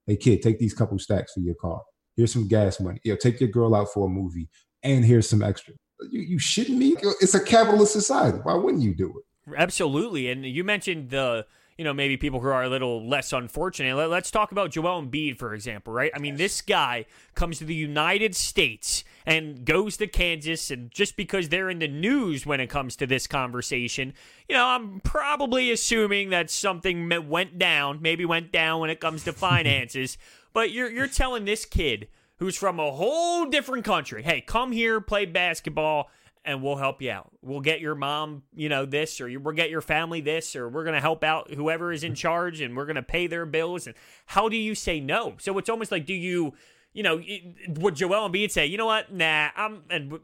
hey 0.08 0.18
kid, 0.18 0.42
take 0.42 0.60
these 0.60 0.74
couple 0.74 0.98
stacks 1.00 1.34
for 1.34 1.42
your 1.42 1.56
car. 1.56 1.82
Here's 2.16 2.34
some 2.34 2.48
gas 2.48 2.80
money. 2.80 3.00
Yeah, 3.04 3.16
take 3.16 3.40
your 3.40 3.50
girl 3.50 3.76
out 3.76 3.90
for 3.94 4.08
a 4.08 4.10
movie, 4.10 4.50
and 4.84 5.04
here's 5.06 5.30
some 5.30 5.42
extra." 5.42 5.74
You, 6.12 6.22
you 6.22 6.38
shitting 6.38 6.78
me? 6.78 6.96
It's 7.22 7.34
a 7.34 7.44
capitalist 7.44 7.94
society. 7.94 8.40
Why 8.44 8.56
wouldn't 8.56 8.84
you 8.84 8.94
do 8.94 9.10
it? 9.18 9.56
Absolutely. 9.58 10.30
And 10.30 10.46
you 10.46 10.64
mentioned 10.64 11.10
the 11.10 11.46
you 11.78 11.84
know, 11.84 11.94
maybe 11.94 12.18
people 12.18 12.40
who 12.40 12.48
are 12.48 12.64
a 12.64 12.70
little 12.70 13.08
less 13.08 13.34
unfortunate. 13.34 13.96
Let, 13.96 14.12
us 14.12 14.32
talk 14.32 14.52
about 14.52 14.72
Joel 14.72 15.02
Embiid, 15.02 15.38
for 15.38 15.54
example, 15.54 15.92
right? 15.92 16.12
I 16.14 16.20
mean, 16.20 16.36
this 16.36 16.62
guy 16.62 17.06
comes 17.34 17.58
to 17.60 17.66
the 17.66 17.74
United 17.74 18.36
States 18.36 19.04
and 19.26 19.66
goes 19.66 19.98
to 19.98 20.08
Kansas, 20.08 20.70
and 20.70 20.92
just 20.92 21.18
because 21.18 21.50
they're 21.50 21.70
in 21.70 21.80
the 21.80 21.88
news 21.88 22.46
when 22.46 22.60
it 22.60 22.68
comes 22.68 22.96
to 22.98 23.08
this 23.08 23.26
conversation, 23.26 24.14
you 24.48 24.56
know, 24.56 24.66
I'm 24.66 25.00
probably 25.00 25.72
assuming 25.72 26.30
that 26.30 26.50
something 26.50 27.10
went 27.28 27.58
down, 27.58 28.02
maybe 28.02 28.26
went 28.26 28.52
down 28.52 28.80
when 28.80 28.90
it 28.90 29.00
comes 29.00 29.24
to 29.24 29.34
finances. 29.34 30.18
but 30.54 30.72
you're 30.72 30.92
you're 30.92 31.08
telling 31.08 31.46
this 31.46 31.66
kid 31.66 32.08
who's 32.44 32.58
from 32.58 32.78
a 32.78 32.92
whole 32.92 33.46
different 33.46 33.86
country, 33.86 34.22
hey, 34.22 34.42
come 34.42 34.74
here, 34.74 35.00
play 35.00 35.26
basketball 35.26 36.10
and 36.44 36.62
we'll 36.62 36.76
help 36.76 37.02
you 37.02 37.10
out. 37.10 37.32
We'll 37.42 37.62
get 37.62 37.80
your 37.80 37.96
mom, 37.96 38.44
you 38.54 38.68
know, 38.68 38.86
this, 38.86 39.22
or 39.22 39.30
we'll 39.40 39.56
get 39.56 39.70
your 39.70 39.80
family 39.80 40.20
this, 40.20 40.54
or 40.54 40.68
we're 40.68 40.84
going 40.84 40.96
to 40.96 41.00
help 41.00 41.24
out 41.24 41.54
whoever 41.54 41.94
is 41.94 42.04
in 42.04 42.16
charge 42.16 42.60
and 42.60 42.76
we're 42.76 42.86
going 42.86 42.98
to 42.98 43.02
pay 43.02 43.28
their 43.28 43.46
bills. 43.46 43.88
And 43.88 43.96
how 44.26 44.50
do 44.50 44.58
you 44.58 44.76
say 44.76 45.00
no? 45.00 45.36
So 45.40 45.58
it's 45.58 45.70
almost 45.70 45.90
like, 45.90 46.06
do 46.06 46.14
you, 46.14 46.54
you 46.92 47.02
know, 47.02 47.22
would 47.78 47.96
Joel 47.96 48.30
Embiid 48.30 48.52
say, 48.52 48.66
you 48.66 48.78
know 48.78 48.88
what, 48.88 49.14
nah, 49.14 49.52
I'm, 49.56 49.84
and 49.90 50.20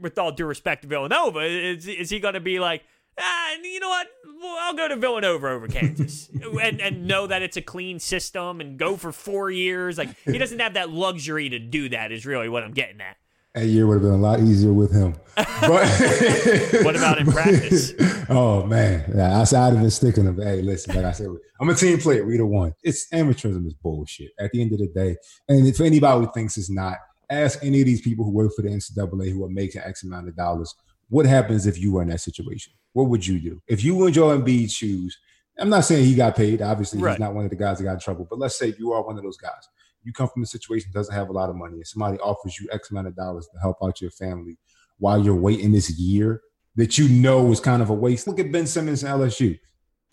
with 0.00 0.20
all 0.20 0.30
due 0.30 0.46
respect 0.46 0.82
to 0.82 0.88
Villanova, 0.88 1.40
is, 1.40 1.88
is 1.88 2.10
he 2.10 2.20
going 2.20 2.34
to 2.34 2.40
be 2.40 2.60
like, 2.60 2.84
ah, 3.18 3.50
you 3.62 3.80
know 3.80 3.88
what, 3.88 4.06
well, 4.42 4.56
I'll 4.60 4.74
go 4.74 4.88
to 4.88 4.96
Villanova 4.96 5.48
over 5.48 5.68
Kansas 5.68 6.28
and, 6.62 6.80
and 6.80 7.06
know 7.06 7.26
that 7.26 7.42
it's 7.42 7.56
a 7.56 7.62
clean 7.62 7.98
system 7.98 8.60
and 8.60 8.78
go 8.78 8.96
for 8.96 9.12
four 9.12 9.50
years? 9.50 9.98
Like, 9.98 10.16
he 10.24 10.38
doesn't 10.38 10.58
have 10.58 10.74
that 10.74 10.90
luxury 10.90 11.48
to 11.48 11.58
do 11.58 11.88
that, 11.90 12.12
is 12.12 12.26
really 12.26 12.48
what 12.48 12.62
I'm 12.62 12.72
getting 12.72 13.00
at 13.00 13.16
that 13.56 13.66
year 13.66 13.86
would 13.86 13.94
have 13.94 14.02
been 14.02 14.12
a 14.12 14.16
lot 14.16 14.38
easier 14.40 14.72
with 14.72 14.92
him. 14.92 15.14
But 15.34 15.50
what 16.84 16.94
about 16.94 17.18
in 17.18 17.26
practice? 17.26 17.94
oh 18.28 18.64
man, 18.66 19.10
yeah, 19.16 19.38
I, 19.38 19.40
I'd 19.40 19.72
have 19.72 19.80
been 19.80 19.90
sticking 19.90 20.26
him. 20.26 20.40
Hey, 20.40 20.60
listen, 20.60 20.94
like 20.94 21.06
I 21.06 21.12
said, 21.12 21.28
I'm 21.58 21.70
a 21.70 21.74
team 21.74 21.98
player. 21.98 22.24
We 22.24 22.36
the 22.36 22.44
one. 22.44 22.74
It's 22.82 23.08
amateurism 23.14 23.66
is 23.66 23.72
bullshit. 23.72 24.32
At 24.38 24.50
the 24.52 24.60
end 24.60 24.72
of 24.72 24.78
the 24.78 24.88
day, 24.88 25.16
and 25.48 25.66
if 25.66 25.80
anybody 25.80 26.26
who 26.26 26.32
thinks 26.32 26.58
it's 26.58 26.70
not, 26.70 26.98
ask 27.30 27.64
any 27.64 27.80
of 27.80 27.86
these 27.86 28.02
people 28.02 28.26
who 28.26 28.30
work 28.30 28.52
for 28.54 28.60
the 28.60 28.68
NCAA 28.68 29.32
who 29.32 29.42
are 29.44 29.50
making 29.50 29.80
X 29.80 30.04
amount 30.04 30.28
of 30.28 30.36
dollars. 30.36 30.74
What 31.08 31.26
happens 31.26 31.66
if 31.66 31.78
you 31.78 31.92
were 31.92 32.02
in 32.02 32.08
that 32.08 32.20
situation? 32.20 32.72
What 32.92 33.08
would 33.08 33.26
you 33.26 33.38
do 33.40 33.62
if 33.68 33.84
you 33.84 33.94
were 33.94 34.08
in 34.08 34.12
Joel 34.12 34.38
Embiid's 34.38 34.72
shoes? 34.72 35.16
I'm 35.58 35.70
not 35.70 35.84
saying 35.84 36.04
he 36.04 36.14
got 36.14 36.36
paid. 36.36 36.60
Obviously, 36.60 37.00
right. 37.00 37.12
he's 37.12 37.20
not 37.20 37.34
one 37.34 37.44
of 37.44 37.50
the 37.50 37.56
guys 37.56 37.78
that 37.78 37.84
got 37.84 37.94
in 37.94 38.00
trouble. 38.00 38.26
But 38.28 38.38
let's 38.38 38.58
say 38.58 38.74
you 38.78 38.92
are 38.92 39.02
one 39.02 39.16
of 39.16 39.22
those 39.22 39.38
guys 39.38 39.68
you 40.06 40.12
come 40.12 40.28
from 40.28 40.44
a 40.44 40.46
situation 40.46 40.88
that 40.92 40.98
doesn't 40.98 41.14
have 41.14 41.28
a 41.28 41.32
lot 41.32 41.50
of 41.50 41.56
money 41.56 41.74
and 41.74 41.86
somebody 41.86 42.16
offers 42.20 42.58
you 42.60 42.68
X 42.70 42.90
amount 42.90 43.08
of 43.08 43.16
dollars 43.16 43.48
to 43.52 43.58
help 43.60 43.76
out 43.82 44.00
your 44.00 44.12
family 44.12 44.56
while 44.98 45.22
you're 45.22 45.34
waiting 45.34 45.72
this 45.72 45.90
year 45.98 46.40
that 46.76 46.96
you 46.96 47.08
know 47.08 47.50
is 47.50 47.58
kind 47.58 47.82
of 47.82 47.90
a 47.90 47.94
waste. 47.94 48.28
Look 48.28 48.38
at 48.38 48.52
Ben 48.52 48.66
Simmons 48.66 49.02
and 49.02 49.20
LSU. 49.20 49.58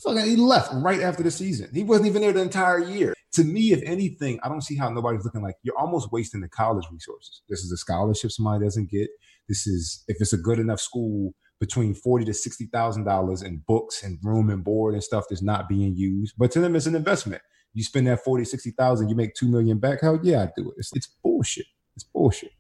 Fucking, 0.02 0.26
he 0.26 0.36
left 0.36 0.72
right 0.74 1.02
after 1.02 1.24
the 1.24 1.32
season. 1.32 1.70
He 1.74 1.84
wasn't 1.84 2.08
even 2.08 2.22
there 2.22 2.34
the 2.34 2.42
entire 2.42 2.80
year. 2.80 3.14
To 3.34 3.44
me, 3.44 3.72
if 3.72 3.82
anything, 3.84 4.40
I 4.44 4.50
don't 4.50 4.62
see 4.62 4.76
how 4.76 4.90
nobody's 4.90 5.24
looking 5.24 5.42
like 5.42 5.56
you're 5.64 5.78
almost 5.78 6.12
wasting 6.12 6.42
the 6.42 6.50
college 6.50 6.86
resources. 6.92 7.42
This 7.50 7.60
is 7.60 7.72
a 7.72 7.78
scholarship 7.78 8.32
somebody 8.32 8.64
doesn't 8.64 8.90
get. 8.90 9.10
This 9.48 9.66
is 9.66 10.04
if 10.08 10.18
it's 10.20 10.34
a 10.34 10.38
good 10.38 10.60
enough 10.60 10.80
school 10.80 11.34
between 11.60 11.94
forty 11.94 12.26
to 12.26 12.34
sixty 12.34 12.66
thousand 12.66 13.06
dollars 13.06 13.42
in 13.42 13.64
books 13.68 14.04
and 14.04 14.20
room 14.24 14.50
and 14.50 14.64
board 14.64 14.94
and 14.94 15.04
stuff 15.04 15.26
that's 15.30 15.42
not 15.42 15.68
being 15.68 15.96
used. 15.96 16.36
But 16.38 16.52
to 16.52 16.60
them, 16.60 16.76
it's 16.76 16.86
an 16.86 16.96
investment 16.96 17.42
you 17.74 17.84
spend 17.84 18.08
that 18.08 18.24
40, 18.24 18.46
60,000, 18.46 19.10
you 19.10 19.16
make 19.16 19.34
2 19.34 19.48
million 19.48 19.80
back. 19.80 20.02
Hell 20.02 20.20
yeah, 20.24 20.44
I 20.44 20.50
do 20.56 20.70
it. 20.70 20.76
It's, 20.78 20.92
it's 20.96 21.08
bullshit. 21.24 21.66
It's 21.96 22.04
bullshit. 22.04 22.52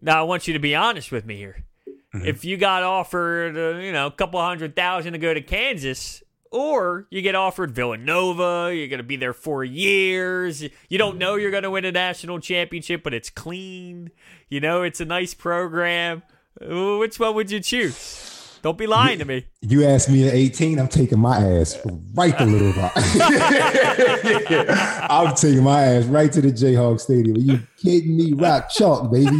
Now, 0.00 0.20
I 0.20 0.22
want 0.22 0.46
you 0.46 0.54
to 0.54 0.58
be 0.58 0.74
honest 0.74 1.12
with 1.12 1.26
me 1.26 1.36
here. 1.36 1.64
Mm-hmm. 2.14 2.26
If 2.26 2.44
you 2.44 2.56
got 2.56 2.82
offered, 2.82 3.56
uh, 3.56 3.78
you 3.78 3.92
know, 3.92 4.06
a 4.06 4.10
couple 4.10 4.40
hundred 4.40 4.74
thousand 4.74 5.12
to 5.12 5.18
go 5.18 5.32
to 5.32 5.42
Kansas, 5.42 6.22
or 6.50 7.06
you 7.10 7.22
get 7.22 7.34
offered 7.34 7.70
Villanova, 7.72 8.72
you're 8.74 8.88
going 8.88 8.98
to 8.98 9.04
be 9.04 9.16
there 9.16 9.32
for 9.32 9.64
years. 9.64 10.62
You 10.88 10.98
don't 10.98 11.18
know 11.18 11.36
you're 11.36 11.50
going 11.50 11.62
to 11.62 11.70
win 11.70 11.84
a 11.84 11.92
national 11.92 12.40
championship, 12.40 13.02
but 13.02 13.14
it's 13.14 13.30
clean. 13.30 14.10
You 14.48 14.60
know, 14.60 14.82
it's 14.82 15.00
a 15.00 15.04
nice 15.04 15.34
program. 15.34 16.22
Which 16.60 17.18
one 17.18 17.34
would 17.34 17.50
you 17.50 17.60
choose? 17.60 18.35
Don't 18.66 18.76
be 18.76 18.88
lying 18.88 19.20
to 19.20 19.24
me. 19.24 19.46
You 19.60 19.84
asked 19.84 20.10
me 20.10 20.26
at 20.26 20.34
18, 20.34 20.80
I'm 20.80 20.88
taking 20.88 21.20
my 21.20 21.36
ass 21.36 21.78
right 22.14 22.36
to 22.36 22.44
Little 22.44 22.72
Rock. 22.72 22.90
I'm 25.08 25.36
taking 25.36 25.62
my 25.62 25.84
ass 25.84 26.06
right 26.06 26.32
to 26.32 26.40
the 26.40 26.48
Jayhawk 26.48 26.98
Stadium. 26.98 27.36
Are 27.36 27.38
you 27.38 27.60
kidding 27.76 28.16
me? 28.16 28.32
Rock 28.32 28.68
chalk, 28.70 29.12
baby. 29.12 29.26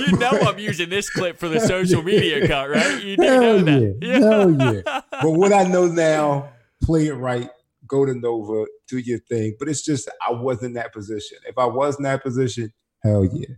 you 0.00 0.16
know 0.16 0.30
I'm 0.30 0.58
using 0.58 0.88
this 0.88 1.10
clip 1.10 1.38
for 1.38 1.50
the 1.50 1.60
social 1.60 2.02
media 2.02 2.42
account, 2.42 2.70
right? 2.70 3.04
You 3.04 3.18
know 3.18 3.58
that. 3.64 3.98
Yeah. 4.00 4.18
Hell 4.20 4.52
yeah. 4.52 4.80
But 5.10 5.32
what 5.32 5.52
I 5.52 5.64
know 5.64 5.88
now, 5.88 6.54
play 6.82 7.08
it 7.08 7.12
right, 7.16 7.50
go 7.86 8.06
to 8.06 8.14
Nova, 8.14 8.64
do 8.88 8.96
your 8.96 9.18
thing. 9.18 9.56
But 9.58 9.68
it's 9.68 9.82
just 9.84 10.08
I 10.26 10.32
wasn't 10.32 10.68
in 10.68 10.72
that 10.72 10.94
position. 10.94 11.36
If 11.46 11.58
I 11.58 11.66
was 11.66 11.98
in 11.98 12.04
that 12.04 12.22
position, 12.22 12.72
hell 13.04 13.26
yeah. 13.26 13.56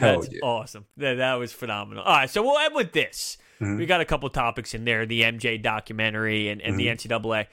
That's 0.00 0.28
yeah. 0.30 0.40
awesome. 0.42 0.86
That, 0.96 1.14
that 1.14 1.34
was 1.34 1.52
phenomenal. 1.52 2.04
All 2.04 2.12
right, 2.12 2.30
so 2.30 2.42
we'll 2.42 2.58
end 2.58 2.74
with 2.74 2.92
this. 2.92 3.38
Mm-hmm. 3.60 3.78
We 3.78 3.86
got 3.86 4.00
a 4.00 4.04
couple 4.04 4.28
topics 4.28 4.74
in 4.74 4.84
there 4.84 5.06
the 5.06 5.22
MJ 5.22 5.60
documentary 5.60 6.48
and, 6.48 6.60
and 6.60 6.78
mm-hmm. 6.78 7.08
the 7.08 7.08
NCAA. 7.08 7.46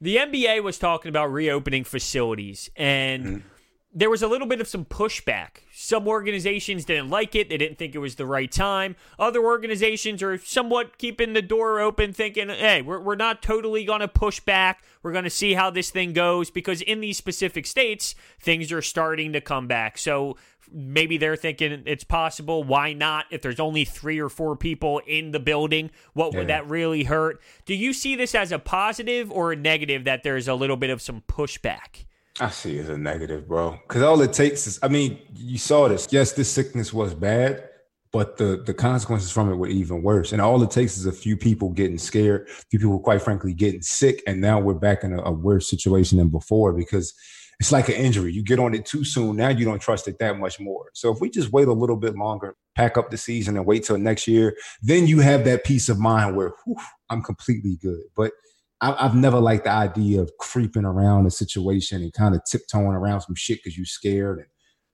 The 0.00 0.16
NBA 0.16 0.62
was 0.62 0.78
talking 0.78 1.10
about 1.10 1.26
reopening 1.26 1.84
facilities, 1.84 2.70
and 2.74 3.24
mm-hmm. 3.24 3.48
there 3.92 4.08
was 4.08 4.22
a 4.22 4.28
little 4.28 4.46
bit 4.46 4.62
of 4.62 4.66
some 4.66 4.86
pushback. 4.86 5.58
Some 5.74 6.08
organizations 6.08 6.86
didn't 6.86 7.10
like 7.10 7.34
it, 7.34 7.50
they 7.50 7.58
didn't 7.58 7.76
think 7.76 7.94
it 7.94 7.98
was 7.98 8.14
the 8.14 8.24
right 8.24 8.50
time. 8.50 8.96
Other 9.18 9.44
organizations 9.44 10.22
are 10.22 10.38
somewhat 10.38 10.96
keeping 10.96 11.34
the 11.34 11.42
door 11.42 11.80
open, 11.80 12.14
thinking, 12.14 12.48
hey, 12.48 12.80
we're, 12.80 13.00
we're 13.00 13.16
not 13.16 13.42
totally 13.42 13.84
going 13.84 14.00
to 14.00 14.08
push 14.08 14.40
back. 14.40 14.82
We're 15.02 15.12
going 15.12 15.24
to 15.24 15.30
see 15.30 15.52
how 15.52 15.68
this 15.68 15.90
thing 15.90 16.14
goes 16.14 16.50
because 16.50 16.80
in 16.80 17.00
these 17.00 17.18
specific 17.18 17.66
states, 17.66 18.14
things 18.40 18.72
are 18.72 18.82
starting 18.82 19.34
to 19.34 19.40
come 19.42 19.66
back. 19.66 19.98
So 19.98 20.36
maybe 20.72 21.16
they're 21.16 21.36
thinking 21.36 21.82
it's 21.86 22.04
possible. 22.04 22.62
Why 22.64 22.92
not? 22.92 23.26
If 23.30 23.42
there's 23.42 23.60
only 23.60 23.84
three 23.84 24.20
or 24.20 24.28
four 24.28 24.56
people 24.56 25.00
in 25.06 25.32
the 25.32 25.40
building, 25.40 25.90
what 26.12 26.34
would 26.34 26.48
yeah. 26.48 26.58
that 26.58 26.68
really 26.68 27.04
hurt? 27.04 27.40
Do 27.66 27.74
you 27.74 27.92
see 27.92 28.16
this 28.16 28.34
as 28.34 28.52
a 28.52 28.58
positive 28.58 29.30
or 29.30 29.52
a 29.52 29.56
negative 29.56 30.04
that 30.04 30.22
there's 30.22 30.48
a 30.48 30.54
little 30.54 30.76
bit 30.76 30.90
of 30.90 31.02
some 31.02 31.22
pushback? 31.28 32.04
I 32.38 32.48
see 32.50 32.78
it 32.78 32.82
as 32.82 32.88
a 32.88 32.96
negative, 32.96 33.48
bro. 33.48 33.78
Because 33.86 34.02
all 34.02 34.20
it 34.22 34.32
takes 34.32 34.66
is, 34.66 34.78
I 34.82 34.88
mean, 34.88 35.18
you 35.34 35.58
saw 35.58 35.88
this. 35.88 36.08
Yes, 36.10 36.32
this 36.32 36.50
sickness 36.50 36.92
was 36.92 37.14
bad, 37.14 37.68
but 38.12 38.36
the 38.38 38.62
the 38.64 38.72
consequences 38.72 39.30
from 39.30 39.50
it 39.50 39.56
were 39.56 39.66
even 39.66 40.02
worse. 40.02 40.32
And 40.32 40.40
all 40.40 40.62
it 40.62 40.70
takes 40.70 40.96
is 40.96 41.06
a 41.06 41.12
few 41.12 41.36
people 41.36 41.70
getting 41.70 41.98
scared, 41.98 42.48
a 42.48 42.52
few 42.70 42.78
people, 42.78 42.98
quite 42.98 43.22
frankly, 43.22 43.52
getting 43.52 43.82
sick, 43.82 44.22
and 44.26 44.40
now 44.40 44.58
we're 44.58 44.74
back 44.74 45.04
in 45.04 45.12
a, 45.12 45.22
a 45.22 45.32
worse 45.32 45.68
situation 45.68 46.18
than 46.18 46.28
before 46.28 46.72
because 46.72 47.14
it's 47.60 47.72
like 47.72 47.90
an 47.90 47.94
injury. 47.94 48.32
You 48.32 48.42
get 48.42 48.58
on 48.58 48.74
it 48.74 48.86
too 48.86 49.04
soon. 49.04 49.36
Now 49.36 49.50
you 49.50 49.66
don't 49.66 49.80
trust 49.80 50.08
it 50.08 50.18
that 50.18 50.38
much 50.38 50.58
more. 50.58 50.86
So 50.94 51.12
if 51.12 51.20
we 51.20 51.28
just 51.28 51.52
wait 51.52 51.68
a 51.68 51.72
little 51.72 51.96
bit 51.96 52.16
longer, 52.16 52.56
pack 52.74 52.96
up 52.96 53.10
the 53.10 53.18
season 53.18 53.54
and 53.58 53.66
wait 53.66 53.84
till 53.84 53.98
next 53.98 54.26
year, 54.26 54.56
then 54.80 55.06
you 55.06 55.20
have 55.20 55.44
that 55.44 55.64
peace 55.64 55.90
of 55.90 55.98
mind 55.98 56.36
where 56.36 56.52
whew, 56.64 56.76
I'm 57.10 57.20
completely 57.20 57.76
good. 57.76 58.00
But 58.16 58.32
I, 58.80 59.02
have 59.02 59.14
never 59.14 59.38
liked 59.38 59.64
the 59.64 59.72
idea 59.72 60.22
of 60.22 60.32
creeping 60.38 60.86
around 60.86 61.26
a 61.26 61.30
situation 61.30 62.02
and 62.02 62.10
kind 62.14 62.34
of 62.34 62.40
tiptoeing 62.50 62.86
around 62.86 63.20
some 63.20 63.34
shit 63.34 63.58
because 63.58 63.76
you're 63.76 63.84
scared 63.84 64.38
and 64.38 64.46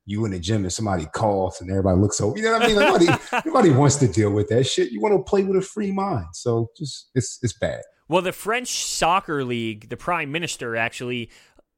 you 0.05 0.25
in 0.25 0.33
the 0.33 0.41
gym 0.41 0.65
and 0.65 0.73
somebody 0.73 1.07
coughs 1.15 1.61
and 1.61 1.71
everybody 1.71 2.01
looks 2.01 2.21
over. 2.21 2.37
You 2.37 2.45
know 2.45 2.53
what 2.53 2.63
I 2.63 2.67
mean? 2.67 2.77
Nobody, 2.77 3.07
nobody 3.47 3.71
wants 3.71 3.95
to 3.97 4.09
deal 4.09 4.33
with 4.33 4.49
that 4.49 4.65
shit. 4.65 4.91
You 4.91 5.01
want 5.01 5.15
to 5.15 5.23
play 5.23 5.45
with 5.45 5.57
a 5.57 5.63
free 5.65 5.93
mind. 5.93 6.27
So 6.33 6.71
just 6.77 7.11
it's 7.15 7.39
it's 7.43 7.57
bad. 7.57 7.83
Well, 8.09 8.23
the 8.23 8.33
French 8.33 8.69
soccer 8.69 9.45
league, 9.45 9.89
the 9.89 9.97
prime 9.97 10.31
minister 10.33 10.77
actually 10.77 11.31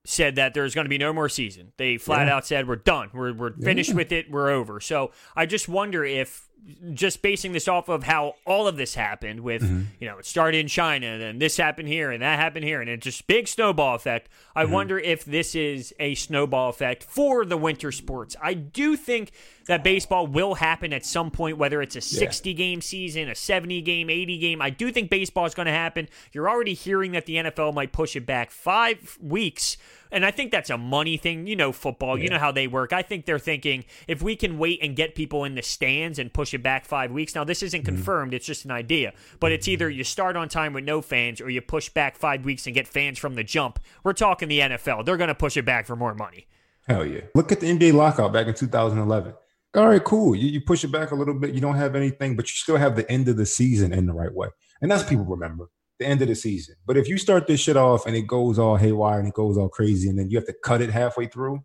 said 0.05 0.37
that 0.37 0.55
there's 0.55 0.75
going 0.75 0.85
to 0.85 0.91
be 0.91 0.99
no 0.99 1.13
more 1.13 1.29
season. 1.29 1.73
They 1.77 1.99
flat 1.99 2.27
yeah. 2.27 2.37
out 2.37 2.47
said 2.47 2.67
we're 2.67 2.77
done. 2.77 3.11
We're 3.13 3.33
we're 3.33 3.53
finished 3.53 3.91
yeah. 3.91 3.97
with 3.97 4.13
it. 4.13 4.31
We're 4.31 4.51
over. 4.51 4.81
So 4.81 5.13
I 5.37 5.47
just 5.47 5.69
wonder 5.69 6.05
if 6.05 6.48
just 6.93 7.23
basing 7.23 7.53
this 7.53 7.67
off 7.67 7.89
of 7.89 8.03
how 8.03 8.35
all 8.47 8.69
of 8.69 8.77
this 8.77 8.95
happened 8.95 9.41
with 9.41 9.63
mm-hmm. 9.63 9.85
you 10.01 10.07
know 10.07 10.19
it 10.19 10.27
started 10.27 10.59
in 10.59 10.69
China 10.69 11.07
and 11.07 11.23
then 11.23 11.39
this 11.39 11.57
happened 11.57 11.89
here 11.89 12.11
and 12.11 12.23
that 12.23 12.39
happened 12.39 12.65
here 12.65 12.81
and 12.81 12.91
it's 12.91 13.05
just 13.05 13.27
big 13.27 13.49
snowball 13.49 13.95
effect. 13.95 14.29
I 14.55 14.65
mm-hmm. 14.65 14.73
wonder 14.73 14.99
if 14.99 15.25
this 15.25 15.55
is 15.55 15.95
a 15.99 16.15
snowball 16.15 16.69
effect 16.69 17.03
for 17.05 17.45
the 17.45 17.57
winter 17.57 17.91
sports. 17.91 18.37
I 18.43 18.55
do 18.55 18.97
think 18.97 19.33
that 19.67 19.85
baseball 19.85 20.27
will 20.27 20.55
happen 20.55 20.93
at 20.93 21.05
some 21.05 21.31
point 21.31 21.59
whether 21.59 21.81
it's 21.81 21.97
a 21.97 22.01
60 22.01 22.51
yeah. 22.51 22.57
game 22.57 22.81
season, 22.81 23.29
a 23.29 23.35
70 23.35 23.81
game, 23.83 24.11
80 24.11 24.39
game. 24.39 24.63
I 24.63 24.71
do 24.71 24.91
think 24.91 25.11
baseball 25.11 25.47
is 25.47 25.55
going 25.55 25.67
to 25.67 25.73
happen. 25.73 26.09
You're 26.33 26.49
already 26.49 26.75
hearing 26.75 27.13
that 27.13 27.27
the 27.27 27.37
NFL 27.37 27.75
might 27.75 27.93
push 27.93 28.17
it 28.17 28.27
back 28.27 28.51
5 28.51 29.19
weeks 29.23 29.77
And 30.11 30.25
I 30.25 30.31
think 30.31 30.51
that's 30.51 30.71
a 30.71 30.79
money 30.79 31.17
thing. 31.17 31.47
You 31.47 31.57
know, 31.57 31.73
football, 31.73 32.19
you 32.19 32.29
know 32.31 32.39
how 32.39 32.53
they 32.53 32.67
work. 32.67 32.93
I 32.93 33.03
think 33.03 33.27
they're 33.27 33.39
thinking 33.39 33.85
if 34.07 34.23
we 34.23 34.37
can 34.37 34.59
wait 34.59 34.81
and 34.83 34.95
get 34.97 35.15
people 35.15 35.45
in 35.45 35.55
the 35.55 35.63
stands 35.63 36.19
and 36.19 36.33
push 36.33 36.55
it 36.55 36.63
back 36.63 36.85
five 36.85 37.11
weeks. 37.13 37.35
Now, 37.35 37.45
this 37.45 37.63
isn't 37.63 37.79
Mm-hmm. 37.79 37.95
confirmed, 37.95 38.35
it's 38.35 38.47
just 38.47 38.65
an 38.65 38.71
idea. 38.71 39.13
But 39.41 39.53
it's 39.53 39.69
either 39.69 39.89
you 39.89 40.05
start 40.05 40.37
on 40.37 40.49
time 40.49 40.73
with 40.73 40.85
no 40.85 41.01
fans 41.01 41.41
or 41.41 41.49
you 41.49 41.61
push 41.61 41.89
back 41.89 42.17
five 42.17 42.45
weeks 42.45 42.67
and 42.67 42.75
get 42.75 42.89
fans 42.89 43.19
from 43.19 43.35
the 43.35 43.45
jump. 43.45 43.79
We're 44.03 44.13
talking 44.15 44.49
the 44.49 44.59
NFL. 44.61 45.05
They're 45.05 45.17
going 45.17 45.29
to 45.29 45.35
push 45.35 45.57
it 45.57 45.65
back 45.65 45.87
for 45.87 45.95
more 45.97 46.15
money. 46.15 46.47
Hell 46.89 47.07
yeah. 47.07 47.21
Look 47.35 47.53
at 47.53 47.61
the 47.61 47.67
NBA 47.67 47.93
lockout 47.95 48.33
back 48.33 48.47
in 48.47 48.55
2011. 48.55 49.35
All 49.75 49.87
right, 49.87 50.03
cool. 50.03 50.35
You, 50.35 50.49
you 50.49 50.61
push 50.63 50.83
it 50.83 50.89
back 50.91 51.11
a 51.11 51.15
little 51.15 51.35
bit. 51.35 51.55
You 51.55 51.61
don't 51.61 51.77
have 51.77 51.95
anything, 51.95 52.35
but 52.37 52.47
you 52.47 52.55
still 52.55 52.79
have 52.79 52.97
the 52.97 53.09
end 53.11 53.29
of 53.29 53.37
the 53.37 53.45
season 53.47 53.93
in 53.93 54.07
the 54.07 54.15
right 54.15 54.33
way. 54.33 54.49
And 54.81 54.91
that's 54.91 55.03
people 55.03 55.25
remember 55.27 55.69
the 55.99 56.07
end 56.07 56.23
of 56.23 56.29
the 56.29 56.35
season. 56.35 56.77
But 56.87 56.97
if 56.97 57.09
you 57.09 57.19
start 57.19 57.47
this 57.47 57.61
shit 57.61 57.77
off 57.77 58.07
and 58.07 58.15
it 58.15 58.27
goes 58.27 58.59
all 58.59 58.77
haywire 58.77 59.19
and 59.19 59.29
it 59.29 59.35
goes 59.35 59.57
all 59.59 59.69
crazy 59.69 60.09
and 60.09 60.19
then 60.19 60.31
you 60.31 60.39
have 60.39 60.47
to 60.47 60.55
cut 60.65 60.81
it 60.81 60.91
halfway 60.91 61.27
through, 61.27 61.61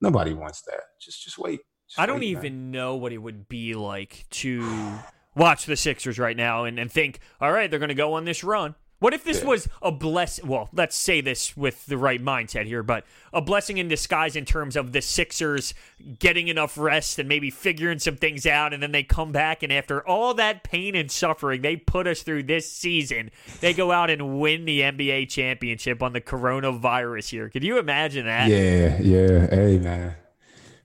nobody 0.00 0.34
wants 0.34 0.62
that. 0.62 0.80
Just 1.00 1.22
just 1.22 1.38
wait. 1.38 1.60
Just 1.88 1.98
I 1.98 2.06
don't 2.06 2.20
wait, 2.20 2.34
man. 2.34 2.44
even 2.44 2.70
know 2.70 2.96
what 2.96 3.12
it 3.12 3.18
would 3.18 3.48
be 3.48 3.74
like 3.74 4.26
to 4.30 4.98
watch 5.36 5.66
the 5.66 5.76
Sixers 5.76 6.18
right 6.18 6.36
now 6.36 6.64
and, 6.64 6.78
and 6.78 6.90
think, 6.90 7.20
all 7.40 7.52
right, 7.52 7.70
they're 7.70 7.80
going 7.80 7.88
to 7.88 7.94
go 7.94 8.14
on 8.14 8.24
this 8.24 8.44
run. 8.44 8.74
What 9.00 9.12
if 9.12 9.24
this 9.24 9.40
Yeah. 9.42 9.48
was 9.48 9.68
a 9.82 9.90
bless? 9.92 10.42
Well, 10.42 10.70
let's 10.72 10.96
say 10.96 11.20
this 11.20 11.56
with 11.56 11.84
the 11.86 11.98
right 11.98 12.22
mindset 12.24 12.64
here, 12.66 12.82
but 12.82 13.04
a 13.32 13.42
blessing 13.42 13.76
in 13.78 13.88
disguise 13.88 14.34
in 14.36 14.44
terms 14.44 14.76
of 14.76 14.92
the 14.92 15.02
Sixers 15.02 15.74
getting 16.18 16.48
enough 16.48 16.78
rest 16.78 17.18
and 17.18 17.28
maybe 17.28 17.50
figuring 17.50 17.98
some 17.98 18.16
things 18.16 18.46
out, 18.46 18.72
and 18.72 18.82
then 18.82 18.92
they 18.92 19.02
come 19.02 19.30
back 19.32 19.62
and 19.62 19.72
after 19.72 20.06
all 20.06 20.32
that 20.34 20.62
pain 20.64 20.94
and 20.94 21.10
suffering 21.10 21.60
they 21.60 21.76
put 21.76 22.06
us 22.06 22.22
through 22.22 22.44
this 22.44 22.70
season, 22.70 23.30
they 23.60 23.74
go 23.74 23.92
out 23.92 24.08
and 24.10 24.40
win 24.40 24.64
the 24.64 24.80
NBA 24.82 25.26
championship 25.26 26.02
on 26.02 26.12
the 26.12 26.20
coronavirus 26.20 27.28
here. 27.30 27.48
Could 27.50 27.64
you 27.64 27.78
imagine 27.78 28.24
that? 28.26 28.48
Yeah, 28.48 28.98
yeah. 29.02 29.46
Hey 29.50 29.78
man. 29.78 30.14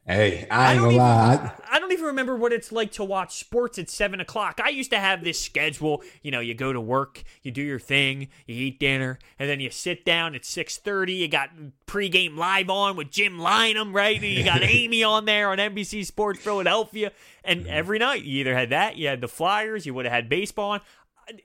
Hey, 0.10 0.48
I 0.50 0.72
ain't 0.74 0.82
don't 0.82 0.86
gonna 0.86 0.96
even, 0.96 0.98
lie. 0.98 1.54
I, 1.70 1.76
I 1.76 1.80
don't 1.80 1.92
even 1.92 2.06
remember 2.06 2.36
what 2.36 2.52
it's 2.52 2.72
like 2.72 2.92
to 2.94 3.04
watch 3.04 3.36
sports 3.36 3.78
at 3.78 3.92
seven 3.92 4.20
o'clock. 4.20 4.60
I 4.60 4.70
used 4.70 4.90
to 4.90 4.98
have 4.98 5.24
this 5.24 5.40
schedule. 5.40 6.02
You 6.24 6.32
know, 6.32 6.40
you 6.40 6.56
go 6.56 6.74
to 6.74 6.82
work, 6.82 7.24
you 7.44 7.52
do 7.52 7.62
your 7.62 7.78
thing, 7.78 8.30
you 8.48 8.56
eat 8.56 8.80
dinner, 8.80 9.20
and 9.38 9.48
then 9.48 9.60
you 9.60 9.70
sit 9.70 10.06
down 10.06 10.34
at 10.34 10.46
six 10.46 10.78
thirty. 10.80 11.14
You 11.14 11.28
got 11.28 11.52
pregame 11.86 12.36
live 12.38 12.72
on 12.72 12.96
with 12.96 13.12
Jim 13.12 13.38
Lynam, 13.38 13.94
right? 13.94 14.20
You 14.20 14.44
got 14.44 14.64
Amy 14.64 15.04
on 15.04 15.26
there 15.26 15.52
on 15.52 15.60
NBC 15.60 16.04
Sports 16.04 16.40
Philadelphia, 16.40 17.12
and 17.44 17.68
every 17.68 18.00
night 18.00 18.24
you 18.24 18.40
either 18.40 18.56
had 18.56 18.72
that, 18.72 18.98
you 18.98 19.08
had 19.08 19.22
the 19.22 19.28
Flyers, 19.28 19.86
you 19.86 19.94
would 19.94 20.06
have 20.06 20.14
had 20.14 20.28
baseball 20.28 20.72
on. 20.72 20.82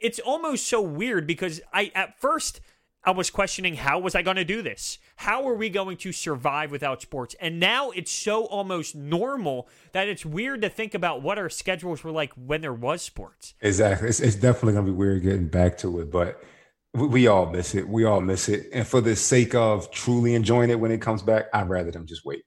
It's 0.00 0.20
almost 0.20 0.66
so 0.66 0.80
weird 0.80 1.26
because 1.26 1.60
I 1.70 1.92
at 1.94 2.18
first. 2.18 2.62
I 3.06 3.10
was 3.10 3.28
questioning 3.28 3.74
how 3.74 3.98
was 3.98 4.14
I 4.14 4.22
going 4.22 4.36
to 4.36 4.44
do 4.44 4.62
this? 4.62 4.98
How 5.16 5.46
are 5.46 5.54
we 5.54 5.68
going 5.68 5.98
to 5.98 6.12
survive 6.12 6.70
without 6.70 7.02
sports? 7.02 7.36
And 7.38 7.60
now 7.60 7.90
it's 7.90 8.10
so 8.10 8.46
almost 8.46 8.94
normal 8.94 9.68
that 9.92 10.08
it's 10.08 10.24
weird 10.24 10.62
to 10.62 10.70
think 10.70 10.94
about 10.94 11.20
what 11.22 11.38
our 11.38 11.50
schedules 11.50 12.02
were 12.02 12.10
like 12.12 12.32
when 12.32 12.62
there 12.62 12.72
was 12.72 13.02
sports. 13.02 13.54
Exactly. 13.60 14.08
It's, 14.08 14.20
it's 14.20 14.36
definitely 14.36 14.72
gonna 14.72 14.86
be 14.86 14.92
weird 14.92 15.22
getting 15.22 15.48
back 15.48 15.76
to 15.78 16.00
it, 16.00 16.10
but 16.10 16.42
we, 16.94 17.06
we 17.06 17.26
all 17.26 17.46
miss 17.46 17.74
it. 17.74 17.86
We 17.86 18.04
all 18.04 18.22
miss 18.22 18.48
it. 18.48 18.68
And 18.72 18.86
for 18.86 19.02
the 19.02 19.16
sake 19.16 19.54
of 19.54 19.90
truly 19.90 20.34
enjoying 20.34 20.70
it 20.70 20.80
when 20.80 20.90
it 20.90 21.02
comes 21.02 21.22
back, 21.22 21.46
I'd 21.52 21.68
rather 21.68 21.90
them 21.90 22.06
just 22.06 22.24
wait. 22.24 22.44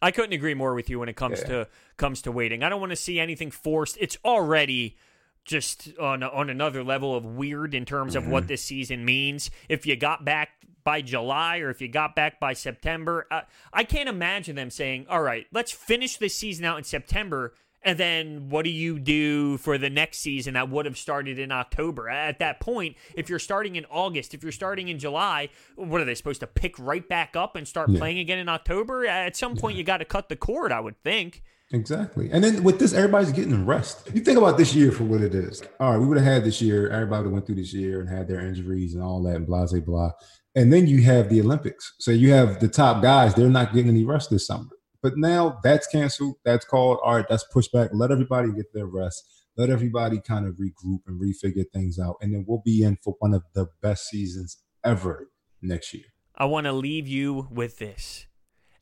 I 0.00 0.10
couldn't 0.10 0.32
agree 0.32 0.54
more 0.54 0.74
with 0.74 0.90
you 0.90 0.98
when 0.98 1.08
it 1.08 1.14
comes 1.14 1.38
Yeah. 1.40 1.46
to 1.46 1.68
comes 1.96 2.22
to 2.22 2.32
waiting. 2.32 2.64
I 2.64 2.68
don't 2.68 2.80
want 2.80 2.90
to 2.90 2.96
see 2.96 3.20
anything 3.20 3.52
forced. 3.52 3.96
It's 4.00 4.16
already 4.24 4.96
just 5.44 5.96
on 5.98 6.22
on 6.22 6.50
another 6.50 6.84
level 6.84 7.14
of 7.14 7.24
weird 7.24 7.74
in 7.74 7.84
terms 7.84 8.14
of 8.14 8.26
what 8.26 8.42
mm-hmm. 8.42 8.48
this 8.48 8.62
season 8.62 9.04
means. 9.04 9.50
If 9.68 9.86
you 9.86 9.96
got 9.96 10.24
back 10.24 10.50
by 10.84 11.02
July 11.02 11.58
or 11.58 11.70
if 11.70 11.80
you 11.80 11.88
got 11.88 12.14
back 12.14 12.40
by 12.40 12.52
September, 12.52 13.26
I, 13.30 13.42
I 13.72 13.84
can't 13.84 14.08
imagine 14.08 14.56
them 14.56 14.70
saying, 14.70 15.06
"All 15.08 15.22
right, 15.22 15.46
let's 15.52 15.72
finish 15.72 16.16
this 16.16 16.34
season 16.34 16.64
out 16.64 16.78
in 16.78 16.84
September." 16.84 17.54
And 17.84 17.98
then 17.98 18.48
what 18.48 18.64
do 18.64 18.70
you 18.70 18.98
do 18.98 19.58
for 19.58 19.76
the 19.76 19.90
next 19.90 20.18
season 20.18 20.54
that 20.54 20.68
would 20.70 20.86
have 20.86 20.96
started 20.96 21.38
in 21.38 21.50
October? 21.50 22.08
At 22.08 22.38
that 22.38 22.60
point, 22.60 22.96
if 23.16 23.28
you're 23.28 23.40
starting 23.40 23.74
in 23.76 23.84
August, 23.86 24.34
if 24.34 24.42
you're 24.42 24.52
starting 24.52 24.88
in 24.88 24.98
July, 25.00 25.48
what 25.74 26.00
are 26.00 26.04
they 26.04 26.14
supposed 26.14 26.40
to 26.40 26.46
pick 26.46 26.78
right 26.78 27.06
back 27.08 27.34
up 27.34 27.56
and 27.56 27.66
start 27.66 27.90
Yeah. 27.90 27.98
playing 27.98 28.18
again 28.20 28.38
in 28.38 28.48
October? 28.48 29.04
At 29.04 29.36
some 29.36 29.56
point, 29.56 29.76
you 29.76 29.84
got 29.84 29.98
to 29.98 30.04
cut 30.04 30.28
the 30.28 30.36
cord, 30.36 30.70
I 30.70 30.78
would 30.78 31.02
think. 31.02 31.42
Exactly. 31.72 32.28
And 32.30 32.44
then 32.44 32.62
with 32.62 32.78
this, 32.78 32.92
everybody's 32.92 33.32
getting 33.32 33.64
rest. 33.64 34.10
You 34.12 34.20
think 34.20 34.36
about 34.36 34.58
this 34.58 34.74
year 34.74 34.92
for 34.92 35.04
what 35.04 35.22
it 35.22 35.34
is. 35.34 35.62
All 35.80 35.92
right, 35.92 35.98
we 35.98 36.06
would 36.06 36.18
have 36.18 36.26
had 36.26 36.44
this 36.44 36.60
year, 36.60 36.90
everybody 36.90 37.28
went 37.28 37.46
through 37.46 37.54
this 37.54 37.72
year 37.72 38.00
and 38.00 38.08
had 38.08 38.28
their 38.28 38.40
injuries 38.40 38.94
and 38.94 39.02
all 39.02 39.22
that 39.22 39.36
and 39.36 39.46
blah, 39.46 39.66
blah, 39.66 39.80
blah. 39.80 40.10
And 40.54 40.70
then 40.70 40.86
you 40.86 41.02
have 41.02 41.30
the 41.30 41.40
Olympics. 41.40 41.94
So 41.98 42.10
you 42.10 42.30
have 42.32 42.60
the 42.60 42.68
top 42.68 43.02
guys, 43.02 43.34
they're 43.34 43.48
not 43.48 43.72
getting 43.72 43.88
any 43.88 44.04
rest 44.04 44.28
this 44.28 44.46
summer. 44.46 44.68
But 45.02 45.16
now 45.16 45.58
that's 45.64 45.86
canceled. 45.86 46.36
That's 46.44 46.64
called, 46.64 46.98
all 47.02 47.16
right, 47.16 47.26
that's 47.28 47.44
pushed 47.44 47.72
back. 47.72 47.90
Let 47.92 48.12
everybody 48.12 48.52
get 48.52 48.72
their 48.74 48.86
rest. 48.86 49.24
Let 49.56 49.70
everybody 49.70 50.20
kind 50.20 50.46
of 50.46 50.54
regroup 50.54 51.00
and 51.06 51.20
refigure 51.20 51.64
things 51.72 51.98
out. 51.98 52.16
And 52.20 52.34
then 52.34 52.44
we'll 52.46 52.62
be 52.64 52.82
in 52.82 52.98
for 53.02 53.16
one 53.18 53.34
of 53.34 53.42
the 53.54 53.68
best 53.80 54.08
seasons 54.08 54.62
ever 54.84 55.28
next 55.62 55.92
year. 55.94 56.04
I 56.36 56.44
want 56.44 56.66
to 56.66 56.72
leave 56.72 57.08
you 57.08 57.48
with 57.50 57.78
this 57.78 58.26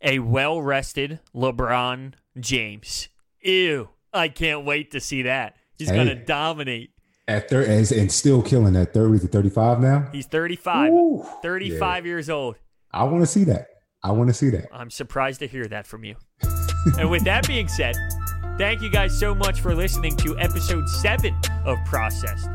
a 0.02 0.18
well 0.18 0.62
rested 0.62 1.20
LeBron 1.34 2.14
James. 2.38 3.08
Ew. 3.42 3.88
I 4.12 4.28
can't 4.28 4.64
wait 4.64 4.90
to 4.92 5.00
see 5.00 5.22
that. 5.22 5.56
He's 5.78 5.88
Hey. 5.88 5.94
going 5.96 6.08
to 6.08 6.14
dominate. 6.14 6.90
At 7.28 7.48
thir- 7.48 7.62
and, 7.62 7.90
and 7.92 8.10
still 8.10 8.42
killing 8.42 8.74
at 8.76 8.92
30 8.92 9.20
to 9.20 9.26
35 9.28 9.80
now. 9.80 10.08
He's 10.12 10.26
35. 10.26 10.90
Ooh. 10.92 11.24
35 11.42 12.04
years 12.06 12.28
old. 12.28 12.56
I 12.92 13.04
want 13.04 13.20
to 13.22 13.26
see 13.26 13.44
that. 13.44 13.68
I 14.02 14.10
want 14.12 14.28
to 14.28 14.34
see 14.34 14.50
that. 14.50 14.66
I'm 14.72 14.90
surprised 14.90 15.40
to 15.40 15.46
hear 15.46 15.66
that 15.66 15.86
from 15.86 16.04
you. 16.04 16.16
and 16.98 17.08
with 17.10 17.24
that 17.24 17.46
being 17.46 17.68
said, 17.68 17.94
thank 18.58 18.80
you 18.82 18.90
guys 18.90 19.16
so 19.18 19.34
much 19.34 19.60
for 19.60 19.74
listening 19.74 20.16
to 20.16 20.36
episode 20.38 20.88
7 20.88 21.34
of 21.66 21.78
Processed. 21.84 22.48